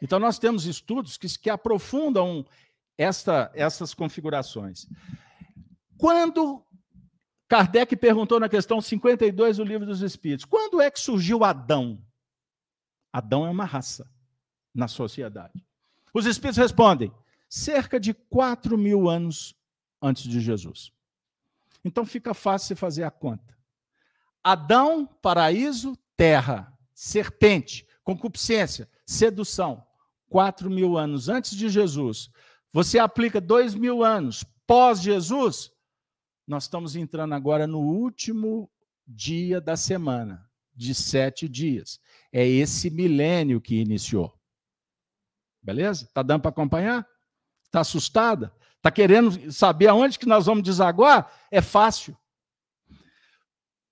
Então, 0.02 0.20
nós 0.20 0.40
temos 0.40 0.66
estudos 0.66 1.18
que, 1.18 1.28
que 1.38 1.50
aprofundam 1.50 2.46
esta, 2.98 3.52
essas 3.54 3.94
configurações. 3.94 4.88
Quando 5.98 6.66
Kardec 7.48 7.96
perguntou 7.96 8.40
na 8.40 8.50
questão 8.50 8.82
52 8.82 9.58
do 9.58 9.64
Livro 9.64 9.86
dos 9.86 10.02
Espíritos, 10.02 10.46
quando 10.46 10.82
é 10.82 10.90
que 10.90 11.00
surgiu 11.00 11.44
Adão? 11.44 12.02
Adão 13.12 13.46
é 13.46 13.50
uma 13.50 13.66
raça 13.66 14.10
na 14.74 14.88
sociedade. 14.88 15.64
Os 16.14 16.26
Espíritos 16.26 16.58
respondem: 16.58 17.12
cerca 17.50 18.00
de 18.00 18.14
4 18.14 18.78
mil 18.78 19.10
anos 19.10 19.54
antes 20.02 20.24
de 20.24 20.40
Jesus. 20.40 20.92
Então 21.84 22.06
fica 22.06 22.34
fácil 22.34 22.76
fazer 22.76 23.04
a 23.04 23.12
conta. 23.12 23.58
Adão, 24.44 25.06
paraíso, 25.06 25.98
terra, 26.16 26.72
serpente, 26.94 27.86
concupiscência, 28.04 28.90
sedução. 29.06 29.86
4 30.32 30.70
mil 30.70 30.98
anos 30.98 31.28
antes 31.28 31.56
de 31.56 31.68
Jesus. 31.68 32.32
Você 32.72 32.98
aplica 32.98 33.42
2 33.42 33.76
mil 33.76 34.02
anos 34.02 34.46
pós-Jesus, 34.66 35.70
nós 36.48 36.64
estamos 36.64 36.96
entrando 36.96 37.34
agora 37.34 37.68
no 37.68 37.80
último 37.80 38.72
dia 39.06 39.60
da 39.60 39.76
semana, 39.76 40.50
de 40.74 40.96
sete 40.96 41.50
dias. 41.50 42.00
É 42.32 42.48
esse 42.48 42.90
milênio 42.90 43.60
que 43.60 43.76
iniciou. 43.76 44.34
Beleza? 45.62 46.10
Tá 46.14 46.24
dando 46.24 46.44
para 46.44 46.52
acompanhar? 46.52 47.06
Tá 47.70 47.82
assustada? 47.82 48.56
Tá 48.82 48.90
querendo 48.90 49.52
saber 49.52 49.88
aonde 49.88 50.18
que 50.18 50.26
nós 50.26 50.46
vamos 50.46 50.64
desaguar? 50.64 51.30
É 51.52 51.62
fácil. 51.62 52.18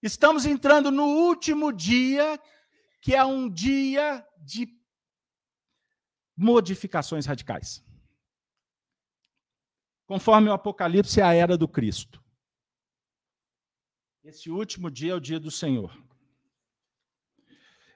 Estamos 0.01 0.45
entrando 0.45 0.89
no 0.89 1.03
último 1.03 1.73
dia, 1.73 2.39
que 3.01 3.13
é 3.13 3.25
um 3.25 3.49
dia 3.49 4.25
de 4.37 4.78
modificações 6.39 7.25
radicais. 7.25 7.83
Conforme 10.07 10.49
o 10.49 10.53
Apocalipse, 10.53 11.19
é 11.19 11.23
a 11.23 11.33
era 11.33 11.57
do 11.57 11.67
Cristo. 11.67 12.23
Esse 14.23 14.49
último 14.49 14.89
dia 14.89 15.11
é 15.11 15.15
o 15.15 15.19
dia 15.19 15.39
do 15.39 15.51
Senhor. 15.51 15.93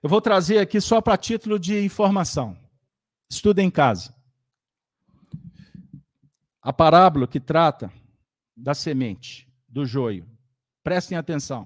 Eu 0.02 0.10
vou 0.10 0.20
trazer 0.20 0.60
aqui 0.60 0.82
só 0.82 1.02
para 1.02 1.18
título 1.18 1.58
de 1.58 1.80
informação. 1.86 2.58
Estuda 3.30 3.64
em 3.64 3.72
casa. 3.72 4.14
A 6.62 6.74
parábola 6.74 7.26
que 7.26 7.40
trata 7.40 7.92
da 8.56 8.74
semente, 8.74 9.50
do 9.70 9.86
joio. 9.86 10.30
Prestem 10.84 11.18
atenção. 11.18 11.66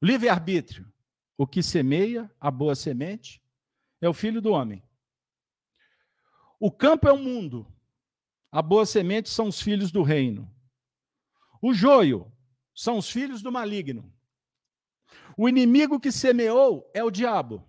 Livre-arbítrio. 0.00 0.90
O 1.36 1.46
que 1.46 1.62
semeia 1.62 2.30
a 2.38 2.50
boa 2.50 2.76
semente 2.76 3.42
é 4.00 4.08
o 4.08 4.14
filho 4.14 4.40
do 4.40 4.52
homem. 4.52 4.82
O 6.60 6.70
campo 6.70 7.08
é 7.08 7.12
o 7.12 7.16
mundo. 7.16 7.66
A 8.52 8.60
boa 8.60 8.84
semente 8.84 9.30
são 9.30 9.48
os 9.48 9.62
filhos 9.62 9.90
do 9.90 10.02
reino. 10.02 10.54
O 11.62 11.72
joio 11.72 12.30
são 12.74 12.98
os 12.98 13.10
filhos 13.10 13.40
do 13.40 13.50
maligno. 13.50 14.12
O 15.38 15.48
inimigo 15.48 15.98
que 15.98 16.12
semeou 16.12 16.90
é 16.92 17.02
o 17.02 17.10
diabo. 17.10 17.66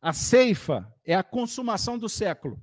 A 0.00 0.12
ceifa 0.12 0.88
é 1.04 1.16
a 1.16 1.24
consumação 1.24 1.98
do 1.98 2.08
século. 2.08 2.62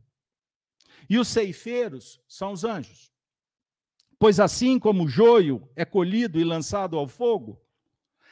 E 1.09 1.17
os 1.19 1.27
ceifeiros 1.27 2.21
são 2.25 2.53
os 2.53 2.63
anjos. 2.63 3.11
Pois 4.17 4.39
assim 4.39 4.79
como 4.79 5.03
o 5.03 5.09
joio 5.09 5.69
é 5.75 5.83
colhido 5.83 6.39
e 6.39 6.45
lançado 6.45 6.97
ao 6.97 7.07
fogo, 7.07 7.61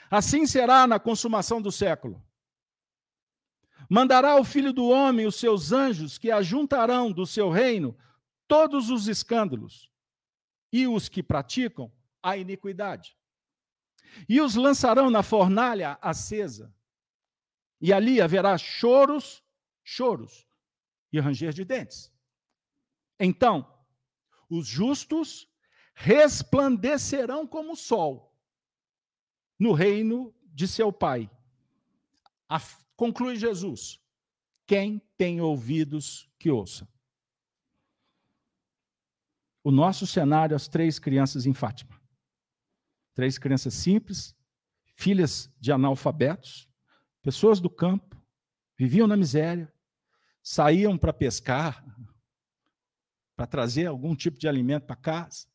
assim 0.10 0.46
será 0.46 0.88
na 0.88 0.98
consumação 0.98 1.62
do 1.62 1.74
século. 1.74 2.24
Mandará 3.90 4.36
o 4.36 4.44
filho 4.44 4.72
do 4.72 4.88
homem 4.88 5.26
os 5.26 5.36
seus 5.36 5.72
anjos 5.72 6.20
que 6.20 6.30
ajuntarão 6.30 7.12
do 7.12 7.26
seu 7.26 7.50
reino 7.50 7.98
todos 8.48 8.92
os 8.92 9.08
escândalos 9.08 9.92
e 10.72 10.88
os 10.88 11.10
que 11.10 11.24
praticam 11.24 11.92
a 12.22 12.38
iniquidade. 12.38 13.18
E 14.28 14.40
os 14.40 14.54
lançarão 14.56 15.10
na 15.10 15.24
fornalha 15.24 15.98
acesa. 16.02 16.74
E 17.82 17.92
ali 17.92 18.22
haverá 18.22 18.58
choros, 18.58 19.44
choros 19.84 20.48
e 21.12 21.20
ranger 21.20 21.52
de 21.52 21.66
dentes. 21.66 22.14
Então, 23.20 23.68
os 24.50 24.68
justos 24.68 25.50
resplandecerão 25.94 27.46
como 27.48 27.74
o 27.74 27.76
sol 27.76 28.36
no 29.58 29.74
reino 29.74 30.34
de 30.46 30.68
seu 30.68 30.92
Pai. 30.92 31.30
A, 32.48 32.60
conclui 33.00 33.36
Jesus: 33.36 34.00
quem 34.68 35.00
tem 35.18 35.42
ouvidos 35.42 36.30
que 36.38 36.52
ouça. 36.52 36.88
O 39.64 39.72
nosso 39.72 40.06
cenário, 40.06 40.56
as 40.56 40.68
três 40.68 41.00
crianças 41.00 41.46
em 41.46 41.54
Fátima. 41.54 42.00
Três 43.14 43.38
crianças 43.38 43.74
simples, 43.74 44.36
filhas 44.96 45.50
de 45.60 45.72
analfabetos, 45.72 46.70
Pessoas 47.22 47.60
do 47.60 47.70
campo 47.70 48.16
viviam 48.78 49.06
na 49.06 49.18
miséria, 49.18 49.72
saíam 50.42 50.98
para 50.98 51.12
pescar, 51.12 51.84
para 53.36 53.46
trazer 53.46 53.88
algum 53.88 54.16
tipo 54.16 54.38
de 54.38 54.48
alimento 54.48 54.86
para 54.86 54.96
casa, 54.96 55.48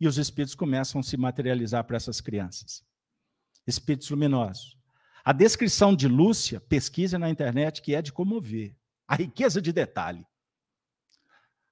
e 0.00 0.06
os 0.06 0.16
espíritos 0.16 0.54
começam 0.54 1.00
a 1.00 1.04
se 1.04 1.16
materializar 1.16 1.84
para 1.84 1.96
essas 1.96 2.20
crianças. 2.20 2.84
Espíritos 3.66 4.10
luminosos. 4.10 4.78
A 5.24 5.32
descrição 5.32 5.96
de 5.96 6.06
Lúcia, 6.06 6.60
pesquisa 6.60 7.18
na 7.18 7.30
internet, 7.30 7.80
que 7.80 7.94
é 7.94 8.02
de 8.02 8.12
comover. 8.12 8.76
A 9.08 9.16
riqueza 9.16 9.60
de 9.60 9.72
detalhe. 9.72 10.26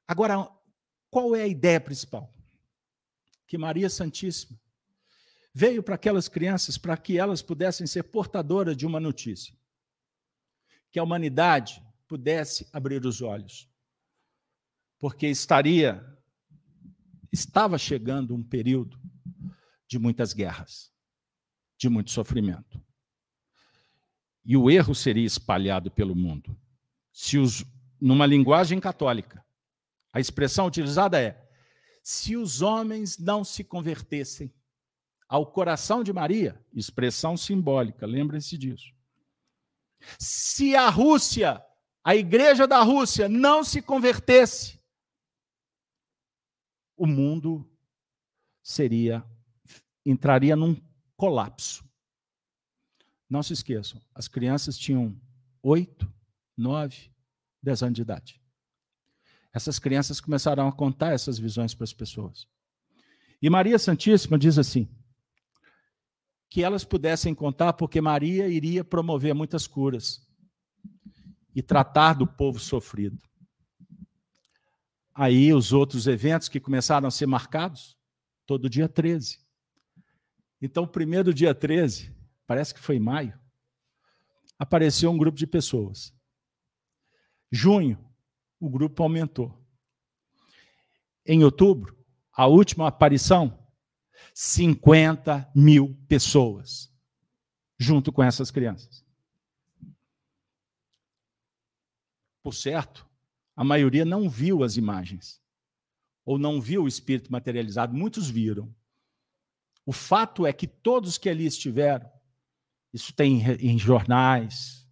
Agora, 0.09 0.51
qual 1.11 1.37
é 1.37 1.43
a 1.43 1.47
ideia 1.47 1.81
principal? 1.81 2.33
Que 3.47 3.59
Maria 3.59 3.91
Santíssima 3.91 4.59
veio 5.55 5.83
para 5.83 5.97
aquelas 5.97 6.29
crianças 6.29 6.79
para 6.79 6.97
que 6.97 7.19
elas 7.19 7.43
pudessem 7.43 7.87
ser 7.87 8.05
portadoras 8.05 8.75
de 8.75 8.87
uma 8.87 8.99
notícia. 8.99 9.55
Que 10.91 10.99
a 10.99 11.03
humanidade 11.03 11.83
pudesse 12.09 12.67
abrir 12.73 13.05
os 13.05 13.21
olhos. 13.21 13.69
Porque 14.99 15.27
estaria 15.27 16.03
estava 17.31 17.77
chegando 17.79 18.35
um 18.35 18.43
período 18.43 19.01
de 19.87 19.99
muitas 19.99 20.33
guerras, 20.33 20.91
de 21.79 21.89
muito 21.89 22.11
sofrimento. 22.11 22.83
E 24.45 24.57
o 24.57 24.71
erro 24.71 24.95
seria 24.95 25.27
espalhado 25.27 25.91
pelo 25.91 26.15
mundo. 26.15 26.57
Se 27.13 27.39
os 27.39 27.65
numa 28.01 28.27
linguagem 28.27 28.81
católica, 28.81 29.45
a 30.13 30.19
expressão 30.19 30.67
utilizada 30.67 31.21
é: 31.21 31.49
se 32.03 32.37
os 32.37 32.61
homens 32.61 33.19
não 33.19 33.45
se 33.45 33.63
convertessem, 33.63 34.53
ao 35.29 35.47
coração 35.47 36.03
de 36.03 36.13
Maria, 36.13 36.63
expressão 36.75 37.37
simbólica, 37.37 38.05
lembrem-se 38.05 38.59
disso. 38.59 38.93
Se 40.19 40.75
a 40.75 40.91
Rússia, 40.91 41.65
a 42.05 42.15
igreja 42.15 42.67
da 42.67 42.83
Rússia, 42.83 43.29
não 43.29 43.63
se 43.63 43.81
convertesse, 43.81 44.79
o 46.97 47.07
mundo 47.07 47.67
seria 48.63 49.25
entraria 50.05 50.57
num 50.57 50.77
colapso. 51.17 51.85
Não 53.33 53.43
se 53.43 53.55
esqueçam, 53.55 53.99
as 54.15 54.29
crianças 54.29 54.77
tinham 54.77 55.19
oito, 55.63 56.07
nove, 56.55 57.11
dez 57.63 57.83
anos 57.83 57.95
de 57.95 58.03
idade. 58.03 58.39
Essas 59.55 59.79
crianças 59.79 60.21
começaram 60.21 60.69
a 60.69 60.73
contar 60.73 61.15
essas 61.15 61.39
visões 61.39 61.75
para 61.75 61.85
as 61.85 61.95
pessoas. 61.95 62.47
E 63.41 63.49
Maria 63.49 63.79
Santíssima 63.79 64.39
diz 64.39 64.59
assim: 64.59 64.87
que 66.51 66.63
elas 66.63 66.85
pudessem 66.85 67.35
contar, 67.35 67.73
porque 67.73 68.03
Maria 68.03 68.49
iria 68.49 68.85
promover 68.85 69.35
muitas 69.35 69.67
curas 69.67 70.29
e 71.55 71.63
tratar 71.63 72.13
do 72.13 72.27
povo 72.27 72.59
sofrido. 72.59 73.19
Aí 75.15 75.55
os 75.55 75.73
outros 75.73 76.07
eventos 76.07 76.51
que 76.51 76.61
começaram 76.61 77.09
a 77.09 77.11
ser 77.11 77.25
marcados, 77.25 77.97
todo 78.45 78.69
dia 78.69 78.91
13. 78.91 79.41
Então, 80.61 80.87
primeiro 80.87 81.33
dia 81.33 81.55
13, 81.55 82.15
parece 82.53 82.75
que 82.75 82.81
foi 82.81 82.97
em 82.97 83.01
maio, 83.01 83.41
apareceu 84.59 85.11
um 85.11 85.17
grupo 85.17 85.39
de 85.39 85.47
pessoas. 85.47 86.15
Junho, 87.51 87.99
o 88.61 88.69
grupo 88.69 89.03
aumentou. 89.03 89.59
Em 91.25 91.43
outubro, 91.45 91.97
a 92.31 92.47
última 92.47 92.87
aparição, 92.87 93.67
50 94.35 95.51
mil 95.55 95.99
pessoas, 96.07 96.95
junto 97.79 98.13
com 98.13 98.23
essas 98.23 98.51
crianças. 98.51 99.03
Por 102.43 102.53
certo, 102.53 103.09
a 103.57 103.65
maioria 103.65 104.05
não 104.05 104.29
viu 104.29 104.63
as 104.63 104.77
imagens, 104.77 105.43
ou 106.23 106.39
não 106.39 106.61
viu 106.61 106.83
o 106.83 106.89
espírito 106.89 107.33
materializado, 107.33 107.95
muitos 107.95 108.29
viram. 108.29 108.71
O 109.87 109.93
fato 109.93 110.47
é 110.47 110.53
que 110.53 110.67
todos 110.67 111.17
que 111.17 111.31
ali 111.31 111.47
estiveram, 111.47 112.13
isso 112.93 113.13
tem 113.15 113.43
em 113.61 113.79
jornais, 113.79 114.87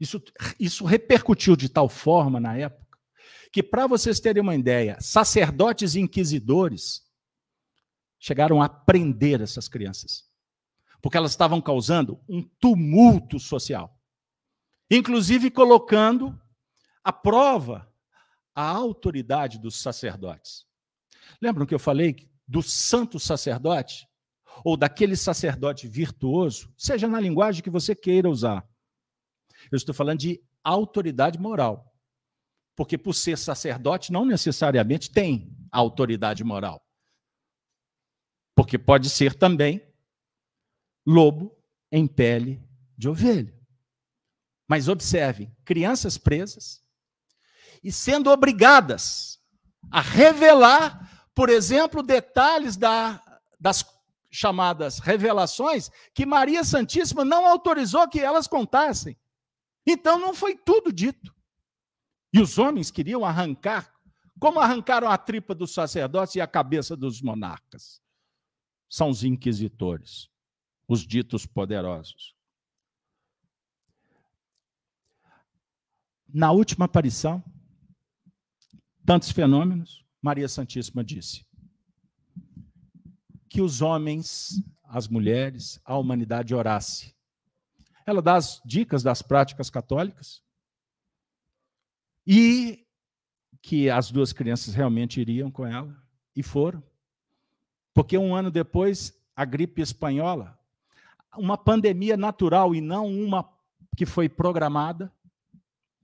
isso, 0.00 0.22
isso 0.58 0.84
repercutiu 0.84 1.56
de 1.56 1.68
tal 1.68 1.88
forma 1.88 2.38
na 2.38 2.56
época, 2.56 2.98
que, 3.52 3.62
para 3.62 3.86
vocês 3.86 4.20
terem 4.20 4.42
uma 4.42 4.54
ideia, 4.54 4.98
sacerdotes 5.00 5.94
e 5.94 6.00
inquisidores 6.00 7.02
chegaram 8.18 8.62
a 8.62 8.68
prender 8.68 9.40
essas 9.40 9.68
crianças, 9.68 10.24
porque 11.00 11.16
elas 11.16 11.30
estavam 11.30 11.60
causando 11.60 12.20
um 12.28 12.42
tumulto 12.42 13.38
social, 13.38 13.98
inclusive 14.90 15.50
colocando 15.50 16.38
à 17.02 17.12
prova 17.12 17.92
a 18.54 18.62
autoridade 18.62 19.58
dos 19.58 19.80
sacerdotes. 19.80 20.66
Lembram 21.40 21.64
que 21.64 21.74
eu 21.74 21.78
falei 21.78 22.28
do 22.46 22.62
santo 22.62 23.20
sacerdote? 23.20 24.07
Ou 24.64 24.76
daquele 24.76 25.16
sacerdote 25.16 25.86
virtuoso, 25.86 26.72
seja 26.76 27.06
na 27.06 27.20
linguagem 27.20 27.62
que 27.62 27.70
você 27.70 27.94
queira 27.94 28.28
usar. 28.28 28.66
Eu 29.70 29.76
estou 29.76 29.94
falando 29.94 30.20
de 30.20 30.42
autoridade 30.62 31.38
moral. 31.38 31.92
Porque 32.76 32.96
por 32.96 33.14
ser 33.14 33.36
sacerdote, 33.36 34.12
não 34.12 34.24
necessariamente 34.24 35.10
tem 35.10 35.56
autoridade 35.70 36.44
moral. 36.44 36.84
Porque 38.54 38.78
pode 38.78 39.10
ser 39.10 39.34
também 39.34 39.82
lobo 41.06 41.56
em 41.90 42.06
pele 42.06 42.62
de 42.96 43.08
ovelha. 43.08 43.56
Mas 44.68 44.88
observe, 44.88 45.50
crianças 45.64 46.18
presas 46.18 46.84
e 47.82 47.90
sendo 47.90 48.30
obrigadas 48.30 49.40
a 49.90 50.00
revelar, 50.00 51.28
por 51.34 51.48
exemplo, 51.48 52.02
detalhes 52.02 52.76
da, 52.76 53.22
das 53.58 53.82
chamadas 54.30 54.98
revelações 54.98 55.90
que 56.14 56.26
Maria 56.26 56.62
Santíssima 56.64 57.24
não 57.24 57.46
autorizou 57.46 58.08
que 58.08 58.20
elas 58.20 58.46
contassem. 58.46 59.16
Então 59.86 60.18
não 60.18 60.34
foi 60.34 60.56
tudo 60.56 60.92
dito. 60.92 61.34
E 62.32 62.40
os 62.40 62.58
homens 62.58 62.90
queriam 62.90 63.24
arrancar, 63.24 63.92
como 64.38 64.60
arrancaram 64.60 65.10
a 65.10 65.16
tripa 65.16 65.54
dos 65.54 65.72
sacerdotes 65.72 66.34
e 66.34 66.40
a 66.40 66.46
cabeça 66.46 66.96
dos 66.96 67.22
monarcas 67.22 68.02
são 68.88 69.10
os 69.10 69.24
inquisitores, 69.24 70.28
os 70.86 71.06
ditos 71.06 71.46
poderosos. 71.46 72.34
Na 76.28 76.52
última 76.52 76.84
aparição, 76.84 77.42
tantos 79.04 79.30
fenômenos, 79.30 80.04
Maria 80.20 80.48
Santíssima 80.48 81.02
disse 81.02 81.47
que 83.48 83.60
os 83.60 83.82
homens, 83.82 84.62
as 84.84 85.08
mulheres, 85.08 85.80
a 85.84 85.96
humanidade 85.96 86.54
orasse. 86.54 87.14
Ela 88.06 88.22
dá 88.22 88.36
as 88.36 88.60
dicas 88.64 89.02
das 89.02 89.22
práticas 89.22 89.68
católicas 89.68 90.42
e 92.26 92.86
que 93.60 93.90
as 93.90 94.10
duas 94.10 94.32
crianças 94.32 94.74
realmente 94.74 95.20
iriam 95.20 95.50
com 95.50 95.66
ela 95.66 95.96
e 96.34 96.42
foram. 96.42 96.82
Porque 97.92 98.16
um 98.16 98.34
ano 98.34 98.50
depois, 98.50 99.18
a 99.34 99.44
gripe 99.44 99.82
espanhola, 99.82 100.58
uma 101.36 101.58
pandemia 101.58 102.16
natural 102.16 102.74
e 102.74 102.80
não 102.80 103.06
uma 103.06 103.48
que 103.96 104.06
foi 104.06 104.28
programada, 104.28 105.12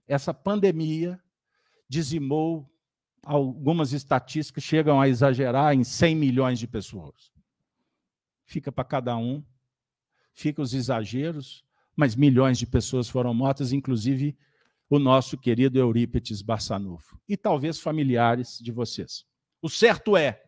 essa 0.07 0.33
pandemia 0.33 1.19
dizimou, 1.87 2.69
algumas 3.23 3.93
estatísticas 3.93 4.63
chegam 4.63 4.99
a 4.99 5.07
exagerar 5.07 5.73
em 5.73 5.83
100 5.83 6.15
milhões 6.15 6.59
de 6.59 6.67
pessoas. 6.67 7.34
Fica 8.45 8.71
para 8.71 8.83
cada 8.83 9.17
um, 9.17 9.43
fica 10.33 10.61
os 10.61 10.73
exageros, 10.73 11.63
mas 11.95 12.15
milhões 12.15 12.57
de 12.57 12.67
pessoas 12.67 13.09
foram 13.09 13.33
mortas, 13.33 13.71
inclusive 13.71 14.37
o 14.89 14.99
nosso 14.99 15.37
querido 15.37 15.79
Eurípides 15.79 16.41
Barçanufo, 16.41 17.19
e 17.27 17.35
talvez 17.35 17.79
familiares 17.79 18.59
de 18.61 18.71
vocês. 18.71 19.25
O 19.61 19.69
certo 19.69 20.15
é 20.15 20.43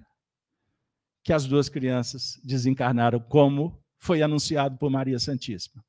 que 1.23 1.33
as 1.33 1.45
duas 1.45 1.67
crianças 1.69 2.39
desencarnaram, 2.43 3.19
como 3.19 3.83
foi 3.97 4.21
anunciado 4.21 4.77
por 4.77 4.89
Maria 4.89 5.19
Santíssima. 5.19 5.83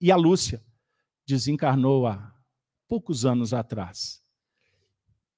E 0.00 0.10
a 0.10 0.16
Lúcia 0.16 0.62
desencarnou 1.26 2.06
há 2.06 2.34
poucos 2.88 3.24
anos 3.24 3.54
atrás. 3.54 4.22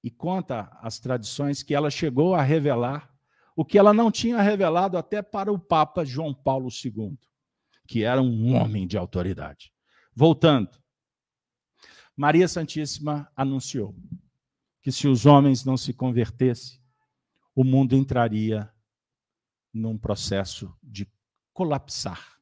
E 0.03 0.11
conta 0.11 0.71
as 0.81 0.99
tradições 0.99 1.62
que 1.62 1.75
ela 1.75 1.91
chegou 1.91 2.35
a 2.35 2.43
revelar 2.43 3.16
o 3.57 3.65
que 3.65 3.79
ela 3.79 3.95
não 3.95 4.13
tinha 4.13 4.43
revelado 4.43 4.99
até 4.99 5.23
para 5.23 5.51
o 5.51 5.59
Papa 5.59 6.05
João 6.05 6.35
Paulo 6.35 6.69
II, 6.69 7.19
que 7.89 8.05
era 8.05 8.21
um 8.21 8.55
homem 8.55 8.87
de 8.87 8.99
autoridade. 8.99 9.73
Voltando, 10.15 10.71
Maria 12.15 12.47
Santíssima 12.47 13.33
anunciou 13.35 13.97
que 14.83 14.93
se 14.93 15.09
os 15.09 15.25
homens 15.25 15.65
não 15.65 15.77
se 15.77 15.95
convertessem, 15.95 16.79
o 17.55 17.65
mundo 17.65 17.97
entraria 17.97 18.71
num 19.73 19.97
processo 19.97 20.75
de 20.83 21.11
colapsar. 21.53 22.37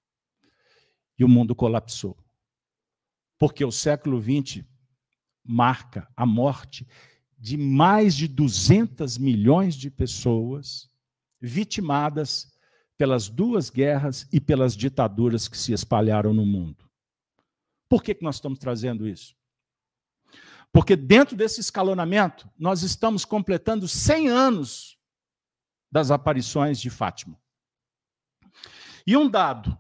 E 1.17 1.25
o 1.25 1.29
mundo 1.29 1.55
colapsou. 1.55 2.17
Porque 3.39 3.65
o 3.65 3.71
século 3.71 4.21
XX 4.21 4.65
marca 5.45 6.11
a 6.17 6.27
morte 6.27 6.87
de 7.39 7.57
mais 7.57 8.17
de 8.17 8.27
200 8.27 9.17
milhões 9.19 9.77
de 9.77 9.91
pessoas 9.91 10.91
vitimadas 11.45 12.53
pelas 12.97 13.29
duas 13.29 13.69
guerras 13.69 14.27
e 14.33 14.41
pelas 14.41 14.75
ditaduras 14.75 15.47
que 15.47 15.59
se 15.59 15.73
espalharam 15.73 16.33
no 16.33 16.47
mundo. 16.47 16.89
Por 17.89 18.03
que, 18.03 18.15
que 18.15 18.25
nós 18.25 18.37
estamos 18.37 18.59
trazendo 18.59 19.07
isso? 19.07 19.37
Porque 20.73 20.97
dentro 20.97 21.37
desse 21.37 21.61
escalonamento, 21.61 22.51
nós 22.59 22.83
estamos 22.83 23.25
completando 23.25 23.87
100 23.87 24.29
anos 24.29 24.99
das 25.93 26.11
aparições 26.11 26.81
de 26.81 26.89
Fátima. 26.91 27.39
E 29.07 29.17
um 29.17 29.29
dado: 29.29 29.77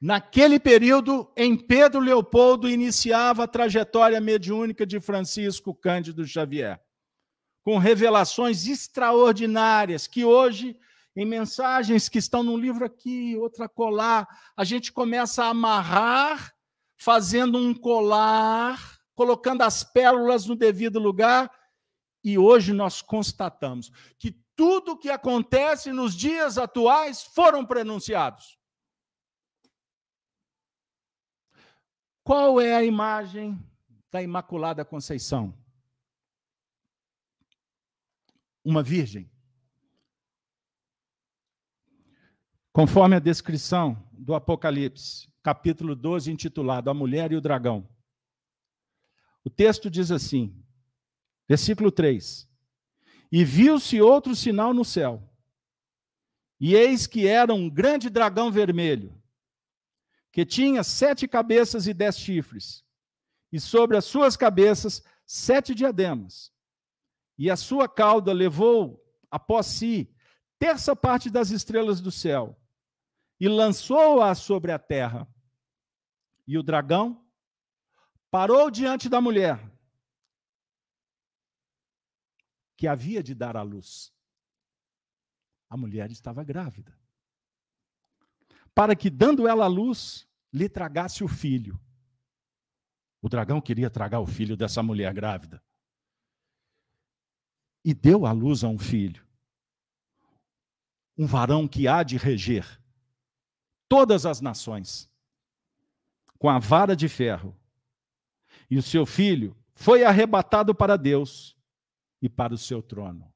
naquele 0.00 0.58
período, 0.58 1.32
em 1.36 1.56
Pedro 1.56 2.00
Leopoldo 2.00 2.68
iniciava 2.68 3.44
a 3.44 3.48
trajetória 3.48 4.20
mediúnica 4.20 4.84
de 4.84 5.00
Francisco 5.00 5.74
Cândido 5.74 6.26
Xavier, 6.26 6.82
com 7.62 7.78
revelações 7.78 8.66
extraordinárias 8.66 10.06
que 10.06 10.24
hoje 10.24 10.76
em 11.16 11.24
mensagens 11.24 12.08
que 12.08 12.18
estão 12.18 12.42
num 12.42 12.56
livro 12.56 12.84
aqui, 12.84 13.36
outra 13.36 13.68
colar, 13.68 14.26
a 14.56 14.64
gente 14.64 14.92
começa 14.92 15.44
a 15.44 15.48
amarrar, 15.48 16.54
fazendo 16.96 17.58
um 17.58 17.72
colar, 17.72 18.98
colocando 19.14 19.62
as 19.62 19.84
pérolas 19.84 20.46
no 20.46 20.56
devido 20.56 20.98
lugar, 20.98 21.50
e 22.22 22.38
hoje 22.38 22.72
nós 22.72 23.00
constatamos 23.00 23.90
que 24.18 24.32
tudo 24.56 24.92
o 24.92 24.96
que 24.96 25.10
acontece 25.10 25.92
nos 25.92 26.16
dias 26.16 26.58
atuais 26.58 27.22
foram 27.22 27.64
pronunciados. 27.64 28.58
Qual 32.22 32.60
é 32.60 32.74
a 32.74 32.82
imagem 32.82 33.62
da 34.10 34.22
Imaculada 34.22 34.84
Conceição? 34.84 35.54
Uma 38.64 38.82
virgem. 38.82 39.30
Conforme 42.74 43.14
a 43.14 43.20
descrição 43.20 44.06
do 44.12 44.34
Apocalipse, 44.34 45.32
capítulo 45.42 45.94
12, 45.94 46.30
intitulado 46.30 46.90
A 46.90 46.94
Mulher 46.94 47.30
e 47.32 47.36
o 47.36 47.40
Dragão. 47.40 47.88
O 49.42 49.48
texto 49.48 49.88
diz 49.88 50.10
assim, 50.10 50.60
versículo 51.48 51.92
3: 51.92 52.52
e 53.30 53.44
viu-se 53.44 54.00
outro 54.00 54.34
sinal 54.36 54.72
no 54.72 54.84
céu. 54.84 55.22
E 56.60 56.74
eis 56.74 57.06
que 57.06 57.26
era 57.26 57.52
um 57.52 57.68
grande 57.68 58.08
dragão 58.08 58.50
vermelho, 58.50 59.20
que 60.30 60.44
tinha 60.44 60.84
sete 60.84 61.26
cabeças 61.26 61.86
e 61.86 61.92
dez 61.94 62.18
chifres, 62.18 62.84
e 63.52 63.58
sobre 63.58 63.96
as 63.96 64.04
suas 64.04 64.36
cabeças 64.36 65.02
sete 65.26 65.74
diademas. 65.74 66.52
E 67.36 67.50
a 67.50 67.56
sua 67.56 67.88
cauda 67.88 68.32
levou 68.32 69.04
após 69.30 69.66
si 69.66 70.08
terça 70.58 70.94
parte 70.94 71.28
das 71.30 71.50
estrelas 71.50 72.00
do 72.00 72.12
céu, 72.12 72.56
e 73.44 73.48
lançou-a 73.48 74.34
sobre 74.34 74.72
a 74.72 74.78
terra. 74.78 75.28
E 76.46 76.56
o 76.56 76.62
dragão 76.62 77.22
parou 78.30 78.70
diante 78.70 79.06
da 79.06 79.20
mulher, 79.20 79.70
que 82.74 82.88
havia 82.88 83.22
de 83.22 83.34
dar 83.34 83.54
à 83.54 83.60
luz. 83.60 84.14
A 85.68 85.76
mulher 85.76 86.10
estava 86.10 86.42
grávida. 86.42 86.98
Para 88.74 88.96
que, 88.96 89.10
dando 89.10 89.46
ela 89.46 89.66
à 89.66 89.68
luz, 89.68 90.26
lhe 90.50 90.66
tragasse 90.66 91.22
o 91.22 91.28
filho. 91.28 91.78
O 93.20 93.28
dragão 93.28 93.60
queria 93.60 93.90
tragar 93.90 94.20
o 94.20 94.26
filho 94.26 94.56
dessa 94.56 94.82
mulher 94.82 95.12
grávida. 95.12 95.62
E 97.84 97.92
deu 97.92 98.24
à 98.24 98.32
luz 98.32 98.64
a 98.64 98.68
um 98.68 98.78
filho. 98.78 99.22
Um 101.14 101.26
varão 101.26 101.68
que 101.68 101.86
há 101.86 102.02
de 102.02 102.16
reger 102.16 102.82
todas 103.94 104.26
as 104.26 104.40
nações 104.40 105.08
com 106.36 106.50
a 106.50 106.58
vara 106.58 106.96
de 106.96 107.08
ferro. 107.08 107.56
E 108.68 108.76
o 108.76 108.82
seu 108.82 109.06
filho 109.06 109.56
foi 109.72 110.02
arrebatado 110.02 110.74
para 110.74 110.96
Deus 110.96 111.56
e 112.20 112.28
para 112.28 112.52
o 112.52 112.58
seu 112.58 112.82
trono. 112.82 113.32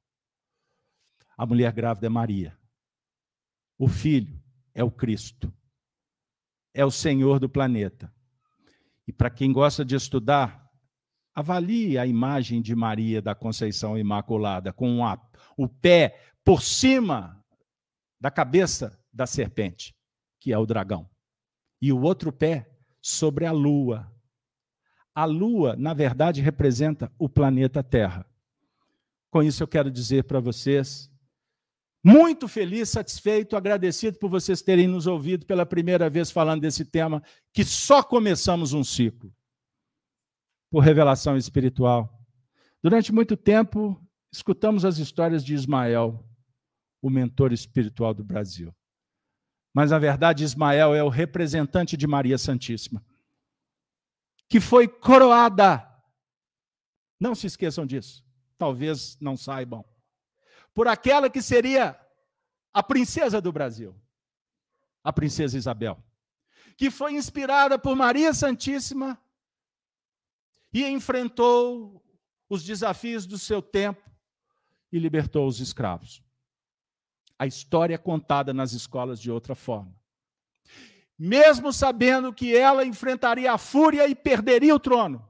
A 1.37 1.45
mulher 1.45 1.71
grávida 1.71 2.07
é 2.07 2.09
Maria. 2.09 2.59
O 3.77 3.87
filho 3.87 4.37
é 4.73 4.83
o 4.83 4.91
Cristo. 4.91 5.49
É 6.73 6.83
o 6.83 6.91
Senhor 6.91 7.39
do 7.39 7.47
planeta. 7.47 8.13
E 9.07 9.13
para 9.13 9.29
quem 9.29 9.53
gosta 9.53 9.85
de 9.85 9.95
estudar, 9.95 10.69
avalie 11.33 11.97
a 11.97 12.05
imagem 12.05 12.61
de 12.61 12.75
Maria 12.75 13.21
da 13.21 13.33
Conceição 13.33 13.97
Imaculada, 13.97 14.73
com 14.73 14.99
o 15.55 15.69
pé 15.69 16.19
por 16.43 16.61
cima 16.61 17.41
da 18.19 18.29
cabeça 18.29 19.01
da 19.13 19.25
serpente, 19.25 19.95
que 20.39 20.53
é 20.53 20.57
o 20.57 20.65
dragão, 20.65 21.09
e 21.81 21.91
o 21.91 22.01
outro 22.01 22.31
pé 22.31 22.69
sobre 23.01 23.45
a 23.45 23.51
lua. 23.51 24.11
A 25.13 25.25
lua, 25.25 25.75
na 25.75 25.93
verdade, 25.93 26.41
representa 26.41 27.11
o 27.17 27.27
planeta 27.27 27.83
Terra. 27.83 28.25
Com 29.29 29.43
isso, 29.43 29.61
eu 29.61 29.67
quero 29.67 29.91
dizer 29.91 30.23
para 30.23 30.39
vocês, 30.39 31.11
muito 32.03 32.47
feliz, 32.47 32.89
satisfeito, 32.89 33.57
agradecido 33.57 34.17
por 34.17 34.29
vocês 34.29 34.61
terem 34.61 34.87
nos 34.87 35.05
ouvido 35.05 35.45
pela 35.45 35.65
primeira 35.65 36.09
vez 36.09 36.31
falando 36.31 36.61
desse 36.61 36.85
tema, 36.85 37.21
que 37.53 37.65
só 37.65 38.01
começamos 38.01 38.71
um 38.71 38.83
ciclo 38.83 39.33
por 40.71 40.79
revelação 40.79 41.35
espiritual. 41.35 42.17
Durante 42.81 43.11
muito 43.11 43.35
tempo, 43.35 44.01
escutamos 44.31 44.85
as 44.85 44.97
histórias 44.97 45.43
de 45.43 45.53
Ismael, 45.53 46.25
o 47.01 47.09
mentor 47.09 47.51
espiritual 47.51 48.13
do 48.13 48.23
Brasil. 48.23 48.73
Mas, 49.79 49.91
na 49.91 49.97
verdade, 49.97 50.43
Ismael 50.43 50.93
é 50.93 51.01
o 51.01 51.07
representante 51.07 51.95
de 51.95 52.05
Maria 52.05 52.37
Santíssima, 52.37 53.01
que 54.49 54.59
foi 54.59 54.89
coroada. 54.89 55.89
Não 57.17 57.33
se 57.33 57.47
esqueçam 57.47 57.85
disso 57.85 58.27
talvez 58.57 59.17
não 59.21 59.37
saibam, 59.37 59.85
por 60.73 60.85
aquela 60.85 61.29
que 61.29 61.41
seria 61.41 61.97
a 62.73 62.83
princesa 62.83 63.39
do 63.39 63.53
Brasil, 63.53 63.95
a 65.01 65.13
princesa 65.13 65.57
Isabel, 65.57 66.03
que 66.75 66.91
foi 66.91 67.13
inspirada 67.13 67.79
por 67.79 67.95
Maria 67.95 68.33
Santíssima 68.33 69.17
e 70.73 70.85
enfrentou 70.85 72.03
os 72.49 72.61
desafios 72.65 73.25
do 73.25 73.39
seu 73.39 73.61
tempo 73.61 74.03
e 74.91 74.99
libertou 74.99 75.47
os 75.47 75.61
escravos. 75.61 76.21
A 77.39 77.47
história 77.47 77.95
é 77.95 77.97
contada 77.97 78.53
nas 78.53 78.73
escolas 78.73 79.19
de 79.19 79.31
outra 79.31 79.55
forma. 79.55 79.95
Mesmo 81.17 81.73
sabendo 81.73 82.31
que 82.33 82.55
ela 82.55 82.85
enfrentaria 82.85 83.51
a 83.51 83.57
fúria 83.57 84.07
e 84.07 84.13
perderia 84.13 84.75
o 84.75 84.79
trono, 84.79 85.27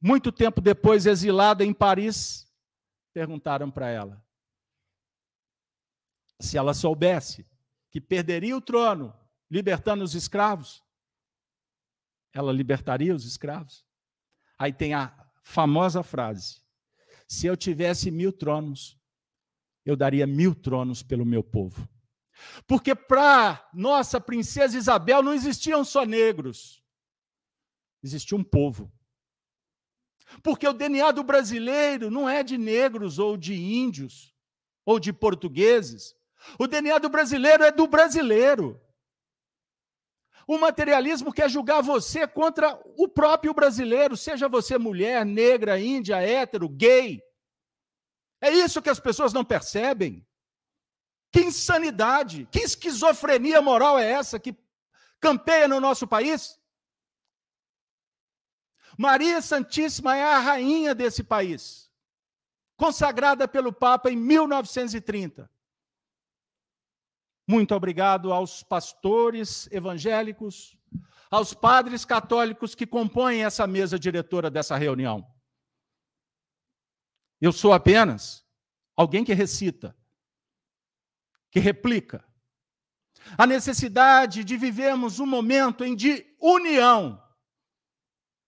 muito 0.00 0.32
tempo 0.32 0.60
depois, 0.60 1.06
exilada 1.06 1.64
em 1.64 1.72
Paris, 1.72 2.50
perguntaram 3.12 3.70
para 3.70 3.88
ela 3.88 4.26
se 6.40 6.56
ela 6.56 6.74
soubesse 6.74 7.46
que 7.90 8.00
perderia 8.00 8.56
o 8.56 8.60
trono 8.60 9.14
libertando 9.50 10.04
os 10.04 10.14
escravos, 10.14 10.84
ela 12.32 12.52
libertaria 12.52 13.14
os 13.14 13.24
escravos. 13.24 13.84
Aí 14.58 14.72
tem 14.72 14.94
a 14.94 15.12
famosa 15.42 16.02
frase: 16.02 16.62
se 17.26 17.46
eu 17.46 17.56
tivesse 17.56 18.10
mil 18.10 18.32
tronos, 18.32 18.97
eu 19.88 19.96
daria 19.96 20.26
mil 20.26 20.54
tronos 20.54 21.02
pelo 21.02 21.24
meu 21.24 21.42
povo. 21.42 21.88
Porque 22.66 22.94
para 22.94 23.66
nossa 23.72 24.20
princesa 24.20 24.76
Isabel 24.76 25.22
não 25.22 25.32
existiam 25.32 25.82
só 25.82 26.04
negros, 26.04 26.82
existia 28.02 28.36
um 28.36 28.44
povo. 28.44 28.92
Porque 30.42 30.68
o 30.68 30.74
DNA 30.74 31.10
do 31.12 31.24
brasileiro 31.24 32.10
não 32.10 32.28
é 32.28 32.42
de 32.42 32.58
negros 32.58 33.18
ou 33.18 33.34
de 33.34 33.54
índios 33.54 34.34
ou 34.84 35.00
de 35.00 35.10
portugueses. 35.10 36.14
O 36.58 36.66
DNA 36.66 36.98
do 36.98 37.08
brasileiro 37.08 37.64
é 37.64 37.72
do 37.72 37.86
brasileiro. 37.86 38.78
O 40.46 40.58
materialismo 40.58 41.32
quer 41.32 41.48
julgar 41.48 41.80
você 41.82 42.26
contra 42.26 42.78
o 42.96 43.08
próprio 43.08 43.54
brasileiro, 43.54 44.18
seja 44.18 44.48
você 44.48 44.76
mulher, 44.76 45.24
negra, 45.24 45.80
índia, 45.80 46.16
hétero, 46.20 46.68
gay. 46.68 47.22
É 48.40 48.50
isso 48.50 48.80
que 48.80 48.90
as 48.90 49.00
pessoas 49.00 49.32
não 49.32 49.44
percebem. 49.44 50.26
Que 51.30 51.40
insanidade, 51.40 52.48
que 52.50 52.60
esquizofrenia 52.60 53.60
moral 53.60 53.98
é 53.98 54.10
essa 54.10 54.38
que 54.38 54.56
campeia 55.20 55.68
no 55.68 55.80
nosso 55.80 56.06
país? 56.06 56.58
Maria 58.96 59.40
Santíssima 59.40 60.16
é 60.16 60.24
a 60.24 60.38
rainha 60.38 60.94
desse 60.94 61.22
país, 61.22 61.88
consagrada 62.76 63.46
pelo 63.46 63.72
Papa 63.72 64.10
em 64.10 64.16
1930. 64.16 65.48
Muito 67.46 67.74
obrigado 67.74 68.32
aos 68.32 68.62
pastores 68.62 69.68
evangélicos, 69.70 70.76
aos 71.30 71.54
padres 71.54 72.04
católicos 72.04 72.74
que 72.74 72.86
compõem 72.86 73.44
essa 73.44 73.66
mesa 73.66 73.98
diretora 73.98 74.50
dessa 74.50 74.76
reunião. 74.76 75.26
Eu 77.40 77.52
sou 77.52 77.72
apenas 77.72 78.44
alguém 78.96 79.24
que 79.24 79.32
recita, 79.32 79.96
que 81.50 81.60
replica. 81.60 82.24
A 83.36 83.46
necessidade 83.46 84.42
de 84.42 84.56
vivermos 84.56 85.20
um 85.20 85.26
momento 85.26 85.84
em 85.84 85.94
de 85.94 86.36
união 86.40 87.22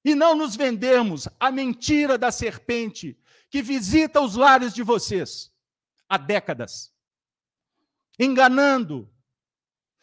e 0.04 0.14
não 0.14 0.34
nos 0.34 0.56
vendermos 0.56 1.28
a 1.38 1.50
mentira 1.50 2.16
da 2.16 2.32
serpente 2.32 3.18
que 3.50 3.60
visita 3.60 4.20
os 4.20 4.36
lares 4.36 4.72
de 4.72 4.82
vocês 4.82 5.52
há 6.08 6.16
décadas, 6.16 6.92
enganando, 8.18 9.12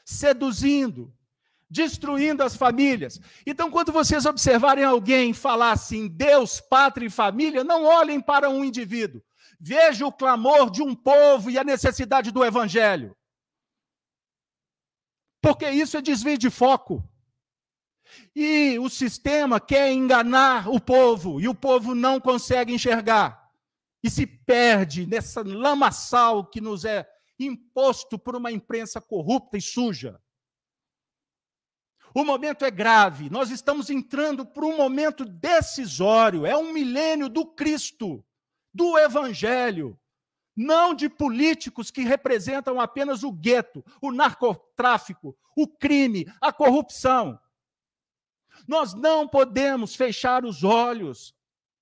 seduzindo, 0.05 1.16
destruindo 1.69 2.43
as 2.43 2.55
famílias. 2.55 3.19
Então, 3.45 3.69
quando 3.69 3.91
vocês 3.91 4.25
observarem 4.25 4.83
alguém 4.83 5.33
falar 5.33 5.71
assim, 5.71 6.07
Deus, 6.07 6.61
pátria 6.61 7.07
e 7.07 7.09
família, 7.09 7.63
não 7.63 7.83
olhem 7.83 8.21
para 8.21 8.49
um 8.49 8.63
indivíduo. 8.63 9.21
Veja 9.59 10.05
o 10.05 10.11
clamor 10.11 10.69
de 10.69 10.81
um 10.81 10.95
povo 10.95 11.49
e 11.49 11.57
a 11.57 11.63
necessidade 11.63 12.31
do 12.31 12.43
evangelho. 12.43 13.15
Porque 15.41 15.69
isso 15.69 15.97
é 15.97 16.01
desvio 16.01 16.37
de 16.37 16.49
foco. 16.49 17.03
E 18.35 18.77
o 18.79 18.89
sistema 18.89 19.59
quer 19.59 19.91
enganar 19.91 20.69
o 20.69 20.79
povo, 20.79 21.41
e 21.41 21.47
o 21.47 21.55
povo 21.55 21.93
não 21.93 22.19
consegue 22.19 22.73
enxergar. 22.73 23.51
E 24.03 24.09
se 24.09 24.25
perde 24.25 25.05
nessa 25.05 25.43
lamaçal 25.43 26.45
que 26.45 26.61
nos 26.61 26.85
é 26.85 27.07
imposto 27.39 28.17
por 28.17 28.35
uma 28.35 28.51
imprensa 28.51 29.01
corrupta 29.01 29.57
e 29.57 29.61
suja. 29.61 30.19
O 32.17 32.25
momento 32.25 32.65
é 32.65 32.71
grave, 32.71 33.29
nós 33.29 33.51
estamos 33.51 33.91
entrando 33.91 34.43
por 34.43 34.65
um 34.65 34.75
momento 34.75 35.23
decisório, 35.23 36.47
é 36.47 36.57
um 36.57 36.73
milênio 36.73 37.29
do 37.29 37.45
Cristo, 37.45 38.25
do 38.73 38.97
Evangelho, 38.97 39.95
não 40.55 40.95
de 40.95 41.09
políticos 41.09 41.91
que 41.91 42.01
representam 42.01 42.81
apenas 42.81 43.21
o 43.21 43.31
gueto, 43.31 43.85
o 44.01 44.11
narcotráfico, 44.11 45.37
o 45.55 45.67
crime, 45.67 46.25
a 46.41 46.51
corrupção. 46.51 47.39
Nós 48.67 48.95
não 48.95 49.27
podemos 49.27 49.93
fechar 49.93 50.43
os 50.43 50.63
olhos. 50.63 51.35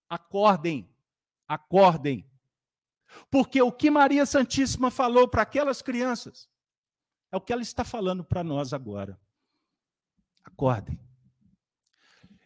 Acordem, 0.10 0.94
acordem. 1.48 2.30
Porque 3.32 3.62
o 3.62 3.72
que 3.72 3.90
Maria 3.90 4.26
Santíssima 4.26 4.92
falou 4.92 5.30
para 5.30 5.44
aquelas 5.44 5.82
crianças 5.82 6.50
é 7.32 7.38
o 7.38 7.42
que 7.42 7.54
ela 7.54 7.62
está 7.62 7.86
falando 7.86 8.22
para 8.22 8.44
nós 8.44 8.74
agora. 8.74 9.18
Acordem. 10.46 11.00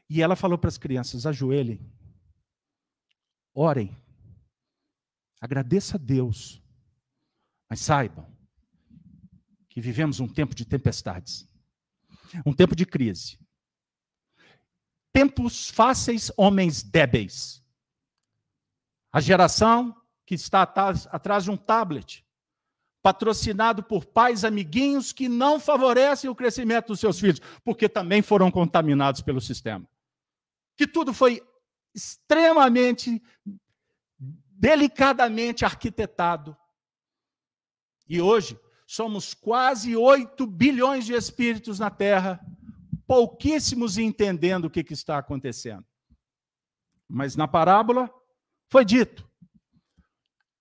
E 0.09 0.21
ela 0.21 0.35
falou 0.35 0.57
para 0.57 0.69
as 0.69 0.77
crianças: 0.77 1.25
ajoelhem, 1.25 1.79
orem, 3.53 3.95
agradeça 5.39 5.97
a 5.97 5.99
Deus, 5.99 6.63
mas 7.69 7.81
saibam 7.81 8.25
que 9.69 9.79
vivemos 9.79 10.19
um 10.19 10.27
tempo 10.27 10.55
de 10.55 10.65
tempestades, 10.65 11.47
um 12.45 12.53
tempo 12.53 12.75
de 12.75 12.85
crise. 12.85 13.37
Tempos 15.11 15.69
fáceis, 15.69 16.31
homens 16.37 16.81
débeis. 16.81 17.63
A 19.11 19.19
geração 19.19 19.95
que 20.25 20.35
está 20.35 20.61
atrás 20.61 21.43
de 21.43 21.51
um 21.51 21.57
tablet, 21.57 22.25
patrocinado 23.01 23.83
por 23.83 24.05
pais 24.05 24.43
amiguinhos 24.43 25.13
que 25.13 25.29
não 25.29 25.59
favorecem 25.59 26.29
o 26.29 26.35
crescimento 26.35 26.87
dos 26.87 26.99
seus 26.99 27.19
filhos, 27.19 27.41
porque 27.63 27.87
também 27.87 28.21
foram 28.21 28.51
contaminados 28.51 29.21
pelo 29.21 29.39
sistema. 29.39 29.87
Que 30.75 30.87
tudo 30.87 31.13
foi 31.13 31.41
extremamente 31.93 33.21
delicadamente 34.59 35.63
arquitetado. 35.63 36.55
E 38.07 38.19
hoje 38.19 38.59
somos 38.85 39.33
quase 39.33 39.95
8 39.95 40.45
bilhões 40.45 41.05
de 41.05 41.13
espíritos 41.13 41.79
na 41.79 41.89
Terra, 41.89 42.39
pouquíssimos 43.07 43.97
entendendo 43.97 44.65
o 44.65 44.69
que, 44.69 44.83
que 44.83 44.93
está 44.93 45.17
acontecendo. 45.17 45.85
Mas 47.07 47.35
na 47.35 47.47
parábola 47.47 48.11
foi 48.69 48.83
dito: 48.83 49.27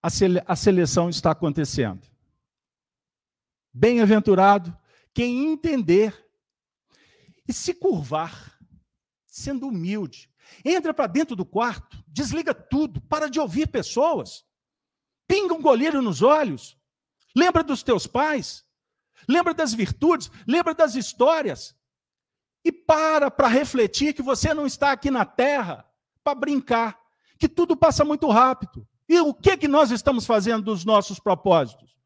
a 0.01 0.57
seleção 0.57 1.11
está 1.11 1.33
acontecendo. 1.33 2.07
Bem-aventurado 3.79 4.77
quem 5.15 5.53
entender 5.53 6.29
e 7.47 7.53
se 7.53 7.73
curvar, 7.73 8.59
sendo 9.25 9.69
humilde. 9.69 10.29
Entra 10.65 10.93
para 10.93 11.07
dentro 11.07 11.37
do 11.37 11.47
quarto, 11.47 12.03
desliga 12.09 12.53
tudo, 12.53 13.01
para 13.03 13.31
de 13.31 13.39
ouvir 13.39 13.69
pessoas, 13.69 14.45
pinga 15.29 15.55
um 15.55 15.63
goleiro 15.63 16.03
nos 16.03 16.23
olhos, 16.23 16.77
lembra 17.37 17.63
dos 17.63 17.85
teus 17.85 18.05
pais, 18.05 18.65
lembra 19.29 19.55
das 19.55 19.73
virtudes, 19.73 20.29
lembra 20.45 20.75
das 20.75 20.97
histórias, 20.97 21.73
e 22.65 22.73
para 22.73 23.31
para 23.31 23.47
refletir 23.47 24.13
que 24.13 24.23
você 24.23 24.53
não 24.53 24.67
está 24.67 24.91
aqui 24.91 25.09
na 25.09 25.25
terra 25.25 25.89
para 26.25 26.35
brincar, 26.35 27.01
que 27.39 27.49
tudo 27.49 27.77
passa 27.77 28.05
muito 28.05 28.29
rápido. 28.29 28.85
E 29.09 29.21
o 29.21 29.33
que, 29.33 29.57
que 29.57 29.69
nós 29.69 29.93
estamos 29.93 30.27
fazendo 30.27 30.65
dos 30.65 30.85
nossos 30.85 31.21
propósitos? 31.21 31.98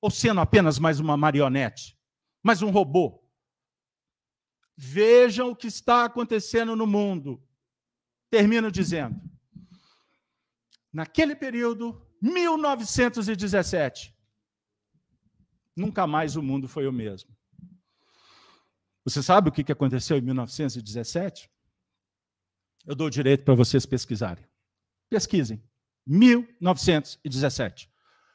Ou 0.00 0.10
sendo 0.10 0.40
apenas 0.40 0.78
mais 0.78 1.00
uma 1.00 1.16
marionete, 1.16 1.98
mais 2.42 2.62
um 2.62 2.70
robô? 2.70 3.22
Vejam 4.76 5.50
o 5.50 5.56
que 5.56 5.66
está 5.66 6.04
acontecendo 6.04 6.76
no 6.76 6.86
mundo. 6.86 7.42
Termino 8.30 8.70
dizendo: 8.70 9.20
naquele 10.92 11.34
período, 11.34 12.00
1917, 12.22 14.16
nunca 15.74 16.06
mais 16.06 16.36
o 16.36 16.42
mundo 16.42 16.68
foi 16.68 16.86
o 16.86 16.92
mesmo. 16.92 17.36
Você 19.04 19.22
sabe 19.22 19.48
o 19.48 19.52
que 19.52 19.72
aconteceu 19.72 20.18
em 20.18 20.20
1917? 20.20 21.50
Eu 22.86 22.94
dou 22.94 23.06
o 23.06 23.10
direito 23.10 23.42
para 23.42 23.54
vocês 23.54 23.84
pesquisarem. 23.84 24.44
Pesquisem. 25.08 25.62
1917. 26.06 27.90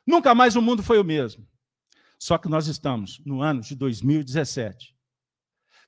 Nunca 0.05 0.35
mais 0.35 0.55
o 0.55 0.61
mundo 0.61 0.83
foi 0.83 0.99
o 0.99 1.03
mesmo. 1.03 1.47
Só 2.23 2.37
que 2.37 2.47
nós 2.47 2.67
estamos 2.67 3.19
no 3.25 3.41
ano 3.41 3.59
de 3.59 3.75
2017. 3.75 4.95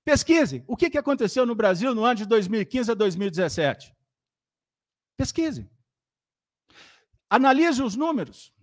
Pesquise 0.03 0.65
o 0.67 0.75
que 0.75 0.97
aconteceu 0.97 1.45
no 1.45 1.55
Brasil 1.55 1.95
no 1.95 2.03
ano 2.03 2.15
de 2.15 2.25
2015 2.25 2.91
a 2.91 2.93
2017. 2.93 3.95
Pesquise. 5.15 5.65
Analise 7.29 7.81
os 7.81 7.95
números 7.95 8.53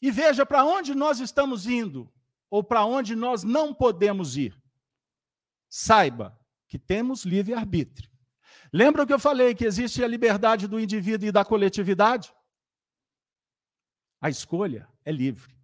e 0.00 0.10
veja 0.10 0.44
para 0.44 0.64
onde 0.64 0.96
nós 0.96 1.20
estamos 1.20 1.64
indo 1.68 2.12
ou 2.50 2.64
para 2.64 2.84
onde 2.84 3.14
nós 3.14 3.44
não 3.44 3.72
podemos 3.72 4.36
ir. 4.36 4.60
Saiba 5.70 6.36
que 6.66 6.76
temos 6.76 7.24
livre-arbítrio. 7.24 8.10
Lembra 8.72 9.06
que 9.06 9.12
eu 9.12 9.20
falei 9.20 9.54
que 9.54 9.64
existe 9.64 10.02
a 10.02 10.08
liberdade 10.08 10.66
do 10.66 10.80
indivíduo 10.80 11.28
e 11.28 11.32
da 11.32 11.44
coletividade? 11.44 12.34
A 14.20 14.28
escolha 14.28 14.88
é 15.04 15.12
livre, 15.12 15.56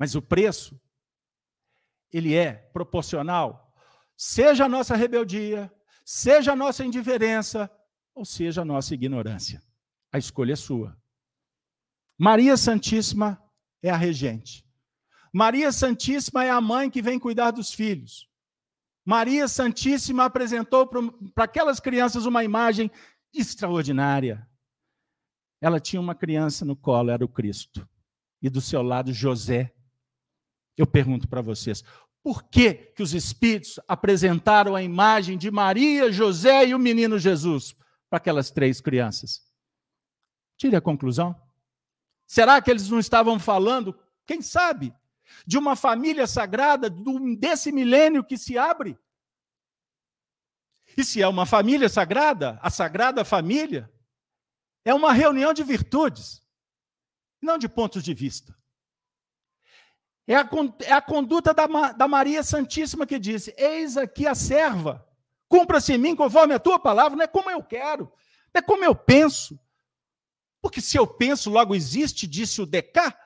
mas 0.00 0.16
o 0.16 0.20
preço 0.20 0.76
ele 2.12 2.34
é 2.34 2.52
proporcional, 2.72 3.74
seja 4.16 4.64
a 4.64 4.68
nossa 4.68 4.96
rebeldia, 4.96 5.72
seja 6.04 6.52
a 6.52 6.56
nossa 6.56 6.84
indiferença, 6.84 7.70
ou 8.14 8.24
seja 8.24 8.62
a 8.62 8.64
nossa 8.64 8.94
ignorância. 8.94 9.62
A 10.12 10.18
escolha 10.18 10.54
é 10.54 10.56
sua. 10.56 10.96
Maria 12.18 12.56
Santíssima 12.56 13.42
é 13.82 13.90
a 13.90 13.96
regente. 13.96 14.64
Maria 15.32 15.70
Santíssima 15.70 16.44
é 16.44 16.50
a 16.50 16.60
mãe 16.60 16.88
que 16.88 17.02
vem 17.02 17.18
cuidar 17.18 17.50
dos 17.50 17.74
filhos. 17.74 18.26
Maria 19.04 19.46
Santíssima 19.46 20.24
apresentou 20.24 20.86
para 20.86 21.44
aquelas 21.44 21.78
crianças 21.78 22.24
uma 22.24 22.42
imagem 22.42 22.90
extraordinária. 23.34 24.48
Ela 25.60 25.78
tinha 25.78 26.00
uma 26.00 26.14
criança 26.14 26.64
no 26.64 26.74
colo, 26.74 27.10
era 27.10 27.24
o 27.24 27.28
Cristo 27.28 27.86
e 28.40 28.48
do 28.48 28.60
seu 28.60 28.82
lado 28.82 29.12
José. 29.12 29.75
Eu 30.76 30.86
pergunto 30.86 31.26
para 31.28 31.40
vocês, 31.40 31.82
por 32.22 32.44
que, 32.44 32.74
que 32.74 33.02
os 33.02 33.14
espíritos 33.14 33.78
apresentaram 33.86 34.74
a 34.74 34.82
imagem 34.82 35.38
de 35.38 35.50
Maria, 35.50 36.10
José 36.10 36.66
e 36.66 36.74
o 36.74 36.78
menino 36.78 37.18
Jesus 37.18 37.74
para 38.10 38.18
aquelas 38.18 38.50
três 38.50 38.80
crianças? 38.80 39.46
Tire 40.56 40.76
a 40.76 40.80
conclusão. 40.80 41.40
Será 42.26 42.60
que 42.60 42.70
eles 42.70 42.88
não 42.90 42.98
estavam 42.98 43.38
falando, 43.38 43.98
quem 44.26 44.42
sabe, 44.42 44.92
de 45.46 45.56
uma 45.56 45.76
família 45.76 46.26
sagrada 46.26 46.90
desse 47.38 47.70
milênio 47.70 48.24
que 48.24 48.36
se 48.36 48.58
abre? 48.58 48.98
E 50.96 51.04
se 51.04 51.22
é 51.22 51.28
uma 51.28 51.46
família 51.46 51.88
sagrada, 51.88 52.58
a 52.62 52.70
sagrada 52.70 53.24
família, 53.24 53.90
é 54.84 54.92
uma 54.92 55.12
reunião 55.12 55.52
de 55.52 55.62
virtudes 55.62 56.46
não 57.40 57.56
de 57.56 57.68
pontos 57.68 58.02
de 58.02 58.12
vista. 58.12 58.54
É 60.26 60.34
a, 60.34 60.48
é 60.80 60.92
a 60.92 61.00
conduta 61.00 61.54
da, 61.54 61.66
da 61.92 62.08
Maria 62.08 62.42
Santíssima 62.42 63.06
que 63.06 63.18
disse: 63.18 63.54
Eis 63.56 63.96
aqui 63.96 64.26
a 64.26 64.34
serva, 64.34 65.06
cumpra-se 65.48 65.92
em 65.92 65.98
mim 65.98 66.16
conforme 66.16 66.52
a 66.52 66.58
tua 66.58 66.78
palavra, 66.78 67.16
não 67.16 67.24
é 67.24 67.28
como 67.28 67.48
eu 67.48 67.62
quero, 67.62 68.12
não 68.52 68.58
é 68.58 68.62
como 68.62 68.84
eu 68.84 68.94
penso. 68.94 69.58
Porque 70.60 70.80
se 70.80 70.96
eu 70.96 71.06
penso, 71.06 71.48
logo 71.48 71.74
existe, 71.74 72.26
disse 72.26 72.60
o 72.60 72.66
Decá. 72.66 73.16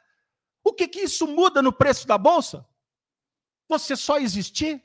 O 0.63 0.75
que, 0.75 0.87
que 0.87 1.01
isso 1.01 1.27
muda 1.27 1.63
no 1.63 1.73
preço 1.73 2.07
da 2.07 2.19
bolsa? 2.19 2.67
Você 3.67 3.97
só 3.97 4.19
existir? 4.19 4.83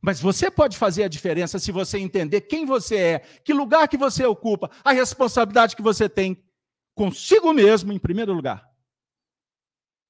Mas 0.00 0.20
você 0.20 0.50
pode 0.50 0.76
fazer 0.76 1.04
a 1.04 1.08
diferença 1.08 1.60
se 1.60 1.70
você 1.70 1.98
entender 1.98 2.40
quem 2.40 2.66
você 2.66 2.96
é, 2.96 3.18
que 3.20 3.52
lugar 3.52 3.86
que 3.86 3.96
você 3.96 4.24
ocupa, 4.24 4.68
a 4.82 4.90
responsabilidade 4.90 5.76
que 5.76 5.82
você 5.82 6.08
tem 6.08 6.44
consigo 6.96 7.52
mesmo 7.52 7.92
em 7.92 7.98
primeiro 8.00 8.32
lugar, 8.32 8.68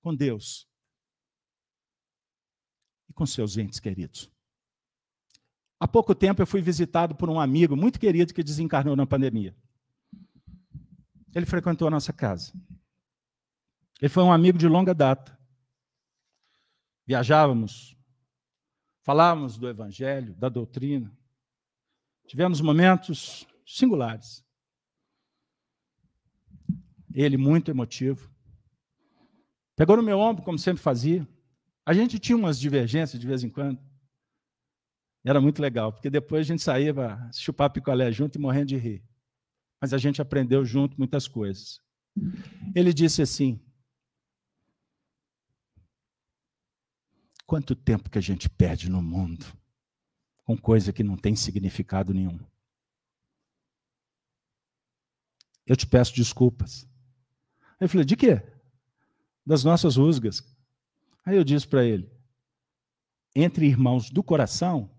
com 0.00 0.14
Deus 0.14 0.71
e 3.08 3.12
com 3.12 3.26
seus 3.26 3.56
entes 3.56 3.80
queridos. 3.80 4.30
Há 5.78 5.88
pouco 5.88 6.14
tempo 6.14 6.40
eu 6.40 6.46
fui 6.46 6.60
visitado 6.60 7.14
por 7.14 7.28
um 7.28 7.40
amigo 7.40 7.76
muito 7.76 7.98
querido 7.98 8.32
que 8.32 8.42
desencarnou 8.42 8.94
na 8.94 9.06
pandemia. 9.06 9.52
Ele 11.34 11.46
frequentou 11.46 11.88
a 11.88 11.90
nossa 11.90 12.12
casa. 12.12 12.52
Ele 14.00 14.08
foi 14.08 14.22
um 14.22 14.32
amigo 14.32 14.58
de 14.58 14.68
longa 14.68 14.94
data. 14.94 15.36
Viajávamos, 17.06 17.96
falávamos 19.02 19.58
do 19.58 19.68
Evangelho, 19.68 20.34
da 20.34 20.48
doutrina. 20.48 21.12
Tivemos 22.26 22.60
momentos 22.60 23.46
singulares. 23.66 24.44
Ele 27.12 27.36
muito 27.36 27.70
emotivo. 27.70 28.32
Pegou 29.74 29.96
no 29.96 30.02
meu 30.02 30.18
ombro, 30.18 30.44
como 30.44 30.58
sempre 30.58 30.82
fazia. 30.82 31.26
A 31.84 31.92
gente 31.92 32.18
tinha 32.18 32.36
umas 32.36 32.58
divergências 32.58 33.20
de 33.20 33.26
vez 33.26 33.42
em 33.42 33.50
quando. 33.50 33.80
Era 35.24 35.40
muito 35.40 35.60
legal, 35.62 35.92
porque 35.92 36.10
depois 36.10 36.40
a 36.40 36.48
gente 36.48 36.62
saía 36.62 36.92
para 36.92 37.30
chupar 37.32 37.70
picolé 37.70 38.10
junto 38.10 38.36
e 38.36 38.40
morrendo 38.40 38.66
de 38.66 38.76
rir. 38.76 39.04
Mas 39.80 39.92
a 39.92 39.98
gente 39.98 40.22
aprendeu 40.22 40.64
junto 40.64 40.98
muitas 40.98 41.26
coisas. 41.26 41.80
Ele 42.74 42.92
disse 42.92 43.22
assim: 43.22 43.60
Quanto 47.46 47.74
tempo 47.74 48.10
que 48.10 48.18
a 48.18 48.22
gente 48.22 48.48
perde 48.48 48.88
no 48.88 49.02
mundo 49.02 49.46
com 50.44 50.56
coisa 50.56 50.92
que 50.92 51.02
não 51.02 51.16
tem 51.16 51.36
significado 51.36 52.14
nenhum? 52.14 52.38
Eu 55.66 55.76
te 55.76 55.86
peço 55.86 56.14
desculpas. 56.14 56.88
Ele 57.80 57.88
falou: 57.88 58.04
De 58.04 58.16
quê? 58.16 58.42
Das 59.44 59.64
nossas 59.64 59.96
rusgas. 59.96 60.51
Aí 61.24 61.36
eu 61.36 61.44
disse 61.44 61.66
para 61.66 61.84
ele: 61.84 62.10
Entre 63.34 63.66
irmãos 63.66 64.10
do 64.10 64.22
coração, 64.22 64.90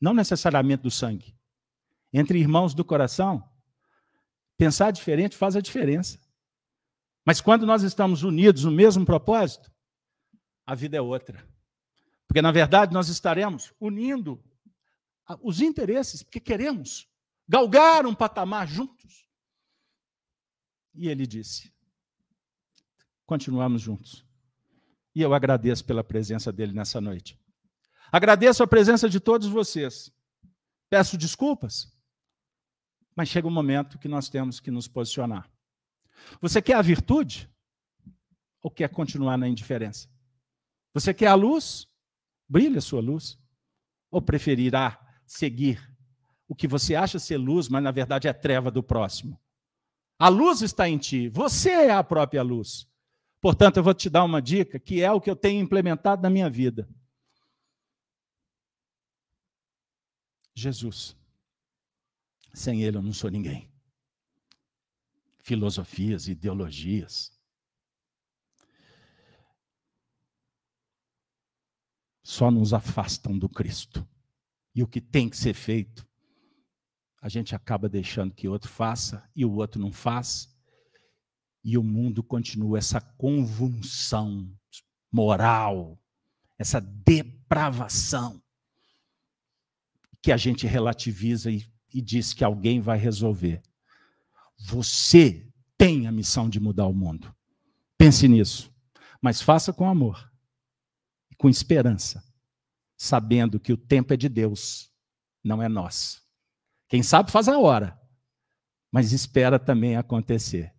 não 0.00 0.14
necessariamente 0.14 0.82
do 0.82 0.90
sangue, 0.90 1.36
entre 2.12 2.38
irmãos 2.38 2.74
do 2.74 2.84
coração, 2.84 3.48
pensar 4.56 4.90
diferente 4.90 5.36
faz 5.36 5.56
a 5.56 5.60
diferença. 5.60 6.18
Mas 7.24 7.40
quando 7.40 7.66
nós 7.66 7.82
estamos 7.82 8.22
unidos 8.22 8.64
no 8.64 8.70
mesmo 8.70 9.04
propósito, 9.04 9.70
a 10.64 10.74
vida 10.74 10.96
é 10.96 11.00
outra. 11.00 11.46
Porque, 12.26 12.42
na 12.42 12.52
verdade, 12.52 12.92
nós 12.92 13.08
estaremos 13.08 13.72
unindo 13.80 14.42
os 15.42 15.60
interesses, 15.60 16.22
porque 16.22 16.40
queremos 16.40 17.08
galgar 17.48 18.06
um 18.06 18.14
patamar 18.14 18.66
juntos. 18.66 19.28
E 20.94 21.08
ele 21.08 21.26
disse: 21.26 21.72
continuamos 23.24 23.82
juntos. 23.82 24.25
E 25.16 25.22
eu 25.22 25.32
agradeço 25.32 25.82
pela 25.82 26.04
presença 26.04 26.52
dele 26.52 26.74
nessa 26.74 27.00
noite. 27.00 27.40
Agradeço 28.12 28.62
a 28.62 28.66
presença 28.66 29.08
de 29.08 29.18
todos 29.18 29.48
vocês. 29.48 30.12
Peço 30.90 31.16
desculpas, 31.16 31.90
mas 33.16 33.30
chega 33.30 33.48
um 33.48 33.50
momento 33.50 33.98
que 33.98 34.08
nós 34.08 34.28
temos 34.28 34.60
que 34.60 34.70
nos 34.70 34.86
posicionar. 34.86 35.50
Você 36.38 36.60
quer 36.60 36.74
a 36.74 36.82
virtude 36.82 37.50
ou 38.62 38.70
quer 38.70 38.90
continuar 38.90 39.38
na 39.38 39.48
indiferença? 39.48 40.06
Você 40.92 41.14
quer 41.14 41.28
a 41.28 41.34
luz? 41.34 41.88
Brilhe 42.46 42.76
a 42.76 42.82
sua 42.82 43.00
luz. 43.00 43.38
Ou 44.10 44.20
preferirá 44.20 45.00
seguir 45.26 45.80
o 46.46 46.54
que 46.54 46.68
você 46.68 46.94
acha 46.94 47.18
ser 47.18 47.38
luz, 47.38 47.70
mas 47.70 47.82
na 47.82 47.90
verdade 47.90 48.28
é 48.28 48.34
treva 48.34 48.70
do 48.70 48.82
próximo? 48.82 49.40
A 50.18 50.28
luz 50.28 50.60
está 50.60 50.86
em 50.86 50.98
ti, 50.98 51.30
você 51.30 51.70
é 51.70 51.90
a 51.90 52.04
própria 52.04 52.42
luz. 52.42 52.86
Portanto, 53.46 53.76
eu 53.76 53.84
vou 53.84 53.94
te 53.94 54.10
dar 54.10 54.24
uma 54.24 54.42
dica 54.42 54.76
que 54.76 55.00
é 55.00 55.12
o 55.12 55.20
que 55.20 55.30
eu 55.30 55.36
tenho 55.36 55.62
implementado 55.62 56.20
na 56.20 56.28
minha 56.28 56.50
vida. 56.50 56.88
Jesus. 60.52 61.16
Sem 62.52 62.82
ele 62.82 62.96
eu 62.96 63.02
não 63.02 63.12
sou 63.12 63.30
ninguém. 63.30 63.70
Filosofias, 65.38 66.26
ideologias. 66.26 67.38
Só 72.24 72.50
nos 72.50 72.74
afastam 72.74 73.38
do 73.38 73.48
Cristo. 73.48 74.04
E 74.74 74.82
o 74.82 74.88
que 74.88 75.00
tem 75.00 75.28
que 75.28 75.36
ser 75.36 75.54
feito, 75.54 76.04
a 77.22 77.28
gente 77.28 77.54
acaba 77.54 77.88
deixando 77.88 78.34
que 78.34 78.48
outro 78.48 78.68
faça 78.68 79.30
e 79.36 79.44
o 79.44 79.52
outro 79.52 79.80
não 79.80 79.92
faz. 79.92 80.52
E 81.66 81.76
o 81.76 81.82
mundo 81.82 82.22
continua 82.22 82.78
essa 82.78 83.00
convulsão 83.00 84.48
moral, 85.10 86.00
essa 86.56 86.80
depravação 86.80 88.40
que 90.22 90.30
a 90.30 90.36
gente 90.36 90.64
relativiza 90.64 91.50
e, 91.50 91.66
e 91.92 92.00
diz 92.00 92.32
que 92.32 92.44
alguém 92.44 92.78
vai 92.80 92.96
resolver. 92.96 93.60
Você 94.56 95.52
tem 95.76 96.06
a 96.06 96.12
missão 96.12 96.48
de 96.48 96.60
mudar 96.60 96.86
o 96.86 96.94
mundo. 96.94 97.34
Pense 97.98 98.28
nisso. 98.28 98.72
Mas 99.20 99.40
faça 99.42 99.72
com 99.72 99.88
amor 99.88 100.32
e 101.32 101.34
com 101.34 101.48
esperança, 101.48 102.22
sabendo 102.96 103.58
que 103.58 103.72
o 103.72 103.76
tempo 103.76 104.14
é 104.14 104.16
de 104.16 104.28
Deus, 104.28 104.88
não 105.42 105.60
é 105.60 105.68
nosso. 105.68 106.22
Quem 106.88 107.02
sabe 107.02 107.32
faz 107.32 107.48
a 107.48 107.58
hora, 107.58 108.00
mas 108.92 109.10
espera 109.10 109.58
também 109.58 109.96
acontecer. 109.96 110.75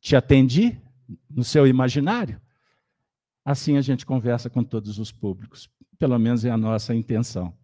Te 0.00 0.16
atendi 0.16 0.80
no 1.28 1.44
seu 1.44 1.66
imaginário? 1.66 2.40
Assim 3.44 3.76
a 3.76 3.80
gente 3.80 4.04
conversa 4.04 4.50
com 4.50 4.64
todos 4.64 4.98
os 4.98 5.12
públicos. 5.12 5.70
Pelo 5.98 6.18
menos 6.18 6.44
é 6.44 6.50
a 6.50 6.56
nossa 6.56 6.94
intenção. 6.94 7.56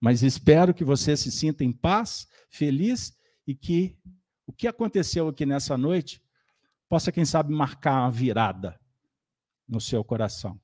Mas 0.00 0.22
espero 0.22 0.72
que 0.72 0.84
você 0.84 1.16
se 1.16 1.30
sinta 1.30 1.64
em 1.64 1.72
paz, 1.72 2.28
feliz 2.48 3.16
e 3.46 3.54
que 3.54 3.98
o 4.46 4.52
que 4.52 4.66
aconteceu 4.66 5.28
aqui 5.28 5.44
nessa 5.44 5.76
noite 5.76 6.22
possa, 6.88 7.12
quem 7.12 7.24
sabe, 7.24 7.52
marcar 7.52 8.02
uma 8.02 8.10
virada 8.10 8.80
no 9.68 9.80
seu 9.80 10.02
coração. 10.02 10.58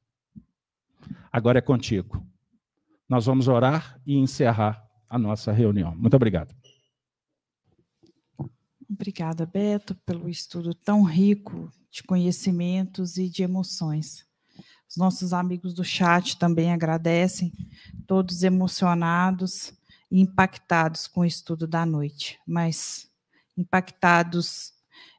Agora 1.30 1.58
é 1.58 1.62
contigo. 1.62 2.26
Nós 3.08 3.26
vamos 3.26 3.48
orar 3.48 4.00
e 4.06 4.16
encerrar 4.16 4.82
a 5.08 5.18
nossa 5.18 5.52
reunião. 5.52 5.94
Muito 5.94 6.14
obrigado. 6.14 6.54
Obrigada, 8.94 9.44
Beto, 9.44 9.96
pelo 10.06 10.28
estudo 10.28 10.72
tão 10.72 11.02
rico 11.02 11.68
de 11.90 12.04
conhecimentos 12.04 13.16
e 13.16 13.28
de 13.28 13.42
emoções. 13.42 14.24
Os 14.88 14.96
nossos 14.96 15.32
amigos 15.32 15.74
do 15.74 15.82
chat 15.82 16.38
também 16.38 16.72
agradecem, 16.72 17.52
todos 18.06 18.44
emocionados 18.44 19.74
e 20.08 20.20
impactados 20.20 21.08
com 21.08 21.22
o 21.22 21.24
estudo 21.24 21.66
da 21.66 21.84
noite, 21.84 22.38
mas 22.46 23.08
impactados 23.56 24.72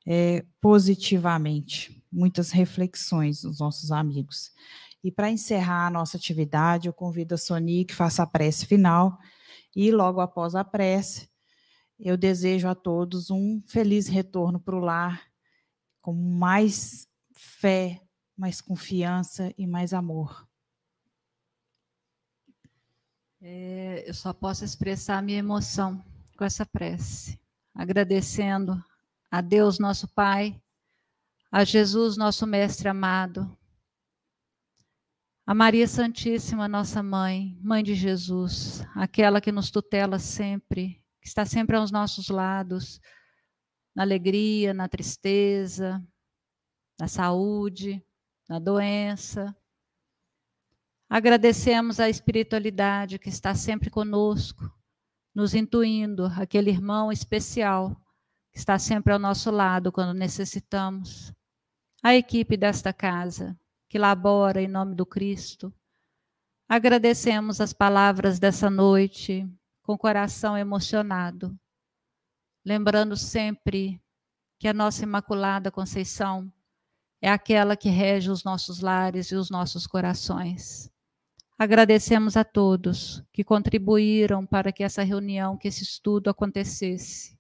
é, 0.08 0.46
positivamente. 0.62 2.02
Muitas 2.10 2.52
reflexões 2.52 3.42
dos 3.42 3.60
nossos 3.60 3.92
amigos. 3.92 4.52
E 5.04 5.12
para 5.12 5.30
encerrar 5.30 5.88
a 5.88 5.92
nossa 5.92 6.16
atividade, 6.16 6.88
eu 6.88 6.94
convido 6.94 7.36
a 7.36 7.38
Soni 7.38 7.84
que 7.84 7.94
faça 7.94 8.24
a 8.24 8.28
prece 8.28 8.66
final 8.66 9.20
e 9.76 9.92
logo 9.92 10.22
após 10.22 10.56
a 10.56 10.64
prece, 10.64 11.28
eu 12.00 12.18
desejo 12.18 12.68
a 12.68 12.76
todos 12.76 13.30
um 13.30 13.62
feliz 13.66 14.08
retorno 14.08 14.60
para 14.60 14.76
o 14.76 14.80
lar, 14.80 15.24
com 16.02 16.14
mais 16.14 17.08
fé, 17.32 18.02
mais 18.38 18.62
confiança 18.62 19.54
e 19.58 19.66
mais 19.66 19.94
amor. 19.94 20.48
É, 23.42 24.04
eu 24.08 24.14
só 24.14 24.34
posso 24.34 24.66
expressar 24.66 25.18
a 25.18 25.22
minha 25.22 25.40
emoção 25.40 26.04
com 26.38 26.44
essa 26.44 26.66
prece, 26.66 27.40
agradecendo 27.74 28.84
a 29.30 29.42
Deus, 29.42 29.80
nosso 29.80 30.08
Pai, 30.08 30.62
a 31.52 31.64
Jesus, 31.64 32.18
nosso 32.18 32.46
Mestre 32.46 32.90
amado, 32.90 33.56
a 35.46 35.54
Maria 35.54 35.88
Santíssima, 35.88 36.68
nossa 36.68 37.04
mãe, 37.04 37.56
mãe 37.62 37.84
de 37.84 37.94
Jesus, 37.94 38.84
aquela 38.96 39.40
que 39.40 39.52
nos 39.52 39.70
tutela 39.70 40.18
sempre, 40.18 41.05
que 41.26 41.30
está 41.30 41.44
sempre 41.44 41.76
aos 41.76 41.90
nossos 41.90 42.30
lados, 42.30 43.02
na 43.96 44.04
alegria, 44.04 44.76
na 44.76 44.88
tristeza, 44.88 46.00
na 47.00 47.08
saúde, 47.08 48.00
na 48.48 48.60
doença. 48.60 49.58
Agradecemos 51.10 52.00
a 52.00 52.08
espiritualidade 52.08 53.18
que 53.18 53.28
está 53.28 53.56
sempre 53.56 53.90
conosco, 53.90 54.72
nos 55.34 55.56
intuindo, 55.56 56.26
aquele 56.28 56.70
irmão 56.70 57.12
especial 57.12 58.00
que 58.54 58.60
está 58.60 58.78
sempre 58.78 59.12
ao 59.12 59.18
nosso 59.18 59.50
lado 59.50 59.92
quando 59.92 60.14
necessitamos. 60.14 61.34
A 62.04 62.14
equipe 62.14 62.56
desta 62.56 62.94
casa, 62.94 63.60
que 63.90 63.98
labora 63.98 64.62
em 64.62 64.68
nome 64.68 64.94
do 64.94 65.08
Cristo. 65.08 65.74
Agradecemos 66.70 67.60
as 67.60 67.74
palavras 67.74 68.38
dessa 68.38 68.70
noite 68.70 69.52
com 69.86 69.96
coração 69.96 70.58
emocionado, 70.58 71.56
lembrando 72.66 73.16
sempre 73.16 74.02
que 74.58 74.68
a 74.68 74.74
nossa 74.74 75.04
Imaculada 75.04 75.70
Conceição 75.70 76.52
é 77.22 77.30
aquela 77.30 77.78
que 77.78 77.90
rege 77.90 78.32
os 78.32 78.44
nossos 78.44 78.80
lares 78.80 79.28
e 79.32 79.36
os 79.36 79.52
nossos 79.52 79.86
corações. 79.86 80.92
Agradecemos 81.58 82.36
a 82.36 82.44
todos 82.44 83.24
que 83.32 83.44
contribuíram 83.44 84.44
para 84.44 84.72
que 84.72 84.84
essa 84.84 85.04
reunião, 85.04 85.56
que 85.56 85.68
esse 85.68 85.84
estudo 85.84 86.32
acontecesse 86.32 87.38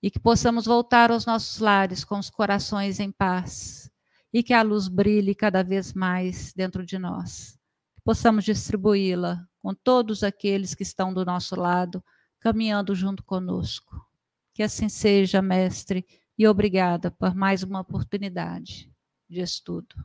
e 0.00 0.12
que 0.12 0.20
possamos 0.20 0.64
voltar 0.64 1.10
aos 1.10 1.26
nossos 1.26 1.58
lares 1.58 2.04
com 2.04 2.20
os 2.20 2.30
corações 2.30 3.00
em 3.00 3.10
paz 3.10 3.90
e 4.32 4.44
que 4.44 4.54
a 4.54 4.62
luz 4.62 4.86
brilhe 4.86 5.34
cada 5.34 5.64
vez 5.64 5.92
mais 5.92 6.52
dentro 6.54 6.86
de 6.86 6.98
nós. 6.98 7.58
Que 7.96 8.00
possamos 8.02 8.44
distribuí-la 8.44 9.47
com 9.60 9.74
todos 9.74 10.22
aqueles 10.22 10.74
que 10.74 10.82
estão 10.82 11.12
do 11.12 11.24
nosso 11.24 11.56
lado, 11.56 12.02
caminhando 12.40 12.94
junto 12.94 13.22
conosco. 13.22 14.06
Que 14.54 14.62
assim 14.62 14.88
seja, 14.88 15.42
Mestre 15.42 16.06
e 16.36 16.46
obrigada 16.46 17.10
por 17.10 17.34
mais 17.34 17.62
uma 17.62 17.80
oportunidade 17.80 18.92
de 19.28 19.40
estudo. 19.40 19.96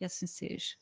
E 0.00 0.04
assim 0.04 0.26
seja. 0.26 0.74